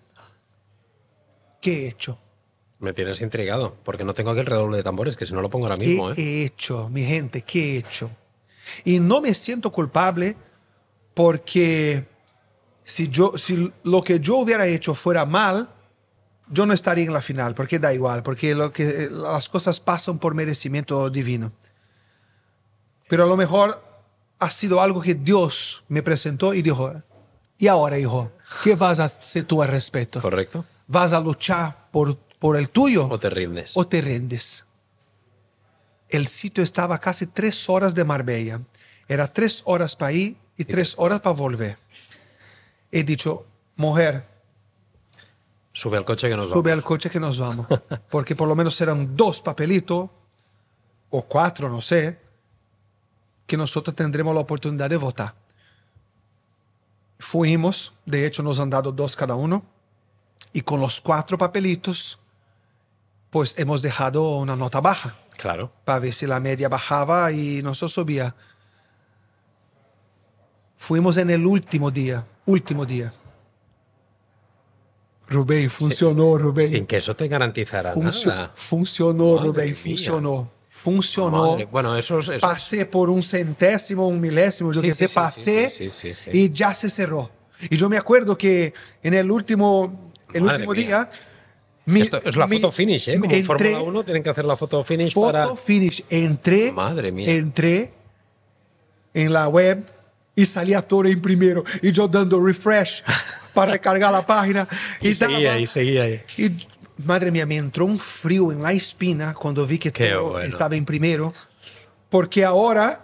¿Qué 1.61 1.85
he 1.85 1.89
hecho? 1.89 2.19
Me 2.79 2.93
tienes 2.93 3.21
intrigado, 3.21 3.77
porque 3.85 4.05
no 4.05 4.15
tengo 4.15 4.31
aquí 4.31 4.41
el 4.41 4.47
redoble 4.47 4.79
de 4.79 4.83
tambores, 4.83 5.17
que 5.17 5.27
si 5.27 5.35
no 5.35 5.43
lo 5.43 5.51
pongo 5.51 5.67
ahora 5.67 5.77
¿Qué 5.77 5.87
mismo, 5.87 6.11
¿eh? 6.11 6.15
he 6.17 6.45
hecho, 6.45 6.89
mi 6.89 7.05
gente? 7.05 7.43
¿Qué 7.43 7.75
he 7.75 7.79
hecho? 7.79 8.11
Y 8.85 9.01
no 9.01 9.21
me 9.21 9.35
siento 9.35 9.71
culpable 9.73 10.37
porque 11.13 12.07
si, 12.85 13.09
yo, 13.09 13.37
si 13.37 13.71
lo 13.83 14.03
que 14.03 14.21
yo 14.21 14.37
hubiera 14.37 14.67
hecho 14.67 14.95
fuera 14.95 15.27
mal, 15.27 15.69
yo 16.49 16.65
no 16.67 16.73
estaría 16.73 17.05
en 17.05 17.13
la 17.13 17.21
final, 17.21 17.55
porque 17.55 17.79
da 17.79 17.93
igual, 17.93 18.23
porque 18.23 18.55
lo 18.55 18.73
que, 18.73 19.09
las 19.11 19.49
cosas 19.49 19.81
pasan 19.81 20.19
por 20.19 20.35
merecimiento 20.35 21.11
divino. 21.11 21.53
Pero 23.09 23.25
a 23.25 23.27
lo 23.27 23.37
mejor 23.37 23.85
ha 24.41 24.51
sido 24.51 24.81
algo 24.81 25.01
que 25.03 25.15
Dios 25.15 25.85
me 25.89 26.03
presentó 26.03 26.55
y 26.55 26.63
dijo, 26.63 26.93
y 27.59 27.69
ahora, 27.69 27.99
hijo, 27.99 28.33
¿qué 28.65 28.75
vas 28.75 28.99
a 28.99 29.05
hacer 29.05 29.45
tú 29.45 29.63
al 29.63 29.69
respecto? 29.69 30.21
¿Correcto? 30.21 30.65
¿Vas 30.87 31.13
a 31.13 31.21
luchar 31.21 31.89
por, 31.93 32.17
por 32.17 32.57
el 32.57 32.71
tuyo? 32.71 33.07
¿O 33.09 33.19
te 33.19 33.31
rindes? 33.31 33.77
o 33.77 33.87
te 33.87 34.01
rendes. 34.01 34.65
El 36.09 36.27
sitio 36.27 36.65
estaba 36.65 36.99
casi 36.99 37.27
tres 37.27 37.69
horas 37.69 37.95
de 37.95 38.03
Marbella. 38.05 38.61
Era 39.07 39.33
tres 39.33 39.63
horas 39.67 39.95
para 39.95 40.13
ir 40.13 40.37
y 40.57 40.65
tres 40.65 40.95
horas 40.97 41.21
para 41.21 41.37
volver. 41.37 41.79
He 42.91 43.05
dicho, 43.05 43.47
mujer, 43.77 44.29
Sube 45.73 45.97
al 45.97 46.05
coche 46.05 46.29
que 46.29 46.37
nos 46.37 46.49
sube 46.49 46.71
vamos. 46.71 46.73
al 46.73 46.83
coche 46.83 47.11
que 47.11 47.21
nos 47.21 47.39
vamos. 47.39 47.67
Porque 48.11 48.35
por 48.35 48.49
lo 48.49 48.57
menos 48.57 48.75
serán 48.75 49.15
dos 49.17 49.41
papelitos, 49.41 50.11
o 51.11 51.23
cuatro, 51.23 51.69
no 51.69 51.81
sé, 51.81 52.19
que 53.51 53.57
nosotros 53.57 53.97
tendremos 53.97 54.33
la 54.33 54.43
oportunidad 54.43 54.89
de 54.89 54.97
votar. 54.97 55.35
Fuimos, 57.19 57.93
de 58.07 58.25
hecho 58.25 58.45
nos 58.45 58.61
han 58.61 58.71
dado 58.71 58.93
dos 58.93 59.17
cada 59.17 59.35
uno, 59.35 59.65
y 60.53 60.61
con 60.61 60.81
los 60.81 61.01
cuatro 61.01 61.37
papelitos, 61.37 62.21
pues 63.31 63.59
hemos 63.59 63.83
dejado 63.83 64.37
una 64.37 64.55
nota 64.55 64.81
baja 64.81 65.17
Claro. 65.37 65.73
para 65.85 65.99
ver 65.99 66.13
si 66.13 66.27
la 66.29 66.39
media 66.39 66.69
bajaba 66.69 67.33
y 67.33 67.61
no 67.63 67.75
se 67.75 67.89
subía. 67.89 68.37
Fuimos 70.77 71.17
en 71.17 71.31
el 71.31 71.45
último 71.45 71.91
día, 71.91 72.25
último 72.47 72.87
día. 72.87 73.13
Rubén, 75.29 75.71
funcionó, 75.71 76.39
Rubén. 76.39 76.69
Sin 76.71 76.87
que 76.87 76.99
eso 76.99 77.17
te 77.17 77.27
garantizara 77.27 77.95
Funcio- 77.95 78.27
nada. 78.31 78.53
funcionó, 78.55 79.35
Madre 79.35 79.47
Rubén, 79.49 79.67
mía. 79.67 79.77
funcionó. 79.77 80.51
Funcionó. 80.73 81.51
Madre, 81.53 81.65
Bueno, 81.71 81.97
eso 81.97 82.21
es. 82.21 82.29
eso- 82.29 82.47
Pasé 82.47 82.87
por 82.87 83.11
un 83.11 83.23
centésimo, 83.25 84.07
un 84.07 84.21
milésimo, 84.21 84.73
yo 84.73 84.81
Sí, 84.81 84.87
que 84.87 84.95
sé, 84.95 85.09
sí, 85.09 85.15
pasé 85.15 85.69
sí, 85.69 86.11
y 86.33 86.51
ya 86.51 86.73
se 86.73 86.89
cerró. 86.89 87.29
Y 87.69 87.77
yo 87.77 87.89
me 87.89 87.99
acuerdo 87.99 88.39
que 88.39 88.73
en 89.03 89.15
el 89.15 89.31
último, 89.33 90.13
el 90.33 90.43
Madre 90.45 90.67
último 90.67 90.73
mía. 90.75 90.87
día... 90.87 91.09
mi- 91.87 92.03
Esto 92.03 92.21
es 92.25 92.37
la 92.37 92.47
mi- 92.47 92.57
foto 92.61 92.71
finish, 92.71 93.09
¿eh? 93.09 93.19
Como 93.19 93.33
en 93.35 93.45
Fórmula 93.45 93.81
1 93.83 94.05
tienen 94.05 94.23
que 94.23 94.31
hacer 94.31 94.45
la 94.45 94.55
foto 94.57 94.85
finish 94.85 95.13
Foto 95.13 95.33
para. 95.33 95.57
finish. 95.57 96.05
Entré, 96.09 96.71
Madre 96.71 97.11
mía. 97.11 97.33
entré 97.35 97.93
en 99.13 99.33
la 99.33 99.49
web 99.49 99.85
y 100.37 100.47
salía 100.47 100.83
todo 100.83 101.05
en 101.07 101.21
primero. 101.21 101.65
Y 101.83 101.91
yo 101.91 102.07
dando 102.07 102.41
refresh 102.43 103.03
para 103.53 103.73
recargar 103.73 104.13
la 104.13 104.25
página. 104.25 104.69
Y, 105.03 105.15
daba- 105.15 105.33
seguía 105.33 105.53
ahí, 105.55 105.67
seguía 105.67 106.03
ahí. 106.05 106.23
y, 106.39 106.51
madre 107.05 107.31
mía, 107.31 107.47
me 107.47 107.57
entró 107.57 107.85
un 107.87 107.99
frío 107.99 108.53
en 108.53 108.63
la 108.63 108.73
espina 108.73 109.35
cuando 109.35 109.67
vi 109.67 109.79
que 109.79 109.93
Qué 109.93 110.11
todo 110.11 110.31
bueno. 110.33 110.47
estaba 110.47 110.77
en 110.77 110.85
primero. 110.85 111.33
Porque 112.09 112.45
ahora, 112.45 113.01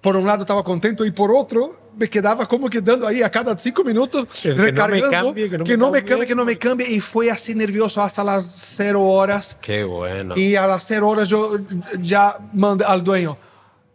por 0.00 0.16
un 0.16 0.26
lado 0.26 0.42
estaba 0.42 0.62
contento 0.62 1.04
y 1.04 1.10
por 1.10 1.30
otro 1.30 1.82
me 1.96 2.10
quedaba 2.10 2.46
como 2.48 2.68
quedando 2.68 3.06
ahí 3.06 3.22
a 3.22 3.30
cada 3.30 3.56
cinco 3.56 3.84
minutos 3.84 4.26
Que 4.42 4.48
no 4.50 4.56
me 4.56 4.62
recargando. 4.64 5.10
cambie, 5.10 5.48
que 5.48 5.56
no 5.58 5.64
me 5.64 5.70
que 5.70 5.76
no 5.76 5.90
me 5.90 5.98
cambie. 5.98 6.04
cambie, 6.10 6.26
que 6.28 6.34
no 6.34 6.44
me 6.44 6.58
cambie. 6.58 6.90
Y 6.90 7.00
fue 7.00 7.30
así 7.30 7.54
nervioso 7.54 8.02
hasta 8.02 8.22
las 8.24 8.44
cero 8.44 9.02
horas. 9.02 9.56
Qué 9.60 9.84
bueno. 9.84 10.34
Y 10.36 10.56
a 10.56 10.66
las 10.66 10.84
cero 10.86 11.08
horas 11.08 11.28
yo 11.28 11.56
ya 12.00 12.36
mandé 12.52 12.84
al 12.84 13.02
dueño. 13.04 13.36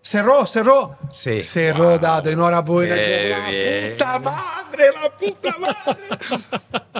Cerró, 0.02 0.48
cerró. 0.48 0.98
Sí. 1.14 1.44
Cerró, 1.44 1.90
Wow. 1.90 2.00
dado. 2.00 2.30
Enhorabuena. 2.30 2.96
Qué 2.96 3.30
Yo, 3.32 3.38
la 3.38 3.50
bien. 3.50 3.92
puta 3.92 4.20
madre, 4.20 4.59
la 4.78 5.18
puta 5.18 5.56
madre. 5.58 6.00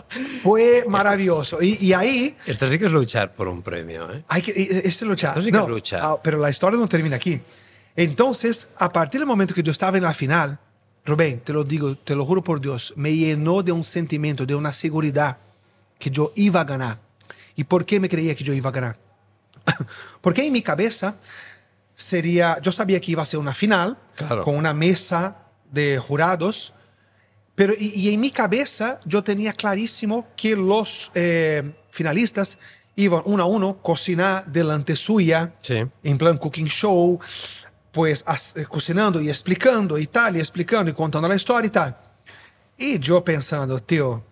Fue 0.42 0.86
maravilloso. 0.88 1.62
Y, 1.62 1.78
y 1.86 1.94
ahí 1.94 2.36
Esto 2.46 2.68
sí 2.70 2.78
que 2.80 2.86
es 2.86 2.92
luchar 2.92 3.32
por 3.32 3.48
un 3.48 3.62
premio, 3.62 4.12
¿eh? 4.12 4.24
hay 4.28 4.42
que 4.42 4.52
e- 4.52 4.88
es 4.88 5.02
luchar. 5.04 5.32
Esto 5.32 5.42
sí 5.42 5.52
que 5.52 5.58
No, 5.58 5.64
es 5.64 5.70
luchar. 5.70 6.00
ah, 6.04 6.18
pero 6.22 6.38
la 6.40 6.50
historia 6.50 6.80
no 6.80 6.88
termina 6.88 7.16
aquí. 7.18 7.40
Entonces, 7.96 8.68
a 8.78 8.92
partir 8.92 9.20
del 9.20 9.28
momento 9.28 9.54
que 9.54 9.64
yo 9.64 9.72
estaba 9.72 9.98
en 9.98 10.04
la 10.04 10.14
final, 10.14 10.58
Rubén, 11.06 11.42
te 11.42 11.54
lo 11.54 11.64
digo, 11.64 11.96
te 11.98 12.16
lo 12.16 12.26
juro 12.26 12.44
por 12.44 12.62
Dios, 12.62 12.94
me 12.96 13.14
llenó 13.16 13.62
de 13.64 13.72
un 13.72 13.84
sentimiento, 13.84 14.46
de 14.46 14.56
una 14.56 14.74
seguridad 14.74 15.38
que 15.98 16.10
yo 16.10 16.32
iba 16.36 16.62
a 16.62 16.64
ganar. 16.66 17.00
¿Y 17.56 17.64
por 17.66 17.86
qué 17.86 18.00
me 18.00 18.08
creía 18.08 18.36
que 18.36 18.44
yo 18.44 18.54
iba 18.54 18.70
a 18.70 18.74
ganar? 18.74 18.98
Porque 20.22 20.46
en 20.46 20.54
mi 20.54 20.62
cabeza 20.62 21.16
sería, 21.96 22.58
yo 22.62 22.72
sabía 22.72 23.00
que 23.02 23.12
iba 23.12 23.24
a 23.24 23.26
ser 23.26 23.40
una 23.40 23.54
final 23.54 23.98
Claro. 24.16 24.44
con 24.44 24.56
una 24.56 24.74
mesa 24.74 25.38
de 25.72 25.98
jurados, 25.98 26.74
pero 27.60 27.74
y, 27.78 27.88
y 27.94 28.14
en 28.14 28.22
mi 28.22 28.32
cabeza 28.32 29.02
yo 29.04 29.22
tenía 29.22 29.52
clarísimo 29.52 30.26
que 30.38 30.56
los 30.56 31.12
eh, 31.14 31.74
finalistas 31.92 32.58
iban 32.96 33.22
uno 33.26 33.44
a 33.44 33.48
uno 33.48 33.82
cocinar 33.82 34.46
delante 34.46 34.96
suya, 34.96 35.54
Sí. 35.60 35.84
en 36.04 36.18
plan 36.18 36.38
cooking 36.38 36.68
show, 36.68 37.20
pues 37.92 38.24
as- 38.26 38.56
eh, 38.56 38.64
cocinando 38.66 39.20
y 39.22 39.28
explicando 39.28 39.98
y 39.98 40.08
tal, 40.08 40.38
y 40.38 40.40
explicando 40.40 40.90
y 40.90 40.94
contando 40.94 41.28
la 41.28 41.36
historia 41.36 41.68
y 41.68 41.72
tal. 41.72 41.98
Y 42.78 42.98
yo 43.00 43.22
pensando, 43.26 43.78
tío, 43.82 44.24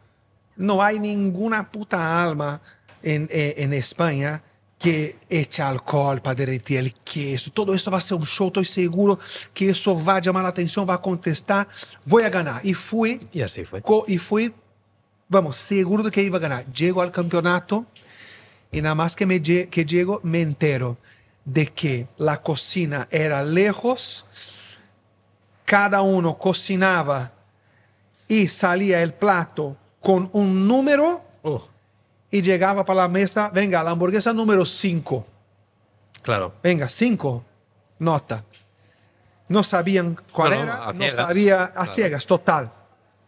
no 0.56 0.82
hay 0.82 0.98
ninguna 0.98 1.70
puta 1.70 2.24
alma 2.24 2.62
en, 3.04 3.28
eh, 3.30 3.56
en 3.58 3.74
España 3.74 4.42
que 4.80 5.18
echa 5.30 5.68
alcohol 5.70 6.22
para 6.22 6.36
derretir 6.36 6.78
el 6.78 6.94
queso. 6.94 7.52
Todo 7.52 7.74
eso 7.74 7.90
va 7.90 7.98
a 7.98 8.02
ser 8.02 8.18
un 8.18 8.26
show, 8.26 8.48
estoy 8.48 8.66
seguro 8.66 9.18
que 9.54 9.70
eso 9.72 10.02
va 10.04 10.18
a 10.18 10.22
llamar 10.22 10.44
la 10.44 10.50
atención, 10.50 10.88
va 10.88 10.94
a 10.96 11.02
contestar, 11.02 11.68
voy 12.06 12.24
a 12.24 12.30
ganar. 12.30 12.62
Y 12.64 12.74
fui, 12.74 13.18
Y 13.34 13.42
así 13.42 13.66
fue. 13.66 13.82
co- 13.82 14.06
y 14.08 14.18
fui, 14.20 14.54
vamos, 15.28 15.58
seguro 15.58 16.04
de 16.04 16.12
que 16.12 16.22
iba 16.22 16.38
a 16.38 16.42
ganar. 16.42 16.66
Llego 16.72 17.02
al 17.02 17.12
campeonato 17.12 17.86
y 18.72 18.82
nada 18.82 18.94
más 18.96 19.16
que, 19.16 19.26
me, 19.26 19.42
lle- 19.42 19.68
que 19.70 19.84
llego 19.86 20.20
me 20.24 20.42
entero 20.42 20.98
de 21.44 21.68
que 21.68 22.08
la 22.18 22.42
cocina 22.44 23.08
era 23.10 23.44
lejos, 23.44 24.26
cada 25.66 26.02
uno 26.02 26.38
cocinaba 26.38 27.32
y 28.28 28.48
salía 28.48 29.02
el 29.02 29.14
plato 29.14 29.76
con 30.02 30.30
un 30.34 30.68
número 30.68 31.24
Uh, 31.44 31.60
y 32.32 32.42
llegaba 32.42 32.86
para 32.86 33.02
la 33.02 33.08
mesa, 33.08 33.50
venga, 33.54 33.84
la 33.84 33.92
hamburguesa 33.92 34.34
número 34.34 34.66
5, 34.66 35.26
claro. 36.22 36.54
venga, 36.62 36.90
5, 36.90 37.44
nota. 38.00 38.44
No 39.50 39.64
sabían 39.64 40.20
cuál 40.34 40.50
No, 40.52 40.56
no, 40.58 40.64
era, 40.64 40.94
no 40.94 41.12
sabía 41.12 41.64
a 41.64 41.72
Claro. 41.72 41.88
ciegas, 41.92 42.26
total. 42.26 42.72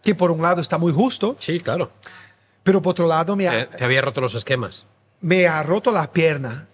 Que 0.04 0.16
por 0.16 0.32
un 0.32 0.42
lado 0.42 0.62
está 0.62 0.78
muy 0.78 0.92
justo, 0.92 1.38
Sí, 1.40 1.60
claro. 1.62 1.92
pero 2.64 2.82
por 2.82 2.92
otro 2.92 3.08
lado 3.08 3.36
me 3.38 3.48
ha, 3.48 3.62
Eh, 3.62 3.66
te 3.68 3.84
había 3.86 4.02
roto 4.02 4.20
los 4.20 4.36
esquemas. 4.36 4.86
me 5.22 5.48
ha 5.48 5.64
roto 5.64 5.92
la 5.92 6.12
pierna. 6.12 6.68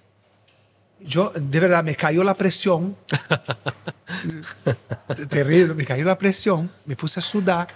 Yo, 0.99 1.31
de 1.35 1.59
verdad, 1.59 1.83
me 1.83 1.95
cayó 1.95 2.23
la 2.23 2.33
presión. 2.33 2.95
Terrible, 5.29 5.75
me 5.75 5.85
cayó 5.85 6.05
la 6.05 6.17
presión. 6.17 6.71
Me 6.85 6.95
puse 6.95 7.19
a 7.19 7.23
sudar. 7.23 7.67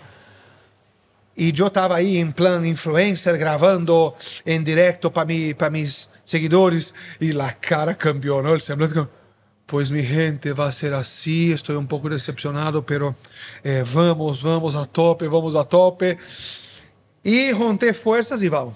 Y 1.39 1.53
yo 1.53 1.67
estaba 1.67 1.95
ahí 1.95 2.17
en 2.17 2.33
plan 2.33 2.65
influencer, 2.65 3.37
grabando 3.37 4.13
en 4.43 4.61
directo 4.61 5.13
para 5.13 5.25
mi, 5.25 5.53
para 5.53 5.71
mis 5.71 6.09
seguidores. 6.25 6.93
Y 7.17 7.31
la 7.31 7.55
cara 7.55 7.97
cambió, 7.97 8.41
¿no? 8.41 8.53
El 8.53 8.59
semblante 8.59 8.95
cambió. 8.95 9.13
Pues 9.65 9.89
mi 9.89 10.03
gente 10.03 10.51
va 10.51 10.67
a 10.67 10.71
ser 10.73 10.93
así, 10.93 11.53
estoy 11.53 11.77
un 11.77 11.87
poco 11.87 12.09
decepcionado, 12.09 12.85
pero 12.85 13.15
eh, 13.63 13.85
vamos, 13.93 14.43
vamos 14.43 14.75
a 14.75 14.85
tope, 14.85 15.29
vamos 15.29 15.55
a 15.55 15.63
tope. 15.63 16.17
Y 17.23 17.53
junté 17.53 17.93
fuerzas 17.93 18.43
y 18.43 18.49
vamos. 18.49 18.75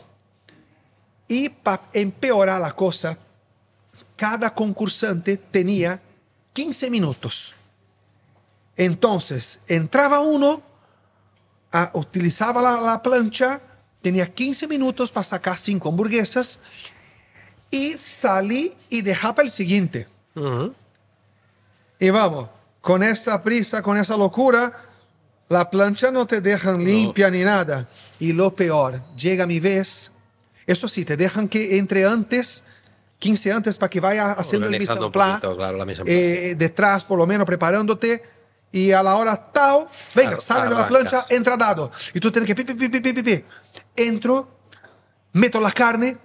Y 1.28 1.50
para 1.50 1.84
empeorar 1.92 2.62
la 2.62 2.72
cosa, 2.72 3.18
cada 4.16 4.54
concursante 4.54 5.36
tenía 5.36 6.02
15 6.54 6.90
minutos. 6.90 7.54
Entonces, 8.78 9.60
entraba 9.68 10.22
uno, 10.22 10.73
ah, 11.74 11.92
utilizaba 11.94 12.62
la, 12.62 12.80
la 12.80 13.02
plancha, 13.04 13.60
tenía 14.02 14.32
15 14.34 14.68
minutos 14.68 15.12
para 15.12 15.24
sacar 15.26 15.58
cinco 15.58 15.90
hamburguesas 15.90 16.60
y 17.70 17.98
salí 17.98 18.74
y 18.90 19.02
dejaba 19.02 19.44
el 19.44 19.50
siguiente. 19.50 20.08
Ujú. 20.36 20.74
Y 22.00 22.10
vamos, 22.12 22.50
con 22.82 23.02
esa 23.02 23.42
prisa, 23.42 23.82
con 23.82 23.98
esa 23.98 24.16
locura, 24.16 24.74
la 25.50 25.70
plancha 25.70 26.12
no 26.12 26.26
te 26.26 26.42
dejan 26.42 26.84
limpia 26.84 27.30
ni 27.30 27.44
nada. 27.44 27.88
Y 28.20 28.34
lo 28.34 28.56
peor, 28.56 29.02
llega 29.16 29.48
mi 29.48 29.60
vez. 29.60 30.12
Eso 30.68 30.88
sí, 30.88 31.06
te 31.06 31.18
dejan 31.18 31.48
que 31.48 31.78
entre 31.78 32.06
antes, 32.06 32.64
15 33.20 33.52
antes, 33.52 33.78
para 33.78 33.90
que 33.90 34.00
vaya 34.00 34.32
haciendo 34.34 34.68
el 34.68 34.78
mise 34.78 34.94
en 34.94 35.00
poquito, 35.00 35.56
claro, 35.56 35.78
la 35.78 35.86
eh, 36.06 36.56
detrás, 36.58 37.06
por 37.06 37.18
lo 37.18 37.26
menos, 37.26 37.46
preparándote. 37.46 38.22
Y 38.74 38.92
a 38.92 39.02
la 39.04 39.16
hora 39.16 39.36
tal, 39.52 39.88
venga, 40.16 40.32
Ar- 40.34 40.42
sale 40.42 40.68
de 40.68 40.74
la 40.76 40.88
plancha, 40.88 41.26
entra 41.30 41.56
dado. 41.56 41.92
Y 42.14 42.20
tú 42.20 42.32
tienes 42.32 42.48
que 42.48 42.56
pi, 42.56 42.64
pi, 42.66 42.74
pi, 42.90 42.90
pi, 43.00 43.14
pi, 43.14 43.22
pi. 43.24 43.44
Entro, 43.96 44.50
meto 45.34 45.62
la 45.62 45.72
carne, 45.72 46.18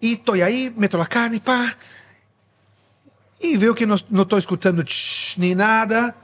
y 0.00 0.14
estoy 0.14 0.40
ahí, 0.40 0.72
meto 0.76 0.96
la 0.98 1.06
carne, 1.06 1.40
pa. 1.40 1.76
Y 3.40 3.56
veo 3.58 3.74
que 3.74 3.86
no, 3.86 3.96
no 4.08 4.22
estoy 4.22 4.38
escuchando 4.38 4.82
ch, 4.82 5.36
ni 5.36 5.54
nada 5.54 6.16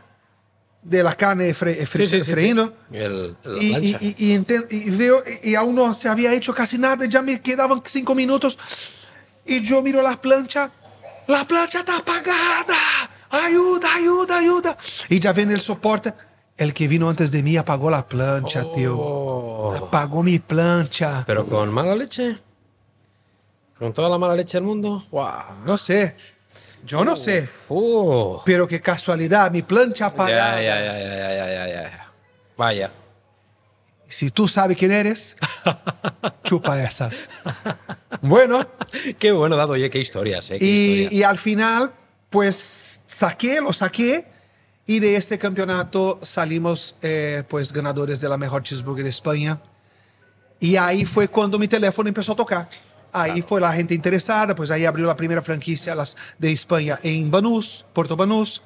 de 0.83 1.03
la 1.03 1.15
carne 1.15 1.53
fre, 1.53 1.79
fre- 1.87 2.07
Sí, 2.07 2.09
sí, 2.09 2.19
sí, 2.21 2.25
sí. 2.25 2.33
freíndo. 2.33 2.75
El- 2.91 3.37
Y, 3.61 3.67
y, 3.67 3.71
plancha. 3.93 3.99
y- 4.01 4.15
y 4.19 4.35
enten- 4.39 4.67
y 4.71 4.89
veo, 4.91 5.23
y 5.43 5.55
aún 5.57 5.75
no 5.75 5.93
se 5.93 6.09
había 6.09 6.33
hecho 6.33 6.55
casi 6.55 6.79
nada, 6.79 7.05
ya 7.05 7.21
me 7.21 7.39
quedaban 7.43 7.83
cinco 7.85 8.15
minutos. 8.15 8.59
Y 9.45 9.61
yo 9.61 9.83
miro 9.83 10.01
la 10.01 10.19
plancha, 10.19 10.71
la 11.27 11.47
plancha 11.47 11.81
está 11.81 11.99
apagada. 11.99 13.10
Ayuda, 13.31 13.95
ayuda, 13.95 14.39
ayuda. 14.39 14.77
Y 15.09 15.19
ya 15.21 15.33
viene 15.33 15.55
el 15.55 15.61
soporte. 15.61 16.13
El 16.57 16.75
que 16.75 16.89
vino 16.89 17.09
antes 17.09 17.31
de 17.31 17.43
mí 17.43 17.57
apagó 17.57 17.91
la 17.91 18.07
plancha, 18.07 18.65
tío. 18.75 18.99
Oh. 18.99 19.75
Apagó 19.75 20.23
mi 20.23 20.39
plancha. 20.39 21.25
Pero 21.27 21.47
con 21.47 21.71
mala 21.71 21.95
leche. 21.95 22.37
Con 23.79 23.93
toda 23.93 24.09
la 24.11 24.19
mala 24.19 24.35
leche 24.35 24.59
del 24.59 24.65
mundo. 24.65 25.05
¡Guau! 25.11 25.65
No 25.65 25.79
sé. 25.79 26.17
Yo 26.85 27.05
no 27.05 27.17
sé. 27.17 27.49
Pero 28.45 28.67
qué 28.69 28.81
casualidad, 28.81 29.51
mi 29.51 29.63
plancha 29.63 30.07
apagada. 30.07 30.61
Ya, 30.61 30.63
ya, 30.63 30.85
ya, 30.85 30.99
ya, 30.99 31.17
ya, 31.17 31.35
ya, 31.35 31.67
ya, 31.69 31.83
ya. 31.91 32.07
Vaya. 32.57 32.91
Si 34.07 34.31
tú 34.31 34.49
sabes 34.49 34.77
quién 34.77 34.91
eres, 34.91 35.37
chupa 36.45 36.83
esa. 36.83 37.11
Bueno, 38.21 38.67
Qué 39.19 39.31
bueno 39.33 39.57
dado, 39.57 39.75
oye, 39.75 39.89
qué 39.89 39.99
historias, 39.99 40.51
eh. 40.51 40.59
Qué 40.59 40.65
y, 40.65 40.69
historia. 41.03 41.19
y 41.19 41.23
al 41.23 41.39
final, 41.39 41.93
pues 42.31 43.03
saqué, 43.05 43.61
lo 43.61 43.73
saqué. 43.73 44.25
Y 44.87 44.99
de 44.99 45.15
este 45.17 45.39
campeonato 45.39 46.19
salimos 46.23 46.97
eh, 47.03 47.45
pues 47.49 47.73
ganadores 47.73 48.21
de 48.21 48.29
la 48.29 48.37
mejor 48.37 48.63
cheeseburger 48.63 49.05
de 49.05 49.11
España. 49.11 49.61
Y 50.59 50.77
ahí 50.77 51.05
fue 51.05 51.29
cuando 51.29 51.59
mi 51.59 51.69
teléfono 51.69 52.09
empezó 52.09 52.33
a 52.33 52.37
tocar. 52.37 52.69
Ahí 53.13 53.43
fue 53.43 53.61
la 53.61 53.73
gente 53.73 53.95
interesada, 53.95 54.55
pues 54.55 54.71
ahí 54.71 54.85
abrió 54.85 55.07
la 55.07 55.17
primera 55.17 55.43
franquicia 55.43 55.95
las 55.95 56.17
de 56.39 56.53
España 56.53 56.99
en 57.03 57.31
Banús, 57.31 57.85
Puerto 57.93 58.17
Banús. 58.17 58.63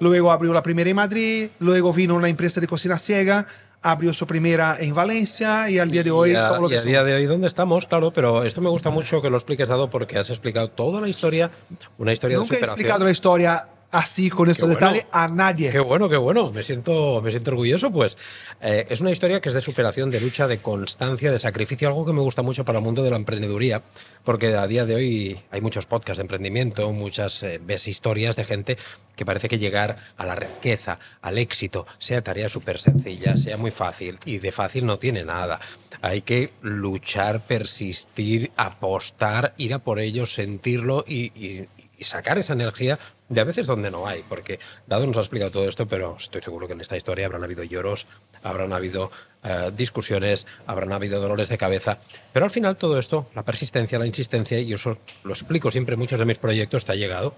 Luego 0.00 0.30
abrió 0.30 0.52
la 0.52 0.62
primera 0.62 0.88
en 0.88 0.96
Madrid. 0.96 1.50
Luego 1.58 1.92
vino 1.92 2.14
una 2.14 2.28
empresa 2.28 2.60
de 2.60 2.66
cocina 2.66 2.98
ciega, 2.98 3.46
abrió 3.82 4.12
su 4.12 4.26
primera 4.26 4.76
en 4.80 4.94
Valencia 4.94 5.70
y 5.70 5.78
al 5.78 5.90
día 5.90 6.02
de 6.02 6.10
hoy 6.10 6.32
y 6.32 6.34
a, 6.34 6.42
somos 6.48 6.62
lo 6.62 6.66
y 6.68 6.70
que 6.70 6.78
a 6.78 6.82
día 6.82 7.04
de 7.04 7.14
hoy, 7.14 7.26
¿dónde 7.26 7.46
estamos? 7.46 7.86
Claro, 7.86 8.12
pero 8.12 8.42
esto 8.44 8.60
me 8.60 8.68
gusta 8.68 8.90
mucho 8.90 9.22
que 9.22 9.30
lo 9.30 9.36
expliques, 9.36 9.68
dado, 9.68 9.88
porque 9.88 10.18
has 10.18 10.30
explicado 10.30 10.68
toda 10.70 11.00
la 11.00 11.08
historia, 11.08 11.50
una 11.98 12.12
historia 12.12 12.36
Nunca 12.36 12.48
de 12.48 12.56
he 12.56 12.58
superación. 12.58 12.78
explicado 12.78 13.04
la 13.04 13.10
historia 13.10 13.68
así, 13.90 14.30
con 14.30 14.50
estos 14.50 14.68
bueno. 14.70 14.78
detalles, 14.86 15.06
a 15.12 15.28
nadie. 15.28 15.70
Qué 15.70 15.78
bueno, 15.80 16.08
qué 16.08 16.16
bueno. 16.16 16.50
Me 16.52 16.62
siento, 16.62 17.20
me 17.22 17.30
siento 17.30 17.50
orgulloso, 17.52 17.90
pues. 17.90 18.16
Eh, 18.60 18.86
es 18.90 19.00
una 19.00 19.10
historia 19.10 19.40
que 19.40 19.48
es 19.48 19.54
de 19.54 19.60
superación, 19.62 20.10
de 20.10 20.20
lucha, 20.20 20.46
de 20.46 20.58
constancia, 20.58 21.30
de 21.32 21.38
sacrificio, 21.38 21.88
algo 21.88 22.04
que 22.04 22.12
me 22.12 22.20
gusta 22.20 22.42
mucho 22.42 22.64
para 22.64 22.78
el 22.78 22.84
mundo 22.84 23.02
de 23.02 23.10
la 23.10 23.16
emprendeduría, 23.16 23.82
porque 24.24 24.54
a 24.54 24.66
día 24.66 24.84
de 24.86 24.94
hoy 24.94 25.40
hay 25.50 25.60
muchos 25.60 25.86
podcasts 25.86 26.18
de 26.18 26.22
emprendimiento, 26.22 26.92
muchas 26.92 27.42
eh, 27.42 27.60
ves 27.62 27.88
historias 27.88 28.36
de 28.36 28.44
gente 28.44 28.78
que 29.16 29.24
parece 29.24 29.48
que 29.48 29.58
llegar 29.58 29.96
a 30.16 30.26
la 30.26 30.34
riqueza, 30.34 30.98
al 31.22 31.38
éxito, 31.38 31.86
sea 31.98 32.22
tarea 32.22 32.48
súper 32.48 32.78
sencilla, 32.78 33.36
sea 33.36 33.56
muy 33.56 33.70
fácil, 33.70 34.18
y 34.24 34.38
de 34.38 34.52
fácil 34.52 34.86
no 34.86 34.98
tiene 34.98 35.24
nada. 35.24 35.60
Hay 36.02 36.20
que 36.22 36.52
luchar, 36.62 37.40
persistir, 37.46 38.52
apostar, 38.56 39.54
ir 39.56 39.74
a 39.74 39.78
por 39.80 39.98
ello, 39.98 40.26
sentirlo 40.26 41.04
y- 41.06 41.32
y 41.34 41.68
y 42.00 42.04
sacar 42.04 42.38
esa 42.38 42.52
energía 42.52 42.96
de 43.28 43.40
a 43.40 43.44
veces 43.44 43.66
donde 43.66 43.90
no 43.90 44.06
hay, 44.06 44.24
porque 44.28 44.58
Dado 44.86 45.06
nos 45.06 45.16
ha 45.16 45.20
explicado 45.20 45.50
todo 45.50 45.68
esto, 45.68 45.86
pero 45.86 46.16
estoy 46.18 46.40
seguro 46.42 46.66
que 46.66 46.72
en 46.72 46.80
esta 46.80 46.96
historia 46.96 47.26
habrán 47.26 47.44
habido 47.44 47.62
lloros, 47.62 48.06
habrán 48.42 48.72
habido 48.72 49.10
eh, 49.44 49.70
discusiones, 49.76 50.46
habrán 50.66 50.92
habido 50.92 51.20
dolores 51.20 51.48
de 51.48 51.58
cabeza, 51.58 51.98
pero 52.32 52.44
al 52.44 52.50
final 52.50 52.76
todo 52.76 52.98
esto, 52.98 53.26
la 53.34 53.44
persistencia, 53.44 53.98
la 53.98 54.06
insistencia, 54.06 54.58
y 54.60 54.72
eso 54.72 54.98
lo 55.24 55.32
explico 55.32 55.70
siempre 55.70 55.94
en 55.94 56.00
muchos 56.00 56.18
de 56.18 56.24
mis 56.24 56.38
proyectos, 56.38 56.84
te 56.84 56.92
ha 56.92 56.94
llegado, 56.94 57.34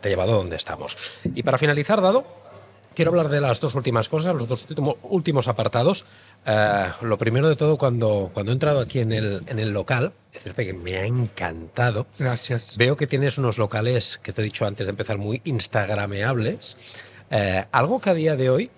te 0.00 0.08
ha 0.08 0.10
llevado 0.10 0.32
a 0.34 0.36
donde 0.36 0.56
estamos. 0.56 0.96
Y 1.34 1.42
para 1.42 1.58
finalizar, 1.58 2.00
Dado, 2.02 2.44
Quiero 2.94 3.10
hablar 3.10 3.28
de 3.28 3.40
las 3.40 3.58
dos 3.58 3.74
últimas 3.74 4.08
cosas, 4.08 4.36
los 4.36 4.46
dos 4.46 4.66
último- 4.70 4.96
últimos 5.02 5.48
apartados. 5.48 6.04
Eh, 6.46 6.86
lo 7.02 7.16
primero 7.18 7.48
de 7.48 7.56
todo, 7.56 7.78
cuando, 7.78 8.30
cuando 8.32 8.52
he 8.52 8.54
entrado 8.54 8.80
aquí 8.80 9.00
en 9.00 9.12
el, 9.12 9.42
en 9.46 9.58
el 9.58 9.70
local, 9.70 10.12
decirte 10.32 10.66
que 10.66 10.74
me 10.74 10.96
ha 10.96 11.06
encantado. 11.06 12.06
Gracias. 12.18 12.76
Veo 12.76 12.96
que 12.96 13.06
tienes 13.06 13.38
unos 13.38 13.58
locales 13.58 14.20
que 14.22 14.32
te 14.32 14.42
he 14.42 14.44
dicho 14.44 14.66
antes 14.66 14.86
de 14.86 14.90
empezar 14.90 15.18
muy 15.18 15.40
instagrameables. 15.44 17.04
Eh, 17.30 17.64
algo 17.72 18.00
que 18.00 18.10
a 18.10 18.14
día 18.14 18.36
de 18.36 18.50
hoy 18.50 18.70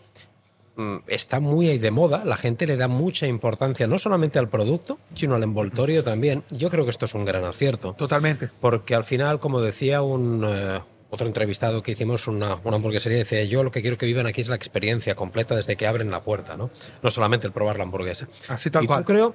mm, 0.76 0.96
está 1.08 1.40
muy 1.40 1.68
ahí 1.68 1.78
de 1.78 1.90
moda. 1.90 2.24
La 2.24 2.36
gente 2.36 2.66
le 2.66 2.76
da 2.76 2.88
mucha 2.88 3.26
importancia 3.26 3.86
no 3.86 3.98
solamente 3.98 4.38
al 4.38 4.48
producto, 4.48 4.98
sino 5.14 5.34
al 5.34 5.42
envoltorio 5.42 6.04
también. 6.04 6.44
Yo 6.50 6.70
creo 6.70 6.84
que 6.84 6.90
esto 6.90 7.06
es 7.06 7.14
un 7.14 7.24
gran 7.24 7.44
acierto. 7.44 7.94
Totalmente. 7.94 8.50
Porque 8.60 8.94
al 8.94 9.04
final, 9.04 9.40
como 9.40 9.60
decía 9.60 10.02
un 10.02 10.44
eh, 10.46 10.80
otro 11.10 11.26
entrevistado 11.26 11.82
que 11.82 11.92
hicimos, 11.92 12.26
una, 12.26 12.58
una 12.64 12.76
hamburguesería, 12.76 13.18
decía, 13.18 13.44
yo 13.44 13.62
lo 13.62 13.70
que 13.70 13.80
quiero 13.80 13.96
que 13.96 14.06
vivan 14.06 14.26
aquí 14.26 14.40
es 14.40 14.48
la 14.48 14.56
experiencia 14.56 15.14
completa 15.14 15.54
desde 15.54 15.76
que 15.76 15.86
abren 15.86 16.10
la 16.10 16.22
puerta, 16.22 16.56
¿no? 16.56 16.70
No 17.02 17.10
solamente 17.10 17.46
el 17.46 17.52
probar 17.52 17.78
la 17.78 17.84
hamburguesa. 17.84 18.26
Así 18.48 18.70
tal 18.70 18.84
y 18.84 18.86
cual. 18.86 19.00
tú 19.00 19.04
creo 19.06 19.34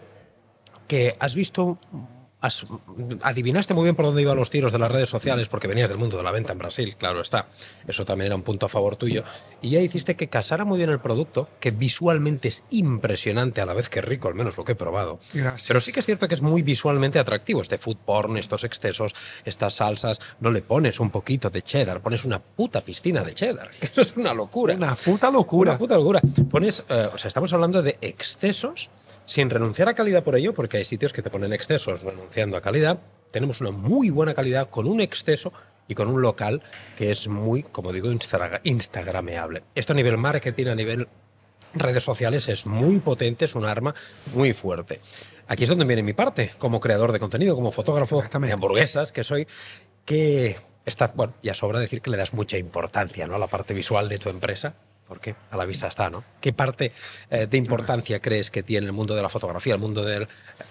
que 0.87 1.15
has 1.19 1.35
visto 1.35 1.79
has- 2.41 2.65
adivinaste 3.21 3.73
muy 3.73 3.83
bien 3.83 3.95
por 3.95 4.05
dónde 4.05 4.21
iban 4.21 4.35
los 4.35 4.49
tiros 4.49 4.71
de 4.73 4.79
las 4.79 4.91
redes 4.91 5.09
sociales 5.09 5.47
porque 5.47 5.67
venías 5.67 5.89
del 5.89 5.97
mundo 5.97 6.17
de 6.17 6.23
la 6.23 6.31
venta 6.31 6.51
en 6.53 6.57
Brasil, 6.59 6.95
claro 6.97 7.21
está. 7.21 7.47
Eso 7.87 8.05
también 8.05 8.27
era 8.27 8.35
un 8.35 8.43
punto 8.43 8.65
a 8.65 8.69
favor 8.69 8.95
tuyo. 8.95 9.23
Y 9.61 9.69
ya 9.71 9.79
hiciste 9.79 10.15
que 10.15 10.27
casara 10.27 10.65
muy 10.65 10.77
bien 10.77 10.89
el 10.89 10.99
producto, 10.99 11.47
que 11.59 11.71
visualmente 11.71 12.47
es 12.47 12.63
impresionante 12.71 13.61
a 13.61 13.65
la 13.65 13.73
vez 13.73 13.89
que 13.89 14.01
rico, 14.01 14.27
al 14.27 14.35
menos 14.35 14.57
lo 14.57 14.63
que 14.65 14.71
he 14.73 14.75
probado. 14.75 15.19
Gracias. 15.33 15.67
Pero 15.67 15.81
sí 15.81 15.91
que 15.91 15.99
es 15.99 16.05
cierto 16.05 16.27
que 16.27 16.35
es 16.35 16.41
muy 16.41 16.61
visualmente 16.61 17.19
atractivo 17.19 17.61
este 17.61 17.77
food 17.77 17.97
porn, 18.05 18.37
estos 18.37 18.63
excesos, 18.63 19.13
estas 19.45 19.75
salsas. 19.75 20.19
No 20.39 20.51
le 20.51 20.61
pones 20.61 20.99
un 20.99 21.09
poquito 21.11 21.49
de 21.49 21.61
cheddar, 21.61 22.01
pones 22.01 22.25
una 22.25 22.39
puta 22.39 22.81
piscina 22.81 23.23
de 23.23 23.33
cheddar. 23.33 23.69
Eso 23.81 24.01
es 24.01 24.17
una 24.17 24.33
locura. 24.33 24.75
Una 24.75 24.95
puta 24.95 25.29
locura. 25.29 25.71
Una 25.71 25.77
puta 25.79 25.95
locura. 25.95 26.21
Pones, 26.49 26.83
eh, 26.89 27.09
o 27.13 27.17
sea, 27.17 27.27
estamos 27.27 27.53
hablando 27.53 27.81
de 27.81 27.97
excesos 28.01 28.89
sin 29.31 29.49
renunciar 29.49 29.87
a 29.87 29.93
calidad 29.93 30.25
por 30.25 30.35
ello, 30.35 30.53
porque 30.53 30.75
hay 30.75 30.83
sitios 30.83 31.13
que 31.13 31.21
te 31.21 31.29
ponen 31.29 31.53
excesos 31.53 32.03
renunciando 32.03 32.57
a 32.57 32.61
calidad. 32.61 32.99
Tenemos 33.31 33.61
una 33.61 33.71
muy 33.71 34.09
buena 34.09 34.33
calidad 34.33 34.69
con 34.69 34.87
un 34.87 34.99
exceso 34.99 35.53
y 35.87 35.95
con 35.95 36.09
un 36.09 36.21
local 36.21 36.61
que 36.97 37.11
es 37.11 37.29
muy, 37.29 37.63
como 37.63 37.93
digo, 37.93 38.09
instagrameable. 38.11 39.63
Esto 39.73 39.93
a 39.93 39.95
nivel 39.95 40.17
marketing, 40.17 40.67
a 40.67 40.75
nivel 40.75 41.07
redes 41.73 42.03
sociales 42.03 42.49
es 42.49 42.65
muy 42.65 42.99
potente, 42.99 43.45
es 43.45 43.55
un 43.55 43.63
arma 43.63 43.95
muy 44.33 44.51
fuerte. 44.51 44.99
Aquí 45.47 45.63
es 45.63 45.69
donde 45.69 45.85
viene 45.85 46.03
mi 46.03 46.11
parte, 46.11 46.51
como 46.57 46.81
creador 46.81 47.13
de 47.13 47.19
contenido, 47.19 47.55
como 47.55 47.71
fotógrafo 47.71 48.21
de 48.21 48.51
hamburguesas 48.51 49.13
que 49.13 49.23
soy, 49.23 49.47
que 50.03 50.57
está, 50.85 51.07
bueno, 51.15 51.35
ya 51.41 51.53
sobra 51.53 51.79
decir 51.79 52.01
que 52.01 52.09
le 52.09 52.17
das 52.17 52.33
mucha 52.33 52.57
importancia 52.57 53.27
¿no? 53.27 53.35
a 53.35 53.39
la 53.39 53.47
parte 53.47 53.73
visual 53.73 54.09
de 54.09 54.17
tu 54.17 54.27
empresa, 54.27 54.75
porque 55.11 55.35
a 55.49 55.57
la 55.57 55.65
vista 55.65 55.87
está, 55.89 56.09
¿no? 56.09 56.23
¿Qué 56.39 56.53
parte 56.53 56.93
eh, 57.29 57.45
de 57.45 57.57
importancia 57.57 58.21
crees 58.21 58.49
que 58.49 58.63
tiene 58.63 58.87
el 58.87 58.93
mundo 58.93 59.13
de 59.13 59.21
la 59.21 59.27
fotografía, 59.27 59.73
el 59.73 59.79
mundo 59.81 60.05
del- 60.05 60.25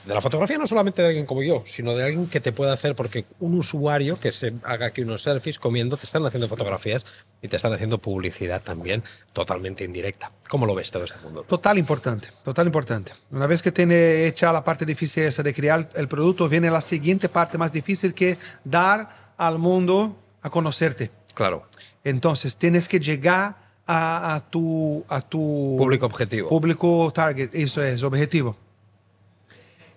de 0.06 0.14
la 0.14 0.20
fotografía 0.22 0.56
no 0.56 0.66
solamente 0.66 1.02
de 1.02 1.08
alguien 1.08 1.26
como 1.26 1.42
yo, 1.42 1.62
sino 1.66 1.94
de 1.94 2.04
alguien 2.04 2.26
que 2.26 2.40
te 2.40 2.50
pueda 2.50 2.72
hacer, 2.72 2.94
porque 2.96 3.26
un 3.40 3.52
usuario 3.58 4.18
que 4.18 4.32
se 4.32 4.54
haga 4.62 4.86
aquí 4.86 5.02
unos 5.02 5.24
selfies 5.24 5.58
comiendo, 5.58 5.98
te 5.98 6.06
están 6.06 6.24
haciendo 6.24 6.48
fotografías 6.48 7.04
y 7.42 7.48
te 7.48 7.56
están 7.56 7.74
haciendo 7.74 7.98
publicidad 7.98 8.62
también 8.62 9.04
totalmente 9.34 9.84
indirecta. 9.84 10.32
¿Cómo 10.48 10.64
lo 10.64 10.74
ves 10.74 10.90
todo 10.90 11.04
este 11.04 11.18
mundo? 11.22 11.42
Total 11.42 11.76
importante, 11.76 12.28
total 12.42 12.64
importante. 12.64 13.12
Una 13.32 13.46
vez 13.46 13.60
que 13.60 13.72
tiene 13.72 14.24
hecha 14.24 14.50
la 14.54 14.64
parte 14.64 14.86
difícil 14.86 15.24
esa 15.24 15.42
de 15.42 15.52
crear 15.52 15.90
el 15.96 16.08
producto, 16.08 16.48
viene 16.48 16.70
la 16.70 16.80
siguiente 16.80 17.28
parte 17.28 17.58
más 17.58 17.72
difícil 17.72 18.14
que 18.14 18.38
dar 18.64 19.34
al 19.36 19.58
mundo 19.58 20.16
a 20.40 20.48
conocerte. 20.48 21.10
Claro. 21.34 21.68
Entonces, 22.04 22.56
tienes 22.56 22.88
que 22.88 22.98
llegar 23.00 23.69
a, 23.92 24.36
a 24.36 24.40
tu, 24.40 25.04
a 25.08 25.20
tu 25.20 25.74
Público 25.76 26.06
objetivo. 26.06 26.48
Público 26.48 27.10
target, 27.12 27.50
eso 27.52 27.82
es, 27.82 28.02
objetivo. 28.04 28.56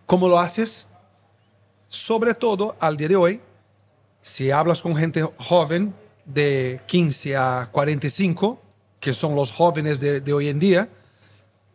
¿Cómo 0.08 0.28
lo 0.28 0.40
haces? 0.40 0.88
Sobre 1.88 2.34
todo 2.34 2.76
al 2.80 2.98
día 2.98 3.08
de 3.10 3.16
hoy, 3.16 3.42
si 4.24 4.50
hablas 4.50 4.82
con 4.82 4.96
gente 4.96 5.22
joven 5.38 5.94
de 6.26 6.82
15 6.88 7.36
a 7.38 7.70
45, 7.72 8.60
que 9.00 9.14
son 9.14 9.36
los 9.36 9.52
jóvenes 9.52 10.00
de, 10.00 10.22
de 10.22 10.34
hoy 10.34 10.48
en 10.48 10.58
día, 10.58 10.90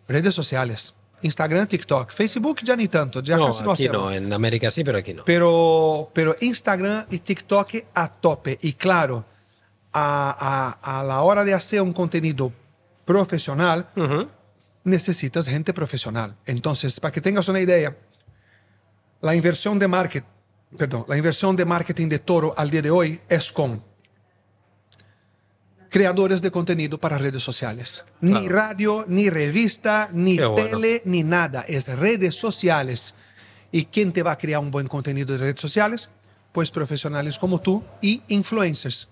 redes 0.08 0.34
sociales, 0.34 0.94
Instagram, 1.22 1.68
TikTok, 1.68 2.10
Facebook 2.10 2.60
ya 2.64 2.74
ni 2.74 2.88
tanto, 2.88 3.22
ya 3.22 3.36
No, 3.36 3.46
casi 3.46 3.62
no 3.62 3.70
aquí 3.72 3.86
hacemos. 3.86 4.02
no, 4.02 4.12
en 4.12 4.32
América 4.32 4.72
sí, 4.72 4.82
pero 4.82 4.98
aquí 4.98 5.14
no. 5.14 5.24
Pero, 5.24 6.10
pero 6.12 6.34
Instagram 6.40 7.06
y 7.10 7.18
TikTok 7.20 7.68
a 7.94 8.08
tope. 8.10 8.58
Y 8.62 8.72
claro, 8.72 9.24
a, 9.98 10.78
a- 10.82 11.00
a 11.00 11.04
la 11.04 11.22
hora 11.22 11.44
de 11.44 11.54
hacer 11.54 11.80
un 11.82 11.92
contenido 11.92 12.52
profesional, 13.04 13.88
necesitas 14.84 15.46
gente 15.46 15.72
profesional. 15.72 16.36
Entonces, 16.46 16.98
para 17.00 17.12
que 17.12 17.20
tengas 17.20 17.48
una 17.48 17.60
idea, 17.60 17.96
la 19.20 19.34
inversión 19.34 19.78
de 19.78 19.88
marketing, 19.88 20.26
perdón, 20.76 21.04
la 21.08 21.16
inversión 21.16 21.56
de 21.56 21.64
marketing 21.64 22.08
de 22.08 22.18
Toro 22.18 22.54
al 22.56 22.70
día 22.70 22.82
de 22.82 22.90
hoy 22.90 23.20
es 23.28 23.50
con 23.52 23.82
creadores 25.88 26.42
de 26.42 26.50
contenido 26.50 26.98
para 26.98 27.16
redes 27.18 27.42
sociales. 27.42 28.04
Ni 28.20 28.48
radio, 28.48 29.04
ni 29.08 29.30
revista, 29.30 30.10
ni 30.12 30.36
Qué 30.36 30.44
bueno. 30.44 30.68
tele, 30.70 31.02
ni 31.06 31.22
nada. 31.22 31.62
Es 31.66 31.88
redes 31.98 32.34
sociales. 32.34 33.14
¿Y 33.72 33.86
quién 33.86 34.12
te 34.12 34.22
va 34.22 34.32
a 34.32 34.38
crear 34.38 34.60
un 34.60 34.70
buen 34.70 34.86
contenido 34.86 35.32
de 35.32 35.38
redes 35.38 35.60
sociales? 35.60 36.10
Pues 36.52 36.70
profesionales 36.70 37.38
como 37.38 37.60
tú 37.60 37.82
y 38.02 38.22
influencers. 38.28 39.08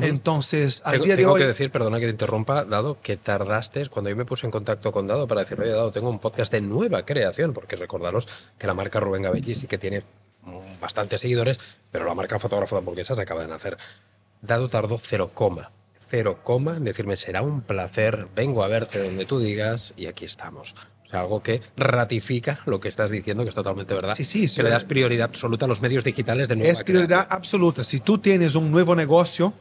Entonces, 0.00 0.82
al 0.84 0.92
Tengo, 0.92 1.04
día 1.04 1.16
de 1.16 1.22
tengo 1.22 1.34
hoy... 1.34 1.40
que 1.40 1.46
decir, 1.46 1.70
perdona 1.70 2.00
que 2.00 2.06
te 2.06 2.12
interrumpa, 2.12 2.64
Dado, 2.64 2.98
que 3.02 3.16
tardaste, 3.16 3.88
cuando 3.88 4.08
yo 4.10 4.16
me 4.16 4.24
puse 4.24 4.46
en 4.46 4.50
contacto 4.50 4.90
con 4.92 5.06
Dado 5.06 5.28
para 5.28 5.42
decirle, 5.42 5.66
oye, 5.66 5.74
Dado, 5.74 5.90
tengo 5.90 6.08
un 6.08 6.18
podcast 6.18 6.50
de 6.52 6.60
nueva 6.60 7.04
creación, 7.04 7.52
porque 7.52 7.76
recordaros 7.76 8.28
que 8.58 8.66
la 8.66 8.74
marca 8.74 9.00
Rubén 9.00 9.22
Gabelli 9.22 9.54
sí 9.54 9.66
que 9.66 9.78
tiene 9.78 10.02
bastantes 10.80 11.20
seguidores, 11.20 11.60
pero 11.90 12.06
la 12.06 12.14
marca 12.14 12.38
Fotógrafo 12.38 12.76
de 12.76 12.80
Hamburguesas 12.80 13.18
acaba 13.18 13.42
de 13.42 13.48
nacer. 13.48 13.76
Dado 14.40 14.68
tardó 14.68 14.98
cero 14.98 15.30
coma, 15.34 15.70
cero 16.08 16.40
coma 16.42 16.76
en 16.76 16.84
decirme, 16.84 17.16
será 17.16 17.42
un 17.42 17.60
placer, 17.60 18.28
vengo 18.34 18.64
a 18.64 18.68
verte 18.68 19.02
donde 19.02 19.24
tú 19.26 19.38
digas, 19.38 19.94
y 19.96 20.06
aquí 20.06 20.24
estamos. 20.24 20.74
Algo 21.12 21.42
que 21.42 21.60
ratifica 21.76 22.60
lo 22.64 22.80
que 22.80 22.88
estás 22.88 23.10
diciendo, 23.10 23.42
que 23.42 23.50
es 23.50 23.54
totalmente 23.54 23.92
verdad. 23.92 24.14
Sí, 24.16 24.24
sí, 24.24 24.40
que 24.40 24.48
sí. 24.48 24.62
le 24.62 24.70
das 24.70 24.86
prioridad 24.86 25.26
absoluta 25.26 25.66
a 25.66 25.68
los 25.68 25.82
medios 25.82 26.04
digitales 26.04 26.48
de 26.48 26.56
nueva 26.56 26.72
Es 26.72 26.82
prioridad 26.82 27.26
absoluta. 27.28 27.84
Si 27.84 28.00
tú 28.00 28.16
tienes 28.16 28.54
un 28.54 28.70
nuevo 28.70 28.96
negocio 28.96 29.52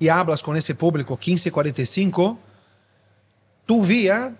y 0.00 0.08
hablas 0.08 0.42
con 0.42 0.56
ese 0.56 0.74
público 0.74 1.14
1545, 1.14 2.38
tu 3.66 3.84
vía 3.84 4.34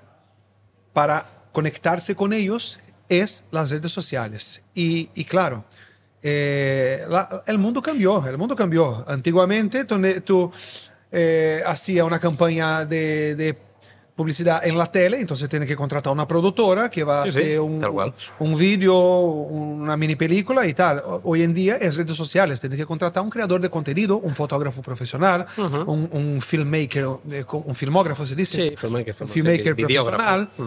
para 0.92 1.24
conectarse 1.52 2.16
con 2.16 2.32
ellos 2.32 2.80
es 3.08 3.44
las 3.52 3.70
redes 3.70 3.92
sociales. 3.92 4.62
Y, 4.74 5.08
y 5.14 5.24
claro, 5.24 5.64
eh, 6.22 7.04
la- 7.08 7.42
el 7.46 7.58
mundo 7.58 7.80
cambió, 7.82 8.26
el 8.26 8.38
mundo 8.38 8.56
cambió. 8.56 9.04
Antiguamente 9.06 9.84
tú, 9.84 10.00
tú 10.24 10.52
eh, 11.12 11.62
hacías 11.66 12.04
una 12.06 12.18
campaña 12.18 12.84
de, 12.84 13.34
de 13.36 13.56
publicidad 14.20 14.62
en 14.66 14.76
la 14.76 14.86
tele, 14.86 15.18
entonces 15.18 15.48
tienes 15.48 15.66
que 15.66 15.74
contratar 15.76 16.12
una 16.12 16.26
productora 16.28 16.90
que 16.90 17.02
va 17.04 17.22
a 17.22 17.24
Sí, 17.24 17.30
sí, 17.32 17.38
hacer 17.38 17.60
un, 17.60 17.80
tal 17.80 17.90
cual. 17.92 18.12
un 18.40 18.56
vídeo, 18.58 18.94
una 19.20 19.96
mini 19.96 20.14
película 20.14 20.66
y 20.66 20.74
tal. 20.74 21.02
Hoy 21.24 21.42
en 21.42 21.54
día 21.54 21.76
es 21.76 21.96
redes 21.96 22.16
sociales, 22.16 22.60
tienes 22.60 22.78
que 22.78 22.84
contratar 22.84 23.22
un 23.22 23.30
creador 23.30 23.60
de 23.62 23.70
contenido, 23.70 24.18
un 24.18 24.34
fotógrafo 24.34 24.82
profesional, 24.82 25.46
un, 25.56 26.08
un 26.12 26.40
filmmaker, 26.42 27.06
eh, 27.30 27.44
un 27.50 27.74
filmógrafo 27.74 28.26
se 28.26 28.34
dice, 28.34 28.56
Sí, 28.70 28.74
filmmaker, 28.76 29.14
un 29.20 29.28
filmmaker, 29.28 29.74
profesional, 29.76 30.48
Mm. 30.58 30.62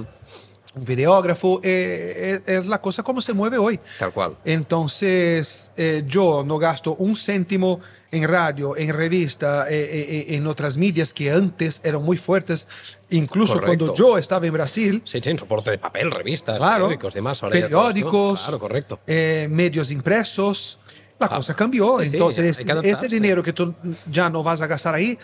un 0.80 0.86
videógrafo, 0.86 1.60
eh, 1.64 2.42
es, 2.48 2.56
es 2.58 2.66
la 2.66 2.82
cosa 2.82 3.04
como 3.04 3.22
se 3.22 3.34
mueve 3.34 3.60
hoy. 3.60 3.80
Tal 4.00 4.12
cual. 4.12 4.36
Entonces, 4.44 5.72
eh, 5.78 6.04
yo 6.08 6.44
no 6.44 6.58
gasto 6.58 6.96
un 6.96 7.16
céntimo 7.16 7.80
en 8.14 8.28
radio, 8.28 8.78
en 8.78 8.94
revista, 8.94 9.68
eh, 9.70 9.76
eh, 9.76 10.26
eh, 10.30 10.36
en 10.36 10.46
otras 10.48 10.78
medias 10.78 11.14
que 11.14 11.32
antes 11.32 11.82
eran 11.84 12.04
muy 12.04 12.16
fuertes. 12.18 12.68
Incluso 13.10 13.54
Correcto. 13.56 13.86
cuando 13.88 13.96
yo 13.96 14.18
estaba 14.18 14.46
en 14.46 14.54
Brasil, 14.54 15.02
Sí, 15.04 15.20
sí, 15.22 15.30
en 15.30 15.40
soporte 15.40 15.72
de 15.72 15.78
papel, 15.80 16.12
revistas, 16.12 16.58
Claro. 16.58 16.86
periódicos, 16.86 17.14
demás. 17.14 17.42
ahora 17.44 17.54
periódicos, 17.60 18.42
Claro, 18.44 18.60
correcto. 18.60 19.00
eh, 19.08 19.48
medios 19.50 19.90
impresos, 19.92 20.78
la 21.20 21.26
Ah, 21.28 21.36
cosa 21.38 21.56
cambió. 21.56 22.00
sí, 22.00 22.06
sí, 22.08 22.12
Entonces, 22.14 22.58
que 22.58 22.72
adaptarse. 22.72 23.06
ese 23.06 23.08
dinero 23.16 23.42
que 23.42 23.54
tú 23.54 23.74
ya 24.12 24.30
no 24.30 24.44
vas 24.44 24.62
a 24.62 24.68
gastar 24.68 24.94
ahí, 24.96 25.18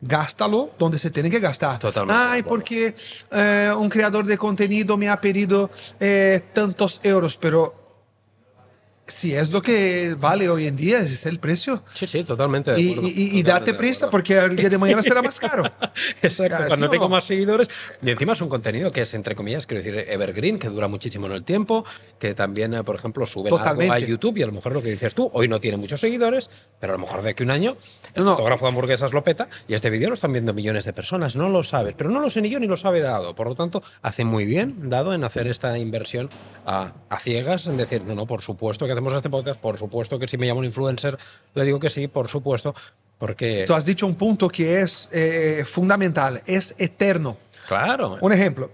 gástalo 0.00 0.70
donde 0.78 0.98
se 0.98 1.10
tiene 1.10 1.30
que 1.30 1.38
gastar. 1.40 1.78
Totalmente 1.78 2.20
Ay, 2.22 2.42
porque 2.42 2.94
eh, 3.30 3.72
un 3.76 3.88
creador 3.88 4.26
de 4.26 4.36
contenido 4.36 4.96
me 4.98 5.08
ha 5.08 5.18
pedido 5.20 5.70
eh, 5.98 6.42
tantos 6.52 7.00
euros, 7.04 7.38
pero 7.38 7.83
si 9.06 9.34
es 9.34 9.50
lo 9.50 9.60
que 9.60 10.14
vale 10.18 10.48
hoy 10.48 10.66
en 10.66 10.76
día, 10.76 10.98
ese 10.98 11.12
es 11.14 11.26
el 11.26 11.38
precio. 11.38 11.82
Sí, 11.92 12.06
sí, 12.06 12.24
totalmente. 12.24 12.72
de 12.72 12.80
acuerdo, 12.90 13.08
y- 13.08 13.10
y 13.10 13.42
totalmente 13.42 13.50
date 13.52 13.74
prisa 13.74 14.08
porque 14.10 14.38
el 14.38 14.56
día 14.56 14.70
de 14.70 14.78
mañana 14.78 15.02
será 15.02 15.20
más 15.20 15.38
caro. 15.38 15.64
Exacto, 16.22 16.64
cuando 16.68 16.88
tengo 16.88 17.08
más 17.08 17.24
seguidores. 17.24 17.68
Y 18.02 18.10
encima 18.10 18.32
es 18.32 18.40
un 18.40 18.48
contenido 18.48 18.90
que 18.92 19.02
es, 19.02 19.12
entre 19.14 19.34
comillas, 19.34 19.66
quiero 19.66 19.82
decir, 19.82 20.04
evergreen, 20.08 20.58
que 20.58 20.68
dura 20.68 20.88
muchísimo 20.88 21.26
en 21.26 21.32
el 21.32 21.44
tiempo, 21.44 21.84
que 22.18 22.34
también, 22.34 22.72
eh, 22.74 22.82
por 22.82 22.96
ejemplo, 22.96 23.26
sube 23.26 23.50
algo 23.50 23.92
a. 23.92 23.98
YouTube 23.98 24.38
y 24.38 24.42
a 24.42 24.46
lo 24.46 24.52
mejor 24.52 24.72
lo 24.72 24.82
que 24.82 24.90
dices 24.90 25.14
tú, 25.14 25.30
hoy 25.34 25.48
no 25.48 25.60
tiene 25.60 25.76
muchos 25.76 26.00
seguidores, 26.00 26.50
pero 26.80 26.94
a 26.94 26.96
lo 26.96 27.02
mejor 27.02 27.22
de 27.22 27.30
aquí 27.30 27.42
un 27.42 27.50
año 27.50 27.76
el 28.14 28.24
No. 28.24 28.32
fotógrafo 28.32 28.64
de 28.64 28.68
hamburguesas 28.70 29.12
lo 29.12 29.22
peta 29.24 29.48
y 29.68 29.74
este 29.74 29.88
vídeo 29.90 30.08
lo 30.08 30.14
están 30.14 30.32
viendo 30.32 30.52
millones 30.54 30.84
de 30.84 30.92
personas, 30.92 31.36
no 31.36 31.48
lo 31.48 31.62
sabes, 31.62 31.94
pero 31.96 32.10
no 32.10 32.20
lo 32.20 32.30
sé 32.30 32.40
ni 32.42 32.48
yo 32.50 32.58
ni 32.60 32.66
lo 32.66 32.76
sabe 32.76 33.00
Dado. 33.00 33.34
Por 33.34 33.48
lo 33.48 33.54
tanto, 33.54 33.82
hace 34.02 34.24
muy 34.24 34.44
bien 34.46 34.88
Dado 34.88 35.14
en 35.14 35.24
hacer 35.24 35.46
esta 35.46 35.76
inversión 35.78 36.28
a, 36.66 36.92
a 37.08 37.18
ciegas, 37.18 37.66
en 37.66 37.76
decir, 37.76 38.02
no, 38.04 38.14
no, 38.14 38.26
por 38.26 38.40
supuesto 38.42 38.86
que 38.86 38.93
hacemos 38.94 39.12
este 39.14 39.28
podcast, 39.30 39.60
por 39.60 39.76
supuesto 39.78 40.18
que 40.18 40.26
si 40.26 40.36
me 40.38 40.46
llamo 40.46 40.60
un 40.60 40.66
influencer, 40.66 41.18
le 41.54 41.64
digo 41.64 41.78
que 41.78 41.90
sí, 41.90 42.08
por 42.08 42.28
supuesto, 42.28 42.74
porque... 43.18 43.64
Tú 43.66 43.74
has 43.74 43.84
dicho 43.84 44.06
un 44.06 44.14
punto 44.16 44.48
que 44.48 44.80
es 44.80 45.08
eh, 45.12 45.62
fundamental, 45.66 46.42
es 46.46 46.74
eterno. 46.78 47.36
Claro. 47.68 48.18
Un 48.20 48.32
ejemplo, 48.32 48.70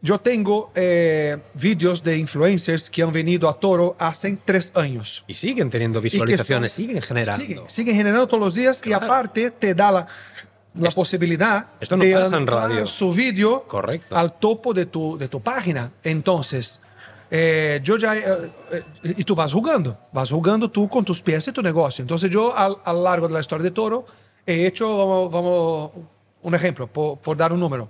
yo 0.00 0.18
tengo 0.20 0.70
eh, 0.74 1.36
vídeos 1.54 2.02
de 2.02 2.18
influencers 2.18 2.88
que 2.90 3.02
han 3.02 3.10
venido 3.12 3.48
a 3.48 3.58
Toro 3.58 3.96
hace 3.98 4.38
tres 4.44 4.72
años. 4.76 5.24
Y 5.26 5.34
siguen 5.34 5.70
teniendo 5.70 6.00
visualizaciones, 6.00 6.72
son- 6.72 6.84
siguen 6.86 7.02
generando. 7.02 7.44
Siguen, 7.44 7.62
siguen 7.68 7.96
generando 7.96 8.26
todos 8.28 8.42
los 8.44 8.54
días 8.54 8.80
y 8.86 8.92
aparte 8.92 9.50
te 9.50 9.74
da 9.74 9.90
la, 9.90 10.06
la 10.74 10.90
posibilidad 10.90 11.66
esto 11.80 11.96
no 11.96 12.04
de 12.04 12.12
pasa 12.12 12.36
en 12.36 12.46
radio. 12.46 12.86
su 12.86 13.12
vídeo 13.12 13.66
al 14.10 14.38
topo 14.38 14.72
de 14.74 14.86
tu, 14.86 15.18
de 15.18 15.26
tu 15.28 15.40
página. 15.40 15.90
Entonces, 16.04 16.80
Eh, 17.30 17.80
yo 17.82 17.96
ya, 17.98 18.16
eh, 18.16 18.50
eh, 18.72 18.82
y 19.18 19.24
tú 19.24 19.34
vas 19.34 19.52
jugando, 19.52 19.98
vas 20.12 20.30
jugando 20.30 20.70
tú 20.70 20.88
con 20.88 21.04
tus 21.04 21.20
pies 21.20 21.46
y 21.48 21.52
tu 21.52 21.62
negocio. 21.62 22.02
Entonces 22.02 22.30
yo 22.30 22.56
al, 22.56 22.76
a 22.84 22.92
lo 22.92 23.02
largo 23.02 23.28
de 23.28 23.34
la 23.34 23.40
historia 23.40 23.64
de 23.64 23.70
Toro 23.70 24.06
he 24.46 24.66
hecho, 24.66 24.96
vamos, 24.96 25.32
vamos 25.32 25.90
un 26.42 26.54
ejemplo, 26.54 26.86
por, 26.86 27.18
por, 27.18 27.36
dar 27.36 27.52
un 27.52 27.60
número, 27.60 27.88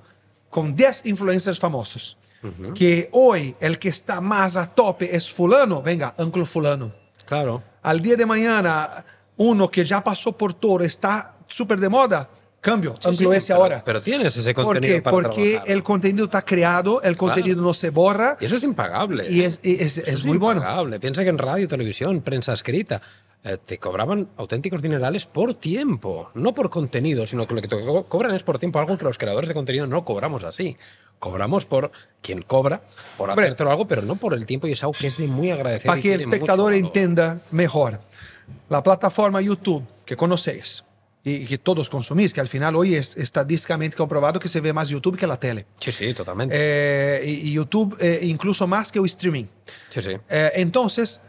con 0.51 0.75
10 0.75 1.07
influencers 1.07 1.59
famosos. 1.59 2.17
Uh 2.43 2.47
-huh. 2.47 2.73
Que 2.73 3.09
hoy 3.13 3.55
el 3.61 3.79
que 3.79 3.89
está 3.89 4.21
más 4.21 4.57
a 4.57 4.67
tope 4.67 5.15
es 5.15 5.31
fulano, 5.31 5.83
venga, 5.83 6.15
Uncle 6.19 6.45
fulano. 6.45 6.91
Claro. 7.25 7.63
Al 7.83 8.01
día 8.01 8.17
de 8.17 8.27
mañana, 8.27 9.05
uno 9.37 9.69
que 9.69 9.85
ya 9.85 10.03
pasó 10.03 10.33
por 10.33 10.55
Toro 10.55 10.85
está 10.85 11.35
súper 11.47 11.79
de 11.79 11.89
moda, 11.89 12.29
cambio, 12.61 12.95
Sí, 13.01 13.09
Anglo 13.09 13.41
sí, 13.41 13.53
ahora. 13.53 13.83
Pero 13.85 14.01
tienes 14.03 14.37
ese 14.37 14.53
¿Por 14.55 14.65
contenido 14.65 14.95
qué? 14.97 15.03
para 15.03 15.15
Porque 15.17 15.51
trabajar. 15.53 15.71
el 15.77 15.83
contenido 15.83 16.25
está 16.25 16.43
creado, 16.43 17.01
el 17.03 17.17
contenido 17.17 17.63
no 17.63 17.73
se 17.75 17.91
borra 17.91 18.37
Y 18.41 18.45
eso 18.47 18.57
es 18.57 18.63
impagable. 18.65 19.27
y 19.31 19.43
es, 19.43 19.61
y 19.63 19.75
es, 19.83 19.99
Eso 19.99 20.11
es 20.11 20.25
muy 20.25 20.39
bueno. 20.39 20.61
impagable. 20.61 20.99
Piensa 21.01 21.23
que 21.23 21.29
en 21.31 21.39
radio, 21.39 21.69
televisión, 21.69 22.21
prensa 22.21 22.53
escrita, 22.53 23.01
eh, 23.45 23.57
te 23.65 23.79
cobraban 23.79 24.29
auténticos 24.37 24.83
dinerales 24.83 25.27
por 25.27 25.55
tiempo, 25.55 26.31
no 26.35 26.53
por 26.55 26.71
contenido, 26.71 27.25
sino 27.25 27.47
que 27.47 27.55
lo 27.55 27.63
que 27.63 27.69
te 27.69 27.81
co- 27.81 28.05
cobran 28.07 28.35
es 28.35 28.43
por 28.43 28.59
tiempo, 28.59 28.81
algo 28.81 28.99
que 28.99 29.05
los 29.05 29.17
creadores 29.17 29.47
de 29.49 29.55
contenido 29.55 29.87
no 29.87 30.05
cobramos 30.05 30.43
así. 30.43 30.77
Cobramos 31.21 31.65
por 31.65 31.93
quien 32.21 32.43
cobra, 32.43 32.83
por 33.17 33.31
Hombre. 33.31 33.47
hacértelo 33.47 33.71
algo, 33.71 33.87
pero 33.87 34.03
no 34.03 34.17
por 34.17 34.35
el 34.35 34.45
tiempo 34.47 34.67
y 34.67 34.73
es 34.73 34.83
algo 34.83 34.93
que 34.93 35.07
es 35.07 35.17
de 35.19 35.29
muy 35.29 35.51
agradecer. 35.53 35.87
Para 35.89 36.01
que 36.01 36.15
el 36.15 36.21
espectador 36.21 36.75
entienda 36.75 37.39
mejor, 37.53 38.01
la 38.69 38.83
plataforma 38.83 39.41
YouTube 39.41 39.85
que 40.05 40.17
conocéis 40.17 40.85
y 41.37 41.47
que 41.47 41.59
todos 41.59 41.89
consumís, 41.89 42.33
que 42.35 42.41
al 42.41 42.49
final 42.49 42.77
hoy 42.77 42.95
es 42.95 43.17
estadísticamente 43.17 43.97
comprobado 43.97 44.39
que 44.41 44.49
se 44.49 44.61
ve 44.61 44.73
más 44.73 44.89
YouTube 44.89 45.17
que 45.17 45.27
la 45.27 45.39
tele. 45.39 45.67
Sí, 45.81 45.93
sí, 45.93 46.15
totalmente. 46.15 46.55
Eh, 46.59 47.25
y, 47.27 47.53
YouTube 47.53 47.97
eh, 48.01 48.21
incluso 48.23 48.67
más 48.67 48.91
que 48.93 48.99
el 48.99 49.07
streaming. 49.07 49.45
sí, 49.91 50.01
sí. 50.01 50.11
Eh, 50.29 50.51
entonces, 50.55 51.21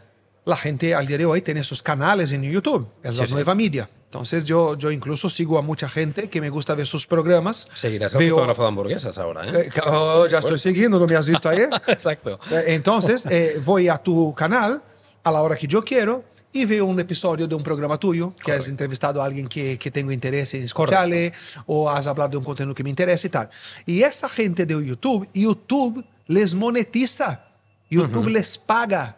la 0.44 0.56
gente 0.56 0.94
al 0.94 1.06
día 1.06 1.18
de 1.18 1.26
hoy 1.26 1.42
tiene 1.42 1.62
sus 1.62 1.82
canales 1.82 2.32
en 2.32 2.42
YouTube, 2.42 2.86
es 3.02 3.16
la 3.16 3.26
Sí, 3.26 3.32
nueva 3.34 3.54
media. 3.54 3.88
Entonces, 4.06 4.44
yo, 4.44 4.76
yo 4.76 4.90
incluso 4.90 5.30
sigo 5.30 5.56
a 5.56 5.62
mucha 5.62 5.88
gente 5.88 6.28
que 6.28 6.40
me 6.40 6.50
gusta 6.50 6.74
ver 6.74 6.84
sus 6.86 7.06
programas. 7.06 7.68
Seguirás 7.74 8.12
Veo- 8.14 8.34
fotógrafo 8.34 8.62
de 8.62 8.68
hamburguesas 8.68 9.16
ahora, 9.18 9.46
¿eh? 9.46 9.68
Eh, 9.72 9.80
oh, 9.86 10.26
ya 10.26 10.38
estoy 10.38 10.58
siguiendo, 10.58 10.98
¿no 10.98 11.06
me 11.06 11.14
has 11.14 11.28
visto 11.28 11.48
ayer? 11.48 11.68
Exacto. 11.86 12.40
Eh, 12.50 12.64
Entonces, 12.68 13.26
eh, 13.26 13.60
voy 13.64 13.88
a 13.88 13.98
tu 13.98 14.34
canal 14.34 14.82
a 15.22 15.30
la 15.30 15.42
hora 15.42 15.54
que 15.54 15.68
yo 15.68 15.84
quiero 15.84 16.24
y 16.52 16.64
veo 16.64 16.84
un 16.84 16.98
episodio 16.98 17.46
de 17.46 17.54
un 17.54 17.62
programa 17.62 17.98
tuyo 17.98 18.30
que 18.30 18.50
has 18.52 18.58
Correcto. 18.58 18.70
entrevistado 18.70 19.22
a 19.22 19.24
alguien 19.24 19.46
que, 19.46 19.78
que 19.78 19.90
tengo 19.90 20.10
interés 20.10 20.52
en 20.54 20.64
escucharle 20.64 21.32
o 21.66 21.88
has 21.88 22.06
hablado 22.06 22.30
de 22.30 22.36
un 22.38 22.44
contenido 22.44 22.74
que 22.74 22.82
me 22.82 22.90
interesa 22.90 23.26
y 23.26 23.30
tal. 23.30 23.50
Y 23.86 24.02
esa 24.02 24.28
gente 24.28 24.66
de 24.66 24.74
YouTube, 24.84 25.28
YouTube 25.32 26.04
les 26.26 26.54
monetiza, 26.54 27.44
YouTube 27.88 28.28
les 28.28 28.58
paga. 28.58 29.16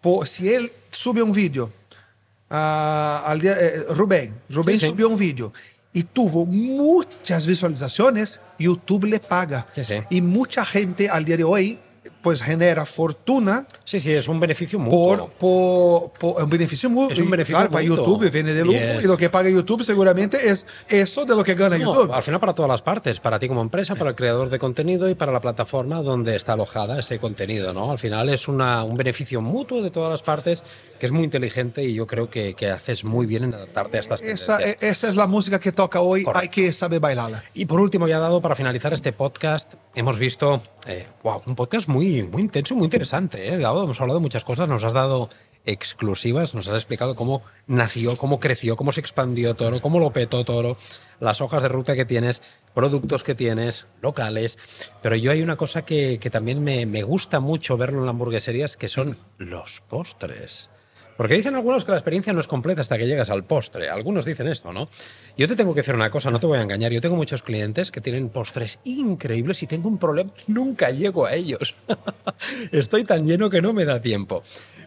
Por, 0.00 0.28
si 0.28 0.48
él 0.52 0.70
sube 0.92 1.22
un 1.22 1.32
vídeo, 1.32 1.72
ah, 2.50 3.22
al 3.26 3.40
día, 3.40 3.54
eh, 3.58 3.84
Rubén, 3.90 4.34
Rubén 4.48 4.76
Sí, 4.76 4.86
sí. 4.86 4.90
subió 4.90 5.08
un 5.08 5.18
vídeo 5.18 5.52
y 5.92 6.04
tuvo 6.04 6.46
muchas 6.46 7.46
visualizaciones, 7.46 8.40
YouTube 8.60 9.06
le 9.06 9.18
paga. 9.18 9.66
Sí. 9.74 9.94
Y 10.10 10.20
mucha 10.20 10.64
gente 10.64 11.08
al 11.10 11.24
día 11.24 11.36
de 11.36 11.42
hoy 11.44 11.78
pues 12.22 12.42
genera 12.42 12.84
fortuna 12.84 13.66
Sí, 13.84 14.00
sí, 14.00 14.12
es 14.12 14.28
un 14.28 14.38
beneficio 14.40 14.78
mutuo. 14.78 15.30
por, 15.38 16.10
por, 16.12 16.34
por 16.34 16.42
un 16.44 16.50
beneficio 16.50 16.90
mutuo. 16.90 17.12
Es 17.12 17.18
un 17.20 17.30
beneficio 17.30 17.56
claro, 17.56 17.70
para. 17.70 17.84
YouTube 17.84 18.30
viene 18.30 18.52
de 18.52 18.64
lujo 18.64 18.78
Yes. 18.78 19.04
y 19.04 19.06
lo 19.06 19.16
que 19.16 19.30
paga 19.30 19.48
YouTube 19.48 19.82
seguramente 19.82 20.48
es 20.50 20.66
eso 20.88 21.24
de 21.24 21.34
lo 21.34 21.44
que 21.44 21.54
gana 21.54 21.78
No, 21.78 21.84
YouTube. 21.94 22.12
al 22.12 22.22
final 22.22 22.40
para 22.40 22.54
todas 22.54 22.68
las 22.68 22.82
partes, 22.82 23.20
para 23.20 23.38
ti 23.38 23.48
como 23.48 23.62
empresa, 23.62 23.94
para 23.94 24.10
el 24.10 24.16
creador 24.16 24.50
de 24.50 24.58
contenido 24.58 25.08
y 25.08 25.14
para 25.14 25.32
la 25.32 25.40
plataforma 25.40 26.02
donde 26.02 26.36
está 26.36 26.52
alojada 26.54 26.98
ese 27.00 27.18
contenido, 27.18 27.72
¿no? 27.72 27.90
Al 27.90 27.98
final 27.98 28.28
es 28.28 28.48
una, 28.48 28.84
un 28.84 28.96
beneficio 28.96 29.40
mutuo 29.40 29.82
de 29.82 29.90
todas 29.90 30.10
las 30.10 30.22
partes 30.22 30.62
que 30.98 31.06
es 31.06 31.12
muy 31.12 31.24
inteligente 31.24 31.84
y 31.84 31.94
yo 31.94 32.06
creo 32.06 32.28
que, 32.28 32.54
que 32.54 32.70
haces 32.70 33.04
muy 33.04 33.24
bien 33.26 33.44
en 33.44 33.54
adaptarte 33.54 33.96
a 33.98 34.00
estas 34.00 34.20
Esa, 34.22 34.56
tendencias. 34.58 34.82
e- 34.82 34.88
esa 34.88 35.08
es 35.08 35.14
la 35.16 35.26
música 35.28 35.60
que 35.60 35.70
toca 35.72 36.00
hoy, 36.00 36.24
Correcto. 36.24 36.40
hay 36.42 36.48
que 36.48 36.72
saber 36.72 36.98
bailarla. 37.00 37.44
Y 37.54 37.66
por 37.66 37.78
último, 37.80 38.08
ya 38.08 38.18
dado 38.18 38.40
para 38.42 38.56
finalizar 38.56 38.92
este 38.92 39.12
podcast, 39.12 39.72
hemos 39.94 40.18
visto 40.18 40.60
eh, 40.86 41.06
wow, 41.22 41.42
un 41.46 41.54
podcast 41.54 41.86
muy, 41.88 42.07
muy 42.30 42.42
intenso 42.42 42.74
muy 42.74 42.84
interesante. 42.84 43.48
¿eh? 43.48 43.58
Gabo, 43.58 43.82
hemos 43.82 44.00
hablado 44.00 44.18
de 44.18 44.22
muchas 44.22 44.44
cosas, 44.44 44.68
nos 44.68 44.84
has 44.84 44.92
dado 44.92 45.30
exclusivas, 45.64 46.54
nos 46.54 46.68
has 46.68 46.74
explicado 46.76 47.14
cómo 47.14 47.42
nació, 47.66 48.16
cómo 48.16 48.40
creció, 48.40 48.76
cómo 48.76 48.92
se 48.92 49.00
expandió 49.00 49.54
Toro, 49.54 49.82
cómo 49.82 49.98
lo 49.98 50.12
petó 50.12 50.44
Toro, 50.44 50.76
las 51.20 51.40
hojas 51.40 51.62
de 51.62 51.68
ruta 51.68 51.94
que 51.94 52.06
tienes, 52.06 52.42
productos 52.74 53.22
que 53.22 53.34
tienes, 53.34 53.86
locales. 54.00 54.58
Pero 55.02 55.16
yo 55.16 55.30
hay 55.30 55.42
una 55.42 55.56
cosa 55.56 55.84
que, 55.84 56.18
que 56.20 56.30
también 56.30 56.64
me, 56.64 56.86
me 56.86 57.02
gusta 57.02 57.40
mucho 57.40 57.76
verlo 57.76 57.98
en 57.98 58.06
las 58.06 58.12
hamburgueserías, 58.12 58.76
que 58.76 58.88
son 58.88 59.18
los 59.36 59.82
postres. 59.88 60.70
Porque 61.18 61.34
dicen 61.34 61.56
algunos 61.56 61.84
que 61.84 61.90
la 61.90 61.96
experiencia 61.96 62.32
no 62.32 62.38
es 62.38 62.46
completa 62.46 62.80
hasta 62.80 62.96
que 62.96 63.08
llegas 63.08 63.28
al 63.28 63.42
postre. 63.42 63.90
Algunos 63.90 64.24
dicen 64.24 64.46
esto, 64.46 64.72
¿no? 64.72 64.88
Yo 65.36 65.48
te 65.48 65.56
tengo 65.56 65.74
que 65.74 65.80
decir 65.80 65.96
una 65.96 66.10
cosa, 66.10 66.30
no 66.30 66.38
te 66.38 66.46
voy 66.46 66.58
a 66.58 66.62
engañar. 66.62 66.92
Yo 66.92 67.00
tengo 67.00 67.16
muchos 67.16 67.42
clientes 67.42 67.90
que 67.90 68.00
tienen 68.00 68.28
postres 68.28 68.78
increíbles 68.84 69.60
y 69.64 69.66
tengo 69.66 69.88
un 69.88 69.98
problema. 69.98 70.30
Nunca 70.46 70.90
llego 70.90 71.26
a 71.26 71.34
ellos. 71.34 71.74
Estoy 72.70 73.02
tan 73.02 73.26
lleno 73.26 73.50
que 73.50 73.60
no 73.60 73.72
me 73.72 73.84
da 73.84 74.00
tiempo. 74.00 74.44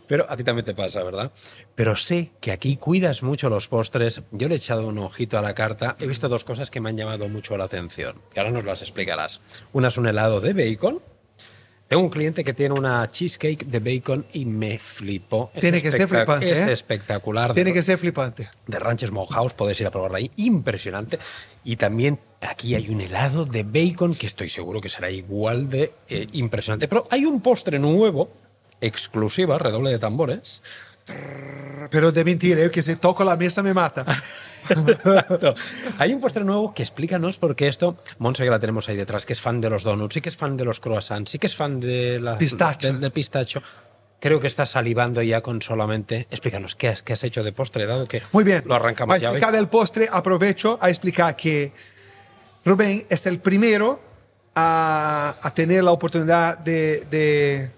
Pero 0.08 0.26
a 0.30 0.38
ti 0.38 0.46
también 0.46 0.64
te 0.64 0.74
pasa, 0.74 1.04
¿verdad? 1.04 1.34
Pero 1.76 1.98
sé 1.98 2.32
que 2.40 2.54
aquí 2.54 2.78
cuidas 2.78 3.24
mucho 3.24 3.50
los 3.50 3.68
postres. 3.68 4.22
Yo 4.32 4.48
le 4.48 4.54
he 4.54 4.58
echado 4.58 4.88
un 4.88 5.00
ojito 5.00 5.38
a 5.38 5.42
la 5.42 5.54
carta. 5.54 5.98
He 6.00 6.08
visto 6.08 6.30
dos 6.30 6.46
cosas 6.46 6.72
que 6.72 6.80
me 6.80 6.92
han 6.92 6.98
llamado 6.98 7.28
mucho 7.28 7.58
la 7.58 7.66
atención. 7.66 8.16
Y 8.34 8.40
ahora 8.40 8.52
nos 8.52 8.64
las 8.64 8.82
explicarás. 8.82 9.42
Una 9.74 9.90
es 9.90 9.98
un 9.98 10.08
helado 10.08 10.40
de 10.40 10.54
bacon. 10.54 11.02
Tengo 11.92 12.04
un 12.04 12.10
cliente 12.10 12.46
que 12.46 12.54
tiene 12.54 12.74
una 12.74 13.06
cheesecake 13.06 13.66
de 13.66 13.80
bacon 13.82 14.26
y 14.32 14.46
me 14.46 14.80
flipó. 14.80 15.52
Es 15.54 15.60
Tiene 15.60 15.82
que 15.82 15.92
ser 15.92 16.08
flipante, 16.08 16.50
Es 16.50 16.60
¿eh? 16.60 16.72
espectacular. 16.72 17.54
Tiene 17.54 17.72
de, 17.72 17.74
que 17.74 17.84
ser 17.84 17.98
flipante. 17.98 18.50
de 18.66 18.80
Ranches 18.80 19.12
Mojaos, 19.12 19.54
podéis 19.54 19.82
ir 19.82 19.88
a 19.88 19.92
probarla 19.92 20.20
ahí. 20.20 20.32
Impresionante. 20.38 21.20
Y 21.66 21.76
también 21.76 22.18
aquí 22.40 22.76
hay 22.76 22.88
un 22.88 23.02
helado 23.02 23.44
de 23.44 23.64
bacon 23.64 24.16
que 24.16 24.26
estoy 24.26 24.48
seguro 24.48 24.80
que 24.80 24.88
será 24.88 25.12
igual 25.12 25.70
de 25.70 25.92
eh, 26.08 26.28
impresionante. 26.32 26.88
Pero 26.88 27.10
hay 27.12 27.26
un 27.26 27.42
postre 27.42 27.78
nuevo, 27.78 28.32
exclusiva, 28.80 29.58
redoble 29.60 29.90
de 29.90 30.00
tambores. 30.00 30.62
Pero 31.90 32.12
de 32.12 32.24
mentira, 32.24 32.62
yo 32.62 32.72
que 32.72 32.82
si 32.82 32.96
toco 32.96 33.24
la 33.24 33.36
mesa 33.36 33.62
me 33.64 33.74
mata. 33.74 34.06
Exacto. 34.70 35.56
Hay 35.98 36.14
un 36.14 36.20
postre 36.20 36.44
nuevo 36.44 36.74
que 36.74 36.84
explícanos 36.84 37.38
porque 37.38 37.68
esto, 37.68 37.98
Monse 38.20 38.44
que 38.44 38.50
la 38.50 38.60
tenemos 38.60 38.88
ahí 38.88 38.96
detrás, 38.96 39.26
que 39.26 39.34
es 39.34 39.42
fan 39.42 39.60
de 39.60 39.70
los 39.70 39.84
donuts, 39.84 40.14
sí 40.14 40.22
que 40.22 40.30
es 40.30 40.38
fan 40.38 40.56
de 40.56 40.66
los 40.66 40.80
croissants, 40.80 41.32
sí 41.32 41.40
que 41.40 41.48
es 41.48 41.56
fan 41.56 41.80
de 41.80 42.20
la, 42.20 42.38
Pistacho. 42.38 42.94
Del, 42.94 43.12
pistacho. 43.12 43.62
Creo 44.20 44.40
que 44.40 44.48
está 44.48 44.66
salivando 44.68 45.22
ya 45.24 45.42
con 45.42 45.62
solamente. 45.62 46.28
Explícanos, 46.30 46.76
¿qué 46.76 46.90
has, 46.90 47.02
qué 47.02 47.14
has 47.14 47.24
hecho 47.24 47.44
de 47.44 47.52
postre? 47.52 47.88
Dado 47.88 48.06
que 48.06 48.22
Muy 48.32 48.44
bien. 48.44 48.64
lo 48.66 48.76
arrancamos 48.76 49.20
ya. 49.20 49.30
explicar 49.30 49.56
el 49.56 49.68
postre, 49.68 50.08
aprovecho 50.12 50.78
a 50.80 50.90
explicar 50.90 51.36
que 51.36 51.74
Rubén 52.64 53.06
es 53.10 53.26
el 53.26 53.40
primero 53.40 54.00
a, 54.54 55.36
a 55.42 55.54
tener 55.56 55.84
la 55.84 55.92
oportunidad 55.92 56.60
de, 56.60 57.06
de 57.10 57.72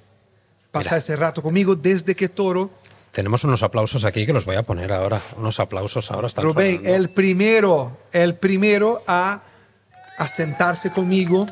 pasar 0.71 0.93
Mira. 0.93 0.97
ese 0.97 1.15
rato 1.15 1.41
conmigo 1.41 1.75
desde 1.75 2.13
que 2.15 2.27
Toro. 2.27 2.71
Tenemos 3.13 3.43
unos 3.43 3.61
aplausos 3.61 4.05
aquí 4.05 4.25
que 4.25 4.33
los 4.33 4.43
voy 4.43 4.55
a 4.55 4.63
poner 4.63 4.91
ahora. 4.91 5.21
Unos 5.37 5.59
aplausos 5.59 6.09
ahora 6.09 6.25
están 6.27 6.45
Rubén, 6.45 6.77
sonando. 6.77 6.95
el 6.95 7.09
primero, 7.11 7.97
el 8.11 8.35
primero 8.35 9.03
a, 9.05 9.43
a 10.17 10.27
sentarse 10.27 10.89
conmigo 10.91 11.45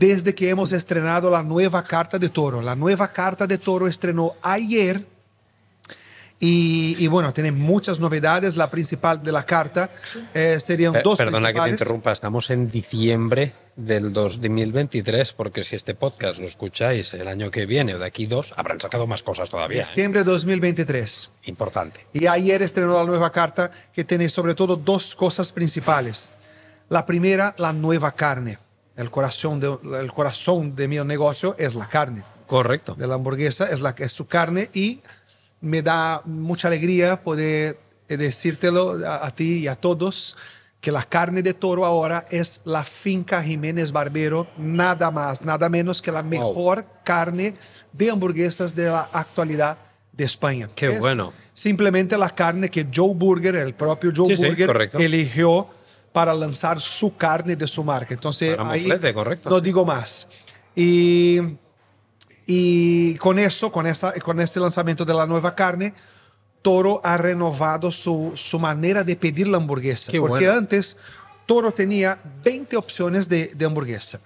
desde 0.00 0.34
que 0.34 0.50
hemos 0.50 0.72
estrenado 0.72 1.30
la 1.30 1.44
nueva 1.44 1.84
carta 1.84 2.18
de 2.18 2.28
Toro. 2.28 2.60
La 2.60 2.74
nueva 2.74 3.06
carta 3.12 3.46
de 3.46 3.56
Toro 3.56 3.86
estrenó 3.86 4.34
ayer. 4.42 5.06
Y, 6.38 6.96
y 6.98 7.06
bueno, 7.06 7.32
tiene 7.32 7.50
muchas 7.50 7.98
novedades. 7.98 8.56
La 8.56 8.70
principal 8.70 9.22
de 9.22 9.32
la 9.32 9.46
carta 9.46 9.90
eh, 10.34 10.58
serían 10.60 10.92
Pe- 10.92 11.02
dos 11.02 11.16
Perdona 11.16 11.52
que 11.52 11.60
te 11.60 11.70
interrumpa, 11.70 12.12
estamos 12.12 12.50
en 12.50 12.70
diciembre 12.70 13.54
del 13.74 14.12
2023, 14.12 15.32
porque 15.32 15.64
si 15.64 15.76
este 15.76 15.94
podcast 15.94 16.38
lo 16.38 16.46
escucháis 16.46 17.14
el 17.14 17.28
año 17.28 17.50
que 17.50 17.64
viene 17.66 17.94
o 17.94 17.98
de 17.98 18.04
aquí 18.06 18.26
dos, 18.26 18.52
habrán 18.56 18.80
sacado 18.80 19.06
más 19.06 19.22
cosas 19.22 19.48
todavía. 19.50 19.78
¿eh? 19.78 19.80
Diciembre 19.80 20.20
de 20.24 20.30
2023. 20.30 21.30
Importante. 21.44 22.06
Y 22.12 22.26
ayer 22.26 22.60
estrenó 22.62 22.94
la 22.94 23.04
nueva 23.04 23.30
carta 23.32 23.70
que 23.92 24.04
tiene 24.04 24.28
sobre 24.28 24.54
todo 24.54 24.76
dos 24.76 25.14
cosas 25.14 25.52
principales. 25.52 26.32
La 26.88 27.04
primera, 27.06 27.54
la 27.58 27.72
nueva 27.72 28.12
carne. 28.12 28.58
El 28.96 29.10
corazón 29.10 29.58
de, 29.60 29.76
el 30.00 30.12
corazón 30.12 30.74
de 30.76 30.88
mi 30.88 30.96
negocio 30.98 31.54
es 31.58 31.74
la 31.74 31.86
carne. 31.88 32.22
Correcto. 32.46 32.94
De 32.94 33.06
la 33.06 33.14
hamburguesa 33.16 33.68
es, 33.70 33.80
la, 33.80 33.94
es 33.98 34.12
su 34.12 34.26
carne 34.26 34.70
y 34.72 35.00
me 35.60 35.82
da 35.82 36.22
mucha 36.24 36.68
alegría 36.68 37.22
poder 37.22 37.78
eh, 38.08 38.16
decírtelo 38.16 38.98
a, 39.06 39.26
a 39.26 39.30
ti 39.30 39.58
y 39.58 39.66
a 39.68 39.74
todos 39.74 40.36
que 40.80 40.92
la 40.92 41.02
carne 41.02 41.42
de 41.42 41.54
toro 41.54 41.84
ahora 41.84 42.24
es 42.30 42.60
la 42.64 42.84
finca 42.84 43.42
Jiménez 43.42 43.90
Barbero, 43.90 44.46
nada 44.56 45.10
más, 45.10 45.42
nada 45.42 45.68
menos 45.68 46.00
que 46.00 46.12
la 46.12 46.22
mejor 46.22 46.86
carne 47.02 47.54
de 47.92 48.10
hamburguesas 48.10 48.74
de 48.74 48.84
la 48.86 49.08
actualidad 49.12 49.78
de 50.12 50.24
España. 50.24 50.68
Qué 50.74 50.86
Es 50.92 51.00
bueno. 51.00 51.32
Simplemente 51.52 52.16
la 52.16 52.30
carne 52.30 52.70
que 52.70 52.86
Joe 52.94 53.14
Burger, 53.14 53.56
el 53.56 53.74
propio 53.74 54.12
Joe 54.14 54.28
Sí, 54.28 54.36
sí, 54.36 54.46
Burger, 54.46 54.66
correcto. 54.66 54.98
eligió 54.98 55.66
para 56.12 56.32
lanzar 56.34 56.80
su 56.80 57.16
carne 57.16 57.56
de 57.56 57.66
su 57.66 57.82
marca. 57.82 58.14
Entonces, 58.14 58.54
Para 58.56 58.70
ahí 58.70 58.80
moflete, 58.82 59.12
correcto, 59.12 59.50
no 59.50 59.56
sí. 59.56 59.62
digo 59.64 59.84
más. 59.84 60.28
Y 60.76 61.40
Y 62.46 63.16
con 63.16 63.38
eso, 63.38 63.72
con, 63.72 63.86
esa, 63.86 64.12
con 64.20 64.40
este 64.40 64.60
lanzamiento 64.60 65.04
de 65.04 65.12
la 65.14 65.26
nueva 65.26 65.54
carne, 65.54 65.92
Toro 66.62 67.00
ha 67.04 67.16
renovado 67.16 67.90
su, 67.90 68.32
su 68.36 68.58
manera 68.58 69.02
de 69.04 69.16
pedir 69.16 69.48
la 69.48 69.56
hamburguesa. 69.56 70.12
Qué 70.12 70.20
porque 70.20 70.46
bueno. 70.46 70.58
antes 70.60 70.96
Toro 71.44 71.72
tenía 71.72 72.18
20 72.44 72.76
opciones 72.76 73.28
de, 73.28 73.52
de 73.54 73.64
hamburguesa. 73.64 74.20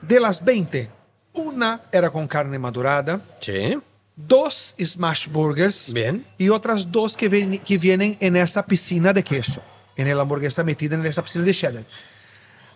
De 0.00 0.20
las 0.20 0.44
20, 0.44 0.90
una 1.34 1.80
era 1.90 2.10
con 2.10 2.26
carne 2.28 2.58
madurada, 2.58 3.20
Sí. 3.40 3.78
dos 4.16 4.74
smash 4.80 5.28
burgers 5.28 5.92
Bien. 5.92 6.24
y 6.38 6.48
otras 6.50 6.90
dos 6.92 7.16
que, 7.16 7.28
ven- 7.28 7.58
que 7.58 7.78
vienen 7.78 8.16
en 8.20 8.36
esa 8.36 8.64
piscina 8.66 9.12
de 9.12 9.24
queso, 9.24 9.60
en 9.96 10.14
la 10.14 10.22
hamburguesa 10.22 10.62
metida 10.62 10.94
en 10.94 11.04
esa 11.06 11.22
piscina 11.22 11.44
de 11.44 11.54
cheddar. 11.54 11.84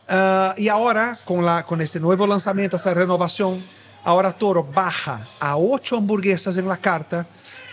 Ah, 0.09 0.55
y 0.57 0.69
ahora, 0.69 1.17
con, 1.25 1.45
la, 1.45 1.65
con 1.65 1.81
este 1.81 2.01
nuevo 2.01 2.27
lanzamiento, 2.27 2.77
esa 2.77 2.95
renovación, 2.95 3.61
ahora 4.09 4.33
Toro 4.33 4.65
baja 4.65 5.21
a 5.39 5.57
ocho 5.59 5.99
hamburguesas 5.99 6.57
en 6.57 6.67
la 6.67 6.79
carta, 6.79 7.27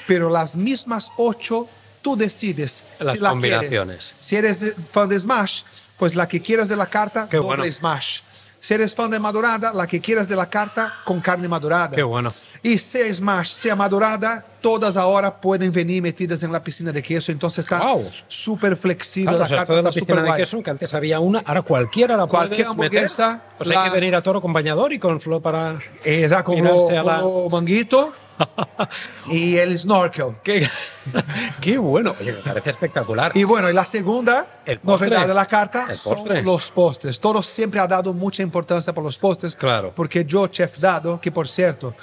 pero 0.06 0.30
las 0.30 0.56
mismas 0.58 1.10
ocho 1.18 1.68
tú 2.02 2.18
decides 2.18 2.84
Las 3.00 3.16
si 3.16 3.24
la 3.24 3.30
combinaciones. 3.30 3.96
quieres. 3.96 4.14
Si 4.20 4.36
eres 4.36 4.76
fan 4.92 5.08
de 5.08 5.18
Smash, 5.18 5.62
pues 5.98 6.14
la 6.14 6.28
que 6.28 6.42
quieras 6.42 6.68
de 6.68 6.76
la 6.76 6.88
carta, 6.88 7.28
Qué 7.30 7.38
doble 7.38 7.58
bueno. 7.58 7.72
Smash. 7.72 8.20
Si 8.60 8.74
eres 8.74 8.94
fan 8.94 9.12
de 9.12 9.20
madurada, 9.20 9.72
la 9.74 9.88
que 9.88 10.02
quieras 10.02 10.28
de 10.28 10.36
la 10.36 10.50
carta 10.50 10.94
con 11.06 11.22
carne 11.22 11.48
madurada. 11.48 11.92
Qué 11.92 12.04
bueno. 12.04 12.34
Y 12.68 12.80
sea 12.80 13.14
Smash, 13.14 13.50
sea 13.50 13.76
madurada, 13.76 14.44
todas 14.60 14.98
ahora 14.98 15.40
pueden 15.40 15.72
venir 15.72 16.02
metidas 16.02 16.42
en 16.42 16.52
la 16.52 16.64
piscina 16.64 16.92
de 16.92 17.04
queso. 17.04 17.32
Entonces 17.32 17.60
está 17.66 17.78
Wow. 17.80 18.10
súper 18.28 18.76
flexible. 18.76 19.30
Claro, 19.30 19.38
la 19.40 19.46
o 19.46 19.48
sea, 19.48 19.58
carta 19.58 19.74
esto 19.74 19.76
de 19.76 19.84
la 19.84 19.90
está 19.90 20.02
piscina 20.02 20.34
de 20.34 20.40
queso, 20.40 20.64
que 20.64 20.70
antes 20.72 20.94
había 20.96 21.20
una, 21.20 21.44
ahora 21.46 21.62
cualquiera 21.62 22.18
la 22.18 22.26
Cualquier 22.26 22.66
puedes 22.66 22.78
meter. 22.92 23.00
hamburguesa, 23.00 23.42
O 23.60 23.64
sea, 23.66 23.80
hay 23.82 23.86
la- 23.88 23.94
que 23.94 24.00
venir 24.00 24.16
a 24.16 24.24
toro 24.24 24.42
con 24.42 24.52
bañador 24.52 24.92
y 24.94 24.98
con 24.98 25.22
flor 25.22 25.44
para... 25.44 25.76
Exacto, 26.04 26.54
con 26.54 26.64
lo, 26.64 26.90
la- 26.90 27.18
lo 27.20 27.48
manguito 27.52 28.12
y 29.30 29.56
el 29.58 29.78
snorkel. 29.78 30.36
Qué, 30.44 30.68
qué 31.62 31.78
bueno. 31.78 32.16
Oye, 32.20 32.34
me 32.34 32.40
parece 32.42 32.70
espectacular. 32.72 33.32
Y 33.36 33.44
bueno, 33.44 33.70
y 33.70 33.74
la 33.74 33.86
segunda 33.86 34.48
El 34.66 34.80
novedad 34.84 35.28
de 35.28 35.34
la 35.34 35.46
carta 35.46 35.86
El 35.90 35.96
son 35.96 36.16
postre. 36.16 36.42
los 36.44 36.72
postres. 36.72 37.20
Toro 37.20 37.42
siempre 37.44 37.80
ha 37.80 37.88
dado 37.88 38.14
mucha 38.14 38.42
importancia 38.44 38.94
por 38.94 39.04
los 39.04 39.18
postres. 39.18 39.56
Claro. 39.56 39.94
Porque 39.96 40.26
yo, 40.26 40.48
Chef 40.48 40.80
Dado, 40.80 41.22
que 41.22 41.32
por 41.32 41.48
cierto, 41.48 41.96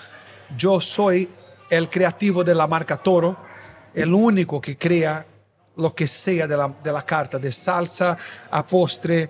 yo 0.57 0.81
soy 0.81 1.29
el 1.71 1.89
creativo 1.89 2.45
de 2.45 2.55
la 2.55 2.67
marca 2.67 2.97
Toro, 2.97 3.37
el 3.95 4.13
único 4.13 4.61
que 4.61 4.77
crea 4.77 5.27
lo 5.77 5.95
que 5.95 6.07
sea 6.07 6.47
de 6.47 6.57
la, 6.57 6.69
de 6.83 6.93
la 6.93 7.05
carta, 7.05 7.39
de 7.39 7.51
salsa 7.51 8.17
a 8.51 8.65
postre, 8.65 9.29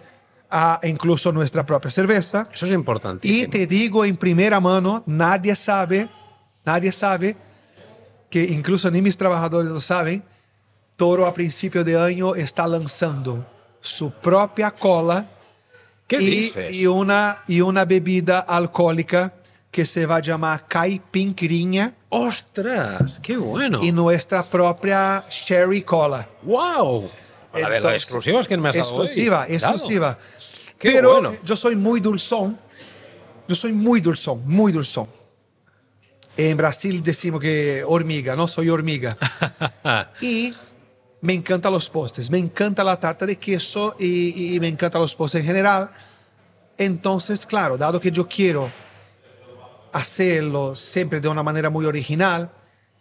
a 0.50 0.80
incluso 0.82 1.32
nuestra 1.32 1.64
propia 1.64 1.90
cerveza. 1.90 2.46
Eso 2.52 2.66
es 2.66 2.72
Y 2.72 2.74
importantísimo. 2.74 3.50
te 3.50 3.66
digo 3.66 4.04
en 4.04 4.16
primera 4.16 4.60
mano, 4.60 5.02
nadie 5.06 5.54
sabe, 5.56 6.08
nadie 6.64 6.92
sabe, 6.92 7.36
que 8.28 8.42
incluso 8.44 8.90
ni 8.90 9.00
mis 9.02 9.16
trabajadores 9.16 9.70
lo 9.70 9.80
saben, 9.80 10.22
Toro 10.96 11.26
a 11.26 11.32
principio 11.34 11.82
de 11.84 11.98
año 11.98 12.34
está 12.34 12.66
lanzando 12.66 13.46
su 13.80 14.10
propia 14.10 14.70
cola 14.70 15.26
¿Qué 16.06 16.20
y, 16.20 16.26
dices? 16.26 16.76
y 16.76 16.86
una, 16.86 17.42
y 17.48 17.60
una 17.60 17.84
bebida 17.84 18.40
alcohólica 18.40 19.32
que 19.72 19.86
se 19.86 20.04
va 20.06 20.16
a 20.16 20.20
llamar 20.20 20.66
Caipirinha 20.68 21.94
¡Ostras! 22.10 23.18
¡Qué 23.20 23.38
bueno! 23.38 23.80
y 23.82 23.90
nuestra 23.90 24.42
propia 24.44 25.24
Sherry 25.30 25.80
Cola. 25.82 26.28
De 26.44 27.60
las 27.62 27.72
Entonces, 27.72 28.02
exclusivas 28.02 28.46
que 28.46 28.56
me 28.58 28.68
has 28.68 28.76
dado 28.76 28.88
hoy. 28.94 29.06
Exclusiva, 29.06 29.46
Claro. 29.46 29.54
exclusiva. 29.54 30.18
Qué 30.78 30.90
Pero 30.92 31.12
bueno. 31.14 31.32
yo 31.42 31.56
soy 31.56 31.74
muy 31.74 32.00
dulzón. 32.00 32.58
Yo 33.48 33.54
soy 33.56 33.72
muy 33.72 34.00
dulzón, 34.02 34.42
muy 34.46 34.72
dulzón. 34.72 35.08
En 36.36 36.56
Brasil 36.56 37.02
decimos 37.02 37.40
que 37.40 37.82
hormiga, 37.86 38.36
¿no? 38.36 38.46
Soy 38.48 38.68
hormiga. 38.70 39.16
y 40.20 40.52
me 41.22 41.32
encantan 41.32 41.72
los 41.72 41.88
postres. 41.88 42.30
Me 42.30 42.38
encanta 42.38 42.84
la 42.84 43.00
tarta 43.00 43.24
de 43.26 43.36
queso 43.36 43.96
y, 43.98 44.54
y 44.54 44.60
me 44.60 44.68
encantan 44.68 45.00
los 45.00 45.14
postres 45.14 45.40
en 45.42 45.46
general. 45.46 45.90
Entonces, 46.76 47.46
claro, 47.46 47.76
dado 47.78 48.00
que 48.00 48.10
yo 48.10 48.26
quiero 48.28 48.70
hacerlo 49.92 50.74
siempre 50.74 51.20
de 51.20 51.28
una 51.28 51.42
manera 51.42 51.70
muy 51.70 51.84
original, 51.86 52.50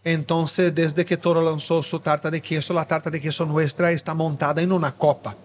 entonces 0.03 0.73
desde 0.73 1.05
que 1.05 1.17
Toro 1.17 1.41
lanzó 1.41 1.83
su 1.83 1.99
tarta 1.99 2.31
de 2.31 2.41
queso, 2.41 2.73
la 2.73 2.85
tarta 2.85 3.09
de 3.09 3.21
queso 3.21 3.45
nuestra 3.45 3.91
está 3.91 4.13
montada 4.13 4.61
en 4.61 4.71
una 4.71 4.93
copa. 4.95 5.35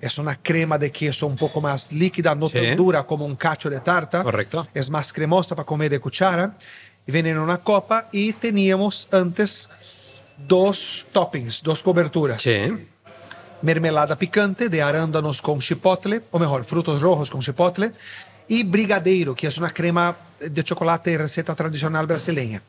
Es 0.00 0.18
una 0.18 0.36
crema 0.36 0.76
de 0.78 0.90
queso 0.90 1.26
un 1.26 1.36
poco 1.36 1.60
más 1.60 1.92
líquida, 1.92 2.34
no 2.34 2.48
Sí. 2.48 2.58
tan 2.58 2.76
dura 2.76 3.04
como 3.04 3.24
un 3.24 3.36
cacho 3.36 3.70
de 3.70 3.80
tarta. 3.80 4.22
Correcto. 4.22 4.66
Es 4.74 4.90
más 4.90 5.12
cremosa 5.12 5.54
para 5.54 5.64
comer 5.64 5.90
de 5.90 6.00
cuchara. 6.00 6.54
Y 7.06 7.10
viene 7.12 7.30
en 7.30 7.38
una 7.38 7.58
copa 7.58 8.08
y 8.12 8.32
teníamos 8.34 9.08
antes 9.12 9.68
dos 10.46 11.06
toppings, 11.12 11.62
dos 11.62 11.82
coberturas 11.82 12.42
Sí. 12.42 12.88
mermelada 13.62 14.16
picante 14.16 14.68
de 14.68 14.82
arándanos 14.82 15.40
con 15.40 15.60
chipotle, 15.60 16.22
o 16.30 16.38
mejor, 16.38 16.64
frutos 16.64 17.00
rojos 17.00 17.30
con 17.30 17.40
chipotle, 17.40 17.92
y 18.48 18.62
brigadeiro, 18.64 19.34
que 19.34 19.46
es 19.46 19.58
una 19.58 19.70
crema 19.70 20.16
de 20.40 20.64
chocolate 20.64 21.16
receta 21.18 21.54
tradicional 21.54 22.06
brasileña. 22.06 22.62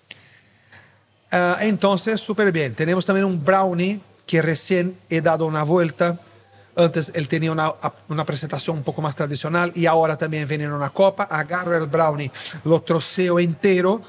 Ah, 1.31 1.57
entonces, 1.61 2.21
súper 2.21 2.51
bien. 2.51 2.75
Tenemos 2.75 3.05
también 3.05 3.25
un 3.25 3.43
brownie 3.43 3.99
que 4.25 4.41
recién 4.41 4.95
he 5.09 5.21
dado 5.21 5.45
una 5.45 5.63
vuelta. 5.63 6.19
Antes 6.75 7.11
él 7.15 7.27
tenía 7.27 7.51
una, 7.51 7.73
una 8.09 8.25
presentación 8.25 8.77
un 8.77 8.83
poco 8.83 9.01
más 9.01 9.15
tradicional 9.15 9.71
y 9.75 9.85
ahora 9.85 10.17
también 10.17 10.47
viene 10.47 10.65
en 10.65 10.71
una 10.73 10.89
copa. 10.91 11.23
Agarro 11.23 11.75
el 11.75 11.87
brownie, 11.87 12.31
lo 12.63 12.81
troceo 12.81 13.39
entero, 13.39 14.01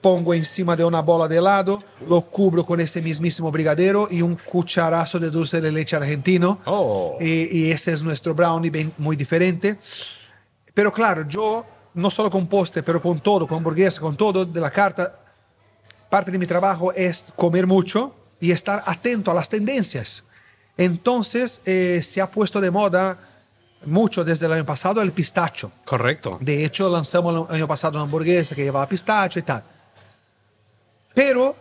pongo 0.00 0.34
encima 0.34 0.74
de 0.76 0.84
una 0.84 1.00
bola 1.02 1.28
de 1.28 1.38
helado, 1.38 1.82
lo 2.08 2.20
cubro 2.22 2.64
con 2.66 2.80
ese 2.80 3.00
mismísimo 3.00 3.50
brigadero 3.52 4.08
y 4.10 4.20
un 4.22 4.34
cucharazo 4.36 5.18
de 5.20 5.30
dulce 5.30 5.60
de 5.60 5.70
leche 5.72 5.94
argentino. 5.96 6.60
Oh. 6.66 7.16
Y, 7.20 7.58
y 7.66 7.70
ese 7.70 7.92
es 7.92 8.02
nuestro 8.02 8.34
brownie, 8.34 8.70
bien- 8.70 8.92
muy 8.98 9.14
diferente. 9.16 9.78
Pero 10.74 10.92
claro, 10.92 11.26
yo 11.28 11.64
no 11.94 12.10
solo 12.10 12.30
con 12.30 12.46
postre, 12.46 12.82
pero 12.82 13.00
con 13.00 13.20
todo, 13.20 13.46
con 13.46 13.58
hamburguesa, 13.58 14.00
con 14.00 14.16
todo 14.16 14.44
de 14.44 14.60
la 14.60 14.70
carta, 14.70 15.12
parte 16.08 16.30
de 16.30 16.38
mi 16.38 16.46
trabajo 16.46 16.92
es 16.92 17.32
comer 17.36 17.66
mucho 17.66 18.14
y 18.40 18.50
estar 18.50 18.82
atento 18.86 19.30
a 19.30 19.34
las 19.34 19.48
tendencias. 19.48 20.22
Entonces 20.76 21.60
eh, 21.64 22.00
se 22.02 22.20
ha 22.20 22.30
puesto 22.30 22.60
de 22.60 22.70
moda 22.70 23.18
mucho 23.84 24.24
desde 24.24 24.46
el 24.46 24.52
año 24.52 24.64
pasado 24.64 25.02
el 25.02 25.12
pistacho. 25.12 25.72
Correcto. 25.84 26.38
De 26.40 26.64
hecho, 26.64 26.88
lanzamos 26.88 27.48
el 27.50 27.56
año 27.56 27.68
pasado 27.68 27.98
una 27.98 28.04
hamburguesa 28.04 28.54
que 28.54 28.64
llevaba 28.64 28.88
pistacho 28.88 29.38
y 29.38 29.42
tal. 29.42 29.62
Pero 31.14 31.54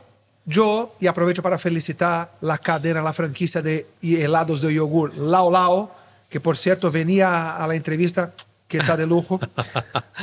yo, 0.45 0.95
y 0.99 1.07
aprovecho 1.07 1.43
para 1.43 1.57
felicitar 1.57 2.31
la 2.41 2.57
cadena, 2.57 3.01
la 3.01 3.13
franquicia 3.13 3.61
de 3.61 3.87
helados 4.01 4.61
de 4.61 4.73
yogur 4.73 5.15
Lao 5.17 5.51
Lao, 5.51 5.91
que 6.29 6.39
por 6.39 6.57
cierto 6.57 6.89
venía 6.89 7.57
a 7.57 7.67
la 7.67 7.75
entrevista, 7.75 8.33
que 8.71 8.77
está 8.79 8.95
de 8.97 9.05
lujo. 9.05 9.39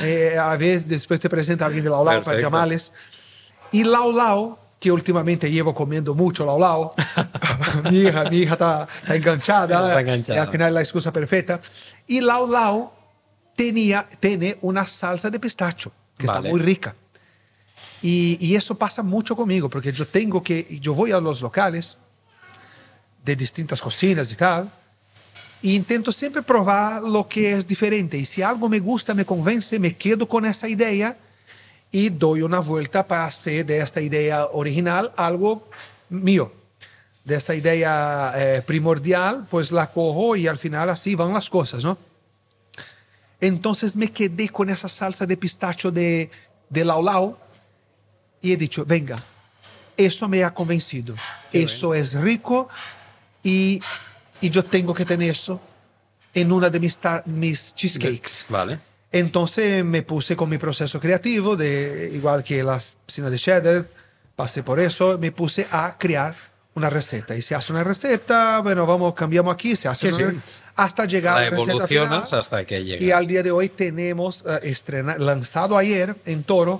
Eh, 0.01 0.37
a 0.37 0.55
veces 0.55 0.87
después 0.87 1.19
te 1.19 1.29
presenta 1.29 1.65
alguien 1.65 1.83
de 1.83 1.89
Lao 1.89 2.05
Lao 2.05 2.23
para 2.23 2.39
llamarles. 2.39 2.93
Y 3.71 3.83
Lao 3.83 4.13
Lao, 4.13 4.57
que 4.79 4.89
últimamente 4.93 5.51
llevo 5.51 5.73
comiendo 5.75 6.15
mucho 6.15 6.45
Lao 6.45 6.57
Lao, 6.57 6.93
mi 7.91 7.97
hija, 8.03 8.23
mi 8.29 8.37
hija 8.37 8.53
está, 8.53 8.87
está 9.01 9.15
enganchada, 9.15 9.89
Está 9.89 9.99
enganchada. 9.99 10.39
y 10.39 10.41
al 10.41 10.47
final 10.47 10.73
la 10.73 10.79
excusa 10.79 11.11
perfecta. 11.11 11.59
Y 12.07 12.21
Lao 12.21 12.47
Lao 12.47 12.93
tenía, 13.57 14.07
tiene 14.21 14.57
una 14.61 14.87
salsa 14.87 15.29
de 15.29 15.37
pistacho 15.37 15.91
que 16.17 16.25
Vale. 16.25 16.39
está 16.39 16.49
muy 16.49 16.61
rica. 16.61 16.95
Y, 18.01 18.37
y 18.39 18.55
eso 18.55 18.75
pasa 18.77 19.03
mucho 19.03 19.35
conmigo, 19.35 19.69
porque 19.69 19.91
yo 19.91 20.07
tengo 20.07 20.41
que, 20.41 20.79
yo 20.79 20.93
voy 20.93 21.11
a 21.11 21.19
los 21.19 21.41
locales 21.41 21.97
de 23.25 23.35
distintas 23.35 23.81
cocinas 23.81 24.31
y 24.31 24.35
tal, 24.35 24.71
y 25.61 25.75
intento 25.75 26.11
siempre 26.11 26.41
probar 26.41 27.01
lo 27.01 27.27
que 27.27 27.53
es 27.53 27.67
diferente. 27.67 28.17
Y 28.17 28.25
si 28.25 28.41
algo 28.41 28.69
me 28.69 28.79
gusta, 28.79 29.13
me 29.13 29.25
convence, 29.25 29.79
me 29.79 29.95
quedo 29.95 30.27
con 30.27 30.45
esa 30.45 30.67
idea 30.67 31.17
y 31.91 32.09
doy 32.09 32.41
una 32.41 32.59
vuelta 32.59 33.05
para 33.05 33.25
hacer 33.25 33.65
de 33.65 33.79
esta 33.79 34.01
idea 34.01 34.45
original 34.53 35.11
algo 35.17 35.67
mío. 36.09 36.51
De 37.25 37.35
esa 37.35 37.53
idea 37.53 38.33
eh, 38.35 38.61
primordial, 38.65 39.45
pues 39.49 39.71
la 39.71 39.87
cojo 39.87 40.35
y 40.35 40.47
al 40.47 40.57
final 40.57 40.89
así 40.89 41.15
van 41.15 41.33
las 41.33 41.49
cosas, 41.49 41.83
¿no? 41.83 41.97
Entonces 43.41 43.95
me 43.95 44.11
quedé 44.11 44.49
con 44.49 44.69
esa 44.69 44.89
salsa 44.89 45.25
de 45.25 45.37
pistacho 45.37 45.91
de, 45.91 46.29
de 46.69 46.85
Lau 46.85 47.03
Lau 47.03 47.37
y 48.41 48.53
he 48.53 48.57
dicho, 48.57 48.85
venga, 48.85 49.23
eso 49.95 50.27
me 50.27 50.43
ha 50.43 50.53
convencido. 50.53 51.15
eso 51.51 51.93
es 51.93 52.15
rico 52.15 52.69
y, 53.43 53.81
y 54.41 54.49
yo 54.49 54.63
tengo 54.63 54.93
que 54.93 55.05
tener 55.05 55.29
eso 55.31 55.59
en 56.33 56.51
una 56.51 56.69
de 56.69 56.79
mis, 56.79 56.99
mis 57.25 57.73
cheesecakes. 57.75 58.45
Vale. 58.49 58.79
Entonces 59.11 59.83
me 59.83 60.03
puse 60.03 60.35
con 60.35 60.49
mi 60.49 60.57
proceso 60.57 60.99
creativo, 60.99 61.55
de, 61.55 62.11
igual 62.13 62.43
que 62.43 62.61
las 62.63 62.97
piscinas 63.05 63.31
de 63.31 63.37
cheddar, 63.37 63.87
pasé 64.35 64.61
por 64.63 64.79
eso, 64.79 65.17
me 65.17 65.31
puse 65.31 65.67
a 65.71 65.97
crear 65.97 66.35
una 66.75 66.89
receta. 66.89 67.35
Y 67.35 67.41
se 67.41 67.55
hace 67.55 67.73
una 67.73 67.83
receta, 67.83 68.59
bueno, 68.61 68.85
vamos, 68.85 69.13
cambiamos 69.15 69.51
aquí, 69.53 69.75
se 69.75 69.87
hace 69.87 70.11
Sí, 70.11 70.21
una- 70.21 70.33
sí. 70.33 70.39
hasta 70.75 71.05
llegar 71.05 71.41
La 71.41 71.47
a 71.47 71.49
la 71.49 71.57
receta 71.57 71.87
final. 71.87 72.23
hasta 72.31 72.63
que 72.65 72.83
llega. 72.83 73.03
Y 73.03 73.11
al 73.11 73.25
día 73.25 73.41
de 73.41 73.51
hoy 73.51 73.69
tenemos 73.69 74.45
eh, 74.47 74.59
estrena- 74.69 75.17
lanzado 75.17 75.75
ayer 75.75 76.15
en 76.25 76.43
Toro, 76.43 76.79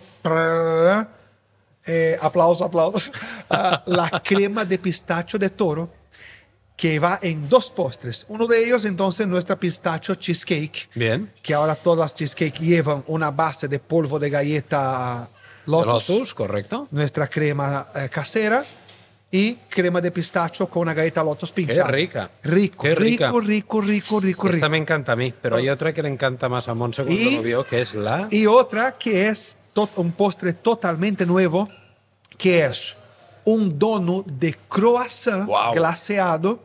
eh, 1.85 2.17
aplausos, 2.21 2.61
aplausos, 2.67 3.11
ah, 3.49 3.83
la 3.87 4.21
crema 4.23 4.63
de 4.65 4.77
pistacho 4.77 5.37
de 5.39 5.49
Toro, 5.49 5.89
que 6.79 6.97
va 6.99 7.19
en 7.21 7.49
dos 7.49 7.71
postres. 7.71 8.25
Uno 8.29 8.47
de 8.47 8.63
ellos, 8.63 8.85
entonces, 8.85 9.27
nuestra 9.27 9.57
pistacho 9.59 10.15
cheesecake, 10.15 10.89
Bien. 10.95 11.29
que 11.43 11.53
ahora 11.53 11.75
todas 11.75 11.99
las 11.99 12.15
cheesecake 12.15 12.59
llevan 12.59 13.03
una 13.07 13.31
base 13.31 13.67
de 13.67 13.79
polvo 13.79 14.17
de 14.17 14.29
galleta 14.29 15.27
Lotus, 15.65 16.09
Lotus, 16.09 16.33
correcto. 16.33 16.87
nuestra 16.91 17.27
crema 17.27 17.87
eh, 17.95 18.07
casera. 18.09 18.63
Y 19.31 19.53
crema 19.69 20.01
de 20.01 20.09
pistacho 20.11 20.67
con 20.67 20.81
una 20.83 20.93
galleta 20.95 21.23
Lotus 21.23 21.51
pinchada. 21.51 21.85
rica. 21.91 22.31
Rico, 22.41 22.81
Qué 22.81 22.95
rica. 22.95 23.27
rico, 23.27 23.41
rico, 23.41 23.81
rico, 23.81 24.19
rico, 24.19 24.47
Esta 24.47 24.55
rico. 24.55 24.69
me 24.71 24.77
encanta 24.77 25.11
a 25.11 25.15
mí, 25.15 25.31
pero 25.39 25.57
hay 25.57 25.69
otra 25.69 25.93
que 25.93 26.01
le 26.01 26.09
encanta 26.09 26.49
más 26.49 26.67
a 26.67 26.73
Monse 26.73 27.03
cuando 27.03 27.21
Y- 27.21 27.35
lo 27.35 27.43
vio, 27.43 27.63
que 27.67 27.81
es 27.81 27.93
la... 27.93 28.27
Y 28.31 28.47
otra 28.47 28.97
que 28.97 29.27
es 29.27 29.59
un 29.97 30.13
postre 30.13 30.53
totalmente 30.53 31.27
nuevo, 31.27 31.69
que 32.39 32.65
es 32.65 32.95
un 33.43 33.77
donut 33.77 34.25
de 34.25 34.55
croissant 34.67 35.45
Wow. 35.45 35.73
glaseado, 35.75 36.63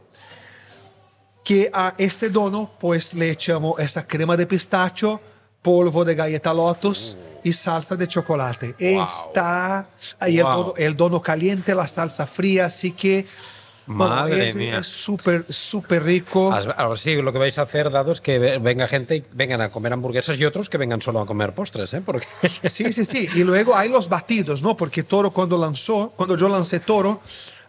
que 1.44 1.70
a 1.72 1.94
este 1.98 2.30
donut 2.30 2.70
pues 2.80 3.14
le 3.14 3.30
echamos 3.30 3.78
esa 3.78 4.06
crema 4.06 4.36
de 4.36 4.46
pistacho, 4.46 5.20
polvo 5.62 6.04
de 6.04 6.14
galleta 6.14 6.52
Lotus 6.52 7.16
y 7.44 7.52
salsa 7.52 7.94
de 7.96 8.08
chocolate. 8.08 8.74
Está 8.78 9.86
ahí 10.18 10.38
el, 10.38 10.44
Wow. 10.44 10.74
donut 10.96 11.22
caliente, 11.22 11.74
la 11.74 11.86
salsa 11.86 12.26
fría, 12.26 12.66
así 12.66 12.92
que... 12.92 13.26
bueno, 13.86 14.14
Madre 14.16 14.48
es- 14.48 14.56
mía. 14.56 14.78
Es 14.78 14.86
súper, 14.86 15.44
súper 15.50 16.02
rico. 16.04 16.50
Ahora 16.50 16.96
sí, 16.96 17.16
lo 17.20 17.30
que 17.32 17.38
vais 17.38 17.58
a 17.58 17.62
hacer, 17.62 17.90
dado, 17.90 18.12
es 18.12 18.22
que 18.22 18.38
ve- 18.38 18.56
venga 18.58 18.88
gente 18.88 19.16
y 19.16 19.24
vengan 19.32 19.60
a 19.60 19.70
comer 19.70 19.92
hamburguesas 19.92 20.40
y 20.40 20.44
otros 20.46 20.70
que 20.70 20.78
vengan 20.78 21.02
solo 21.02 21.20
a 21.20 21.26
comer 21.26 21.54
postres, 21.54 21.92
¿eh? 21.92 22.00
Porque... 22.04 22.26
Sí, 22.70 22.90
sí, 22.94 23.04
sí. 23.04 23.28
Y 23.34 23.40
luego 23.44 23.76
hay 23.76 23.90
los 23.90 24.08
batidos, 24.08 24.62
¿no? 24.62 24.74
Porque 24.74 25.02
Toro 25.02 25.30
cuando 25.30 25.58
lanzó, 25.58 26.14
cuando 26.16 26.38
yo 26.38 26.48
lancé 26.48 26.80
Toro, 26.80 27.20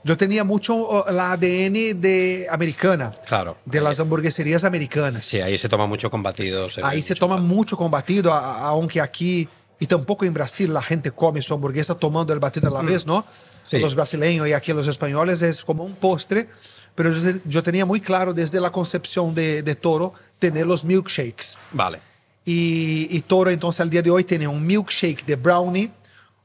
yo 0.06 0.16
tenía 0.16 0.44
mucho 0.44 0.76
uh, 0.76 1.12
la 1.12 1.32
ADN 1.34 2.00
de 2.00 2.48
americana. 2.50 3.12
Claro. 3.28 3.58
De 3.66 3.82
las 3.82 4.00
hamburgueserías 4.00 4.64
americanas. 4.64 5.26
Sí, 5.26 5.42
ahí 5.42 5.58
se 5.58 5.68
toma 5.68 5.88
mucho 5.88 6.10
con 6.10 6.22
batidos. 6.24 6.78
Ahí 6.84 7.02
se 7.02 7.16
toma 7.16 7.38
mucho 7.38 7.76
con 7.76 7.90
batido, 7.92 8.32
a- 8.32 8.40
a- 8.40 8.68
aunque 8.70 9.02
aquí 9.02 9.50
y 9.80 9.88
tampoco 9.88 10.24
en 10.24 10.34
Brasil 10.34 10.72
la 10.72 10.82
gente 10.82 11.12
come 11.12 11.42
su 11.42 11.54
hamburguesa 11.54 11.96
tomando 11.96 12.32
el 12.32 12.40
batido 12.40 12.68
a 12.70 12.72
la 12.72 12.82
vez, 12.82 13.06
¿no? 13.06 13.20
Mm. 13.20 13.24
Sí. 13.64 13.80
Los 13.80 13.96
brasileños 13.96 14.48
y 14.48 14.54
aquí 14.54 14.72
los 14.74 14.88
españoles 14.88 15.42
es 15.42 15.66
como 15.66 15.84
un 15.84 15.96
postre, 15.96 16.48
pero 16.94 17.12
yo, 17.12 17.32
yo 17.44 17.64
tenía 17.64 17.84
muy 17.86 18.00
claro 18.00 18.32
desde 18.32 18.62
la 18.62 18.72
concepción 18.72 19.34
de, 19.34 19.64
de 19.64 19.76
Toro 19.76 20.14
tener 20.38 20.68
los 20.68 20.86
milkshakes. 20.86 21.58
Vale. 21.72 22.00
Y, 22.46 23.08
y 23.10 23.22
Toro 23.22 23.50
entonces 23.50 23.82
al 23.82 23.90
día 23.90 24.04
de 24.04 24.12
hoy 24.12 24.24
tiene 24.24 24.48
un 24.48 24.64
milkshake 24.64 25.26
de 25.26 25.36
brownie, 25.36 25.90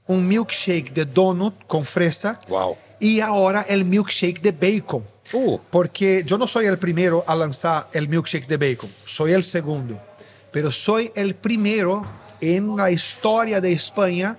un 0.06 0.26
milkshake 0.26 0.94
de 0.94 1.04
donut 1.04 1.54
con 1.66 1.84
fresa 1.84 2.38
Wow. 2.48 2.74
Y 3.01 3.20
ahora 3.20 3.62
el 3.68 3.84
milkshake 3.84 4.40
de 4.40 4.53
bacon. 4.53 5.05
Uh. 5.32 5.59
Porque 5.70 6.22
yo 6.26 6.36
no 6.38 6.46
soy 6.46 6.66
el 6.66 6.78
primero 6.78 7.24
a 7.26 7.34
lanzar 7.34 7.88
el 7.92 8.09
milkshake 8.09 8.46
de 8.46 8.57
bacon, 8.57 8.90
soy 9.05 9.32
el 9.32 9.44
segundo, 9.44 10.01
pero 10.53 10.70
soy 10.70 11.11
el 11.14 11.34
primero 11.34 12.05
en 12.40 12.76
la 12.76 12.90
historia 12.90 13.61
de 13.61 13.72
España 13.72 14.36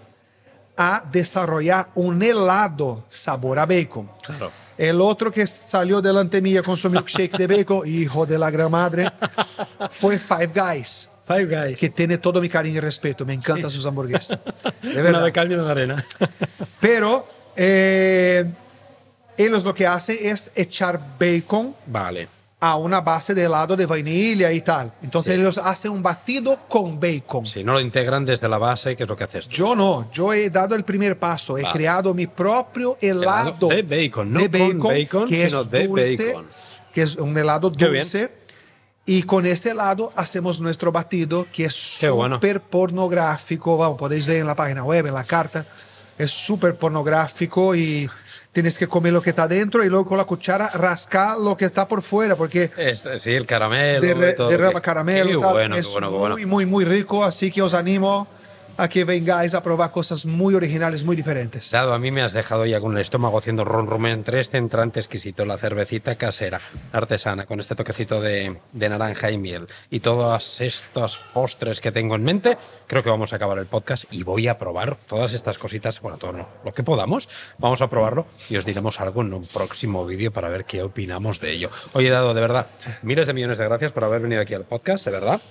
a 0.77 1.03
desarrollar 1.11 1.89
un 1.95 2.21
helado 2.23 3.05
sabor 3.09 3.59
a 3.59 3.65
bacon. 3.65 4.09
Claro. 4.23 4.51
El 4.77 4.99
otro 4.99 5.31
que 5.31 5.45
salió 5.45 6.01
delante 6.01 6.41
mía 6.41 6.63
con 6.63 6.75
su 6.75 6.89
milkshake 6.89 7.37
de 7.37 7.47
bacon, 7.47 7.81
hijo 7.85 8.25
de 8.25 8.39
la 8.39 8.49
gran 8.49 8.71
madre, 8.71 9.11
fue 9.89 10.17
Five 10.17 10.47
Guys 10.55 11.09
Five 11.27 11.45
Guys. 11.45 11.77
que 11.79 11.89
tiene 11.89 12.17
todo 12.17 12.41
mi 12.41 12.49
cariño 12.49 12.77
y 12.77 12.79
respeto. 12.79 13.25
Me 13.25 13.33
encantan 13.33 13.69
sus 13.69 13.85
hamburguesas. 13.85 14.39
De 14.81 14.91
Una 14.93 15.01
verdad. 15.03 15.23
de 15.23 15.31
cal 15.31 15.51
y 15.51 15.53
una 15.53 15.65
de 15.65 15.71
arena. 15.71 16.05
Pero 16.79 17.25
eh, 17.55 18.45
ellos 19.37 19.63
lo 19.63 19.73
que 19.73 19.87
hacen 19.87 20.17
es 20.21 20.51
echar 20.55 20.99
bacon 21.19 21.73
vale. 21.87 22.27
a 22.59 22.75
una 22.75 23.01
base 23.01 23.33
de 23.33 23.43
helado 23.45 23.75
de 23.75 23.85
vainilla 23.85 24.51
y 24.51 24.61
tal. 24.61 24.91
Entonces 25.01 25.35
ellos 25.35 25.57
hacen 25.57 25.91
un 25.91 26.03
batido 26.03 26.59
con 26.67 26.99
bacon. 26.99 27.45
Si 27.45 27.63
no 27.63 27.73
lo 27.73 27.79
integran 27.79 28.23
desde 28.25 28.47
la 28.47 28.57
base, 28.57 28.95
que 28.95 29.03
es 29.03 29.09
lo 29.09 29.15
que 29.15 29.23
haces 29.23 29.47
tú. 29.47 29.55
Yo 29.55 29.75
no, 29.75 30.11
yo 30.11 30.31
he 30.33 30.49
dado 30.49 30.75
el 30.75 30.83
primer 30.83 31.17
paso, 31.17 31.57
he 31.57 31.63
Vale. 31.63 31.73
creado 31.73 32.13
mi 32.13 32.27
propio 32.27 32.97
helado, 33.01 33.49
Helado 33.49 33.67
de 33.69 33.81
bacon, 33.83 34.31
no 34.31 34.47
de 34.47 34.77
con 34.77 34.89
bacon, 34.93 35.27
que 35.27 35.47
sino 35.47 35.61
es 35.61 35.71
de 35.71 35.87
dulce, 35.87 36.25
bacon. 36.27 36.47
que 36.93 37.01
es 37.01 37.15
un 37.15 37.37
helado 37.37 37.69
dulce. 37.71 38.31
Y 39.03 39.23
con 39.23 39.47
ese 39.47 39.71
helado 39.71 40.11
hacemos 40.15 40.61
nuestro 40.61 40.91
batido 40.91 41.47
que 41.51 41.65
es 41.65 41.97
Qué 41.99 42.09
bueno. 42.11 42.35
súper 42.35 42.61
pornográfico. 42.61 43.75
Vamos, 43.75 43.97
podéis 43.97 44.27
ver 44.27 44.37
en 44.41 44.45
la 44.47 44.55
página 44.55 44.83
web, 44.83 45.07
en 45.07 45.13
la 45.15 45.23
carta. 45.23 45.65
Es 46.17 46.31
súper 46.31 46.75
pornográfico 46.75 47.73
y 47.75 48.09
tienes 48.51 48.77
que 48.77 48.87
comer 48.87 49.13
lo 49.13 49.21
que 49.21 49.31
está 49.31 49.47
dentro 49.47 49.83
y 49.83 49.89
luego 49.89 50.05
con 50.05 50.17
la 50.17 50.25
cuchara 50.25 50.69
rascar 50.71 51.37
lo 51.39 51.55
que 51.57 51.65
está 51.65 51.87
por 51.87 52.01
fuera 52.01 52.35
porque 52.35 52.69
Es- 52.77 53.01
sí, 53.17 53.33
el 53.33 53.45
caramelo. 53.47 54.01
derrama 54.49 54.79
que- 54.79 54.81
caramelo. 54.81 55.29
Qué 55.29 55.37
tal. 55.37 55.53
bueno, 55.53 55.75
qué 55.75 55.81
es 55.81 55.91
bueno, 55.91 56.07
qué 56.07 56.11
muy, 56.11 56.19
bueno. 56.19 56.47
muy, 56.47 56.65
muy 56.65 56.85
rico. 56.85 57.23
Así 57.23 57.49
que 57.49 57.61
os 57.61 57.73
animo 57.73 58.27
a 58.77 58.87
que 58.87 59.05
vengáis 59.05 59.53
a 59.53 59.61
probar 59.63 59.91
cosas 59.91 60.25
muy 60.25 60.55
originales, 60.55 61.03
muy 61.03 61.15
diferentes. 61.15 61.71
Dado, 61.71 61.93
a 61.93 61.99
mí 61.99 62.11
me 62.11 62.21
has 62.21 62.33
dejado 62.33 62.65
ya 62.65 62.79
con 62.79 62.95
el 62.95 63.01
estómago 63.01 63.37
haciendo 63.37 63.63
ron 63.63 63.87
rum 63.87 64.05
entre 64.07 64.39
este 64.39 64.57
entrante 64.57 64.99
exquisito, 64.99 65.45
la 65.45 65.57
cervecita 65.57 66.15
casera, 66.15 66.59
artesana, 66.91 67.45
con 67.45 67.59
este 67.59 67.75
toquecito 67.75 68.21
de, 68.21 68.57
de 68.71 68.89
naranja 68.89 69.31
y 69.31 69.37
miel 69.37 69.67
y 69.89 69.99
todos 69.99 70.61
estos 70.61 71.23
postres 71.33 71.79
que 71.79 71.91
tengo 71.91 72.15
en 72.15 72.23
mente, 72.23 72.57
creo 72.87 73.03
que 73.03 73.09
vamos 73.09 73.33
a 73.33 73.35
acabar 73.37 73.57
el 73.57 73.65
podcast 73.65 74.11
y 74.13 74.23
voy 74.23 74.47
a 74.47 74.57
probar 74.57 74.97
todas 75.07 75.33
estas 75.33 75.57
cositas, 75.57 75.99
bueno, 76.01 76.17
todo 76.17 76.33
no, 76.33 76.47
lo 76.63 76.71
que 76.71 76.83
podamos, 76.83 77.29
vamos 77.57 77.81
a 77.81 77.89
probarlo 77.89 78.25
y 78.49 78.57
os 78.57 78.65
diremos 78.65 78.99
algo 78.99 79.21
en 79.21 79.33
un 79.33 79.45
próximo 79.45 80.05
vídeo 80.05 80.31
para 80.31 80.49
ver 80.49 80.65
qué 80.65 80.81
opinamos 80.81 81.39
de 81.39 81.51
ello. 81.51 81.69
Oye, 81.93 82.09
Dado, 82.09 82.33
de 82.33 82.41
verdad, 82.41 82.67
miles 83.01 83.27
de 83.27 83.33
millones 83.33 83.57
de 83.57 83.65
gracias 83.65 83.91
por 83.91 84.03
haber 84.03 84.21
venido 84.21 84.41
aquí 84.41 84.53
al 84.53 84.65
podcast, 84.65 85.05
de 85.05 85.11
verdad. 85.11 85.41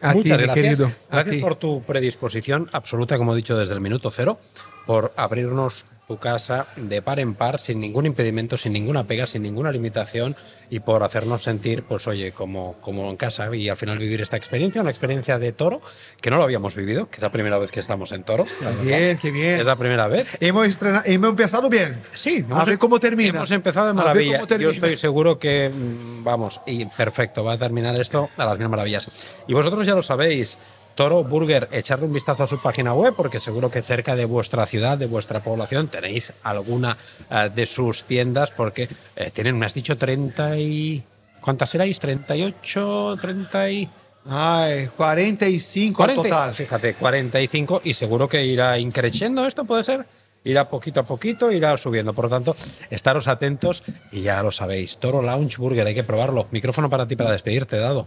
A 0.00 0.12
ti, 0.12 0.18
Muchas 0.18 0.38
mi 0.38 0.44
gracias. 0.44 0.54
querido, 0.54 0.86
a 1.10 1.16
Gracias 1.16 1.36
ti. 1.36 1.40
por 1.42 1.54
tu 1.56 1.82
predisposición 1.82 2.68
absoluta, 2.72 3.16
como 3.16 3.32
he 3.32 3.36
dicho 3.36 3.56
desde 3.56 3.74
el 3.74 3.80
minuto 3.80 4.10
cero, 4.10 4.38
por 4.86 5.12
abrirnos 5.16 5.86
tu 6.06 6.18
casa 6.18 6.66
de 6.76 7.00
par 7.02 7.18
en 7.18 7.34
par, 7.34 7.58
sin 7.58 7.80
ningún 7.80 8.06
impedimento, 8.06 8.56
sin 8.56 8.72
ninguna 8.72 9.06
pega, 9.06 9.26
sin 9.26 9.42
ninguna 9.42 9.72
limitación 9.72 10.36
y 10.70 10.80
por 10.80 11.02
hacernos 11.02 11.42
sentir, 11.42 11.82
pues 11.84 12.06
oye, 12.06 12.32
como, 12.32 12.74
como 12.80 13.08
en 13.10 13.16
casa 13.16 13.54
y 13.54 13.68
al 13.68 13.76
final 13.76 13.98
vivir 13.98 14.20
esta 14.20 14.36
experiencia, 14.36 14.80
una 14.80 14.90
experiencia 14.90 15.38
de 15.38 15.52
toro 15.52 15.80
que 16.20 16.30
no 16.30 16.36
lo 16.36 16.42
habíamos 16.42 16.74
vivido, 16.74 17.08
que 17.08 17.16
es 17.16 17.22
la 17.22 17.30
primera 17.30 17.58
vez 17.58 17.70
que 17.70 17.80
estamos 17.80 18.12
en 18.12 18.22
toro. 18.22 18.46
Bien, 18.82 19.16
qué 19.18 19.30
bien. 19.30 19.60
Es 19.60 19.66
la 19.66 19.76
primera 19.76 20.08
vez. 20.08 20.36
Hemos, 20.40 20.66
estrenado, 20.66 21.04
hemos 21.06 21.30
empezado 21.30 21.68
bien. 21.68 22.02
Sí, 22.12 22.44
a 22.50 22.64
ver 22.64 22.78
cómo 22.78 23.00
termina. 23.00 23.38
Hemos 23.38 23.50
empezado 23.52 23.86
de 23.88 23.94
maravilla. 23.94 24.42
Yo 24.58 24.70
estoy 24.70 24.96
seguro 24.96 25.38
que, 25.38 25.70
mm, 25.70 26.24
vamos, 26.24 26.60
y 26.66 26.84
perfecto, 26.86 27.44
va 27.44 27.54
a 27.54 27.58
terminar 27.58 27.98
esto 27.98 28.30
a 28.36 28.44
las 28.44 28.58
mil 28.58 28.68
maravillas. 28.68 29.26
Y 29.46 29.54
vosotros 29.54 29.86
ya 29.86 29.94
lo 29.94 30.02
sabéis, 30.02 30.58
Toro 30.94 31.24
Burger, 31.24 31.68
echarle 31.72 32.06
un 32.06 32.12
vistazo 32.12 32.44
a 32.44 32.46
su 32.46 32.60
página 32.60 32.94
web, 32.94 33.14
porque 33.16 33.40
seguro 33.40 33.70
que 33.70 33.82
cerca 33.82 34.14
de 34.14 34.24
vuestra 34.24 34.64
ciudad, 34.66 34.96
de 34.96 35.06
vuestra 35.06 35.40
población, 35.40 35.88
tenéis 35.88 36.32
alguna 36.42 36.96
eh, 37.30 37.50
de 37.54 37.66
sus 37.66 38.04
tiendas, 38.04 38.50
porque 38.50 38.88
eh, 39.16 39.30
tienen, 39.32 39.58
me 39.58 39.66
has 39.66 39.74
dicho, 39.74 39.96
30 39.96 40.58
y... 40.58 41.02
¿Cuántas 41.40 41.74
erais? 41.74 42.00
¿38? 42.00 43.20
¿30 43.20 43.72
y...? 43.72 43.88
Ay, 44.26 44.88
45 44.96 46.02
al 46.02 46.14
40, 46.14 46.22
total. 46.22 46.54
Fíjate, 46.54 46.94
45 46.94 47.82
y 47.84 47.92
seguro 47.92 48.28
que 48.28 48.44
irá 48.44 48.78
increciendo 48.78 49.46
esto, 49.46 49.64
puede 49.64 49.84
ser. 49.84 50.06
Irá 50.44 50.68
poquito 50.68 51.00
a 51.00 51.02
poquito, 51.02 51.50
irá 51.50 51.76
subiendo. 51.76 52.12
Por 52.12 52.26
lo 52.26 52.30
tanto, 52.30 52.56
estaros 52.90 53.28
atentos 53.28 53.82
y 54.12 54.22
ya 54.22 54.42
lo 54.42 54.50
sabéis. 54.50 54.98
Toro 54.98 55.22
Lounge 55.22 55.56
Burger, 55.58 55.86
hay 55.86 55.94
que 55.94 56.04
probarlo. 56.04 56.46
Micrófono 56.50 56.88
para 56.90 57.06
ti 57.06 57.16
para 57.16 57.32
despedirte, 57.32 57.76
dado. 57.78 58.06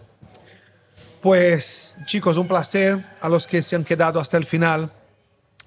Pues 1.21 1.97
chicos, 2.05 2.37
un 2.37 2.47
placer 2.47 3.03
a 3.19 3.29
los 3.29 3.47
que 3.47 3.63
se 3.63 3.75
han 3.75 3.83
quedado 3.83 4.19
hasta 4.19 4.37
el 4.37 4.45
final. 4.45 4.91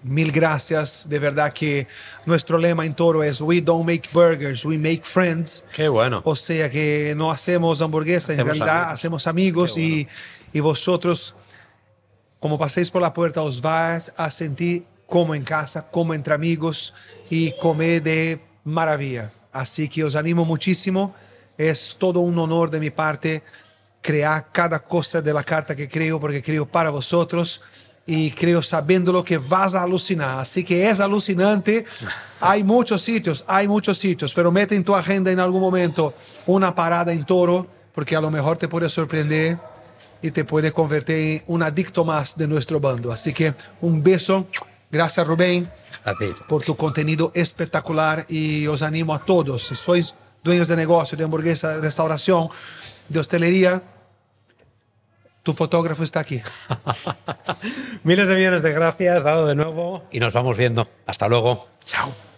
Mil 0.02 0.32
gracias. 0.32 1.08
De 1.08 1.18
verdad 1.18 1.52
que 1.52 1.86
nuestro 2.24 2.56
lema 2.56 2.86
en 2.86 2.94
Toro 2.94 3.22
es 3.22 3.40
We 3.40 3.60
don't 3.60 3.86
make 3.86 4.08
burgers, 4.12 4.64
we 4.64 4.78
make 4.78 5.02
friends. 5.02 5.64
Qué 5.72 5.88
bueno. 5.88 6.22
O 6.24 6.34
sea 6.36 6.70
que 6.70 7.14
no 7.16 7.30
hacemos 7.30 7.82
hamburguesas, 7.82 8.38
en 8.38 8.46
realidad 8.46 8.68
amigos. 8.68 8.94
hacemos 8.94 9.26
amigos 9.26 9.76
y, 9.76 10.08
y 10.52 10.60
vosotros, 10.60 11.34
como 12.38 12.58
paséis 12.58 12.90
por 12.90 13.02
la 13.02 13.12
puerta, 13.12 13.42
os 13.42 13.60
vais 13.60 14.12
a 14.16 14.30
sentir 14.30 14.84
como 15.06 15.34
en 15.34 15.42
casa, 15.42 15.86
como 15.90 16.14
entre 16.14 16.32
amigos 16.32 16.94
y 17.28 17.52
comer 17.58 18.02
de 18.02 18.40
maravilla. 18.64 19.32
Así 19.52 19.88
que 19.88 20.04
os 20.04 20.14
animo 20.14 20.44
muchísimo. 20.44 21.14
Es 21.58 21.96
todo 21.98 22.20
un 22.20 22.38
honor 22.38 22.70
de 22.70 22.80
mi 22.80 22.88
parte 22.88 23.42
crear 24.00 24.46
cada 24.52 24.78
cosa 24.78 25.20
de 25.20 25.32
la 25.32 25.44
carta 25.44 25.76
que 25.76 25.88
creo, 25.88 26.18
porque 26.18 26.42
creo 26.42 26.66
para 26.66 26.90
vosotros 26.90 27.62
y 28.06 28.30
creo 28.32 28.62
sabiéndolo 28.62 29.22
que 29.22 29.38
vas 29.38 29.74
a 29.74 29.82
alucinar. 29.82 30.40
Así 30.40 30.64
que 30.64 30.88
es 30.88 31.00
alucinante. 31.00 31.84
Hay 32.40 32.64
muchos 32.64 33.02
sitios, 33.02 33.44
hay 33.46 33.68
muchos 33.68 33.98
sitios, 33.98 34.34
pero 34.34 34.50
mete 34.50 34.74
en 34.74 34.84
tu 34.84 34.94
agenda 34.94 35.30
en 35.30 35.38
algún 35.38 35.60
momento 35.60 36.14
una 36.46 36.74
parada 36.74 37.12
en 37.12 37.24
toro, 37.24 37.66
porque 37.94 38.16
a 38.16 38.20
lo 38.20 38.30
mejor 38.30 38.56
te 38.56 38.68
puede 38.68 38.88
sorprender 38.88 39.58
y 40.22 40.30
te 40.30 40.44
puede 40.44 40.72
convertir 40.72 41.16
en 41.16 41.42
un 41.46 41.62
adicto 41.62 42.04
más 42.04 42.36
de 42.36 42.48
nuestro 42.48 42.80
bando. 42.80 43.12
Así 43.12 43.32
que 43.32 43.54
un 43.80 44.02
beso. 44.02 44.46
Gracias 44.90 45.24
Rubén 45.24 45.70
por 46.48 46.64
tu 46.64 46.76
contenido 46.76 47.30
espectacular 47.34 48.26
y 48.28 48.66
os 48.66 48.82
animo 48.82 49.14
a 49.14 49.20
todos, 49.20 49.68
si 49.68 49.76
sois 49.76 50.16
dueños 50.42 50.66
de 50.68 50.76
negocio, 50.76 51.16
de 51.16 51.24
hamburguesa, 51.24 51.76
de 51.76 51.80
restauración, 51.80 52.48
de 53.08 53.20
hostelería, 53.20 53.82
tu 55.42 55.52
fotógrafo 55.52 56.02
está 56.02 56.20
aquí. 56.20 56.42
Miles 58.04 58.28
de 58.28 58.34
millones 58.36 58.62
de 58.62 58.72
gracias, 58.72 59.22
dado 59.22 59.46
de 59.46 59.54
nuevo, 59.54 60.04
y 60.10 60.20
nos 60.20 60.32
vamos 60.32 60.56
viendo. 60.56 60.88
Hasta 61.06 61.28
luego. 61.28 61.66
Chao. 61.84 62.29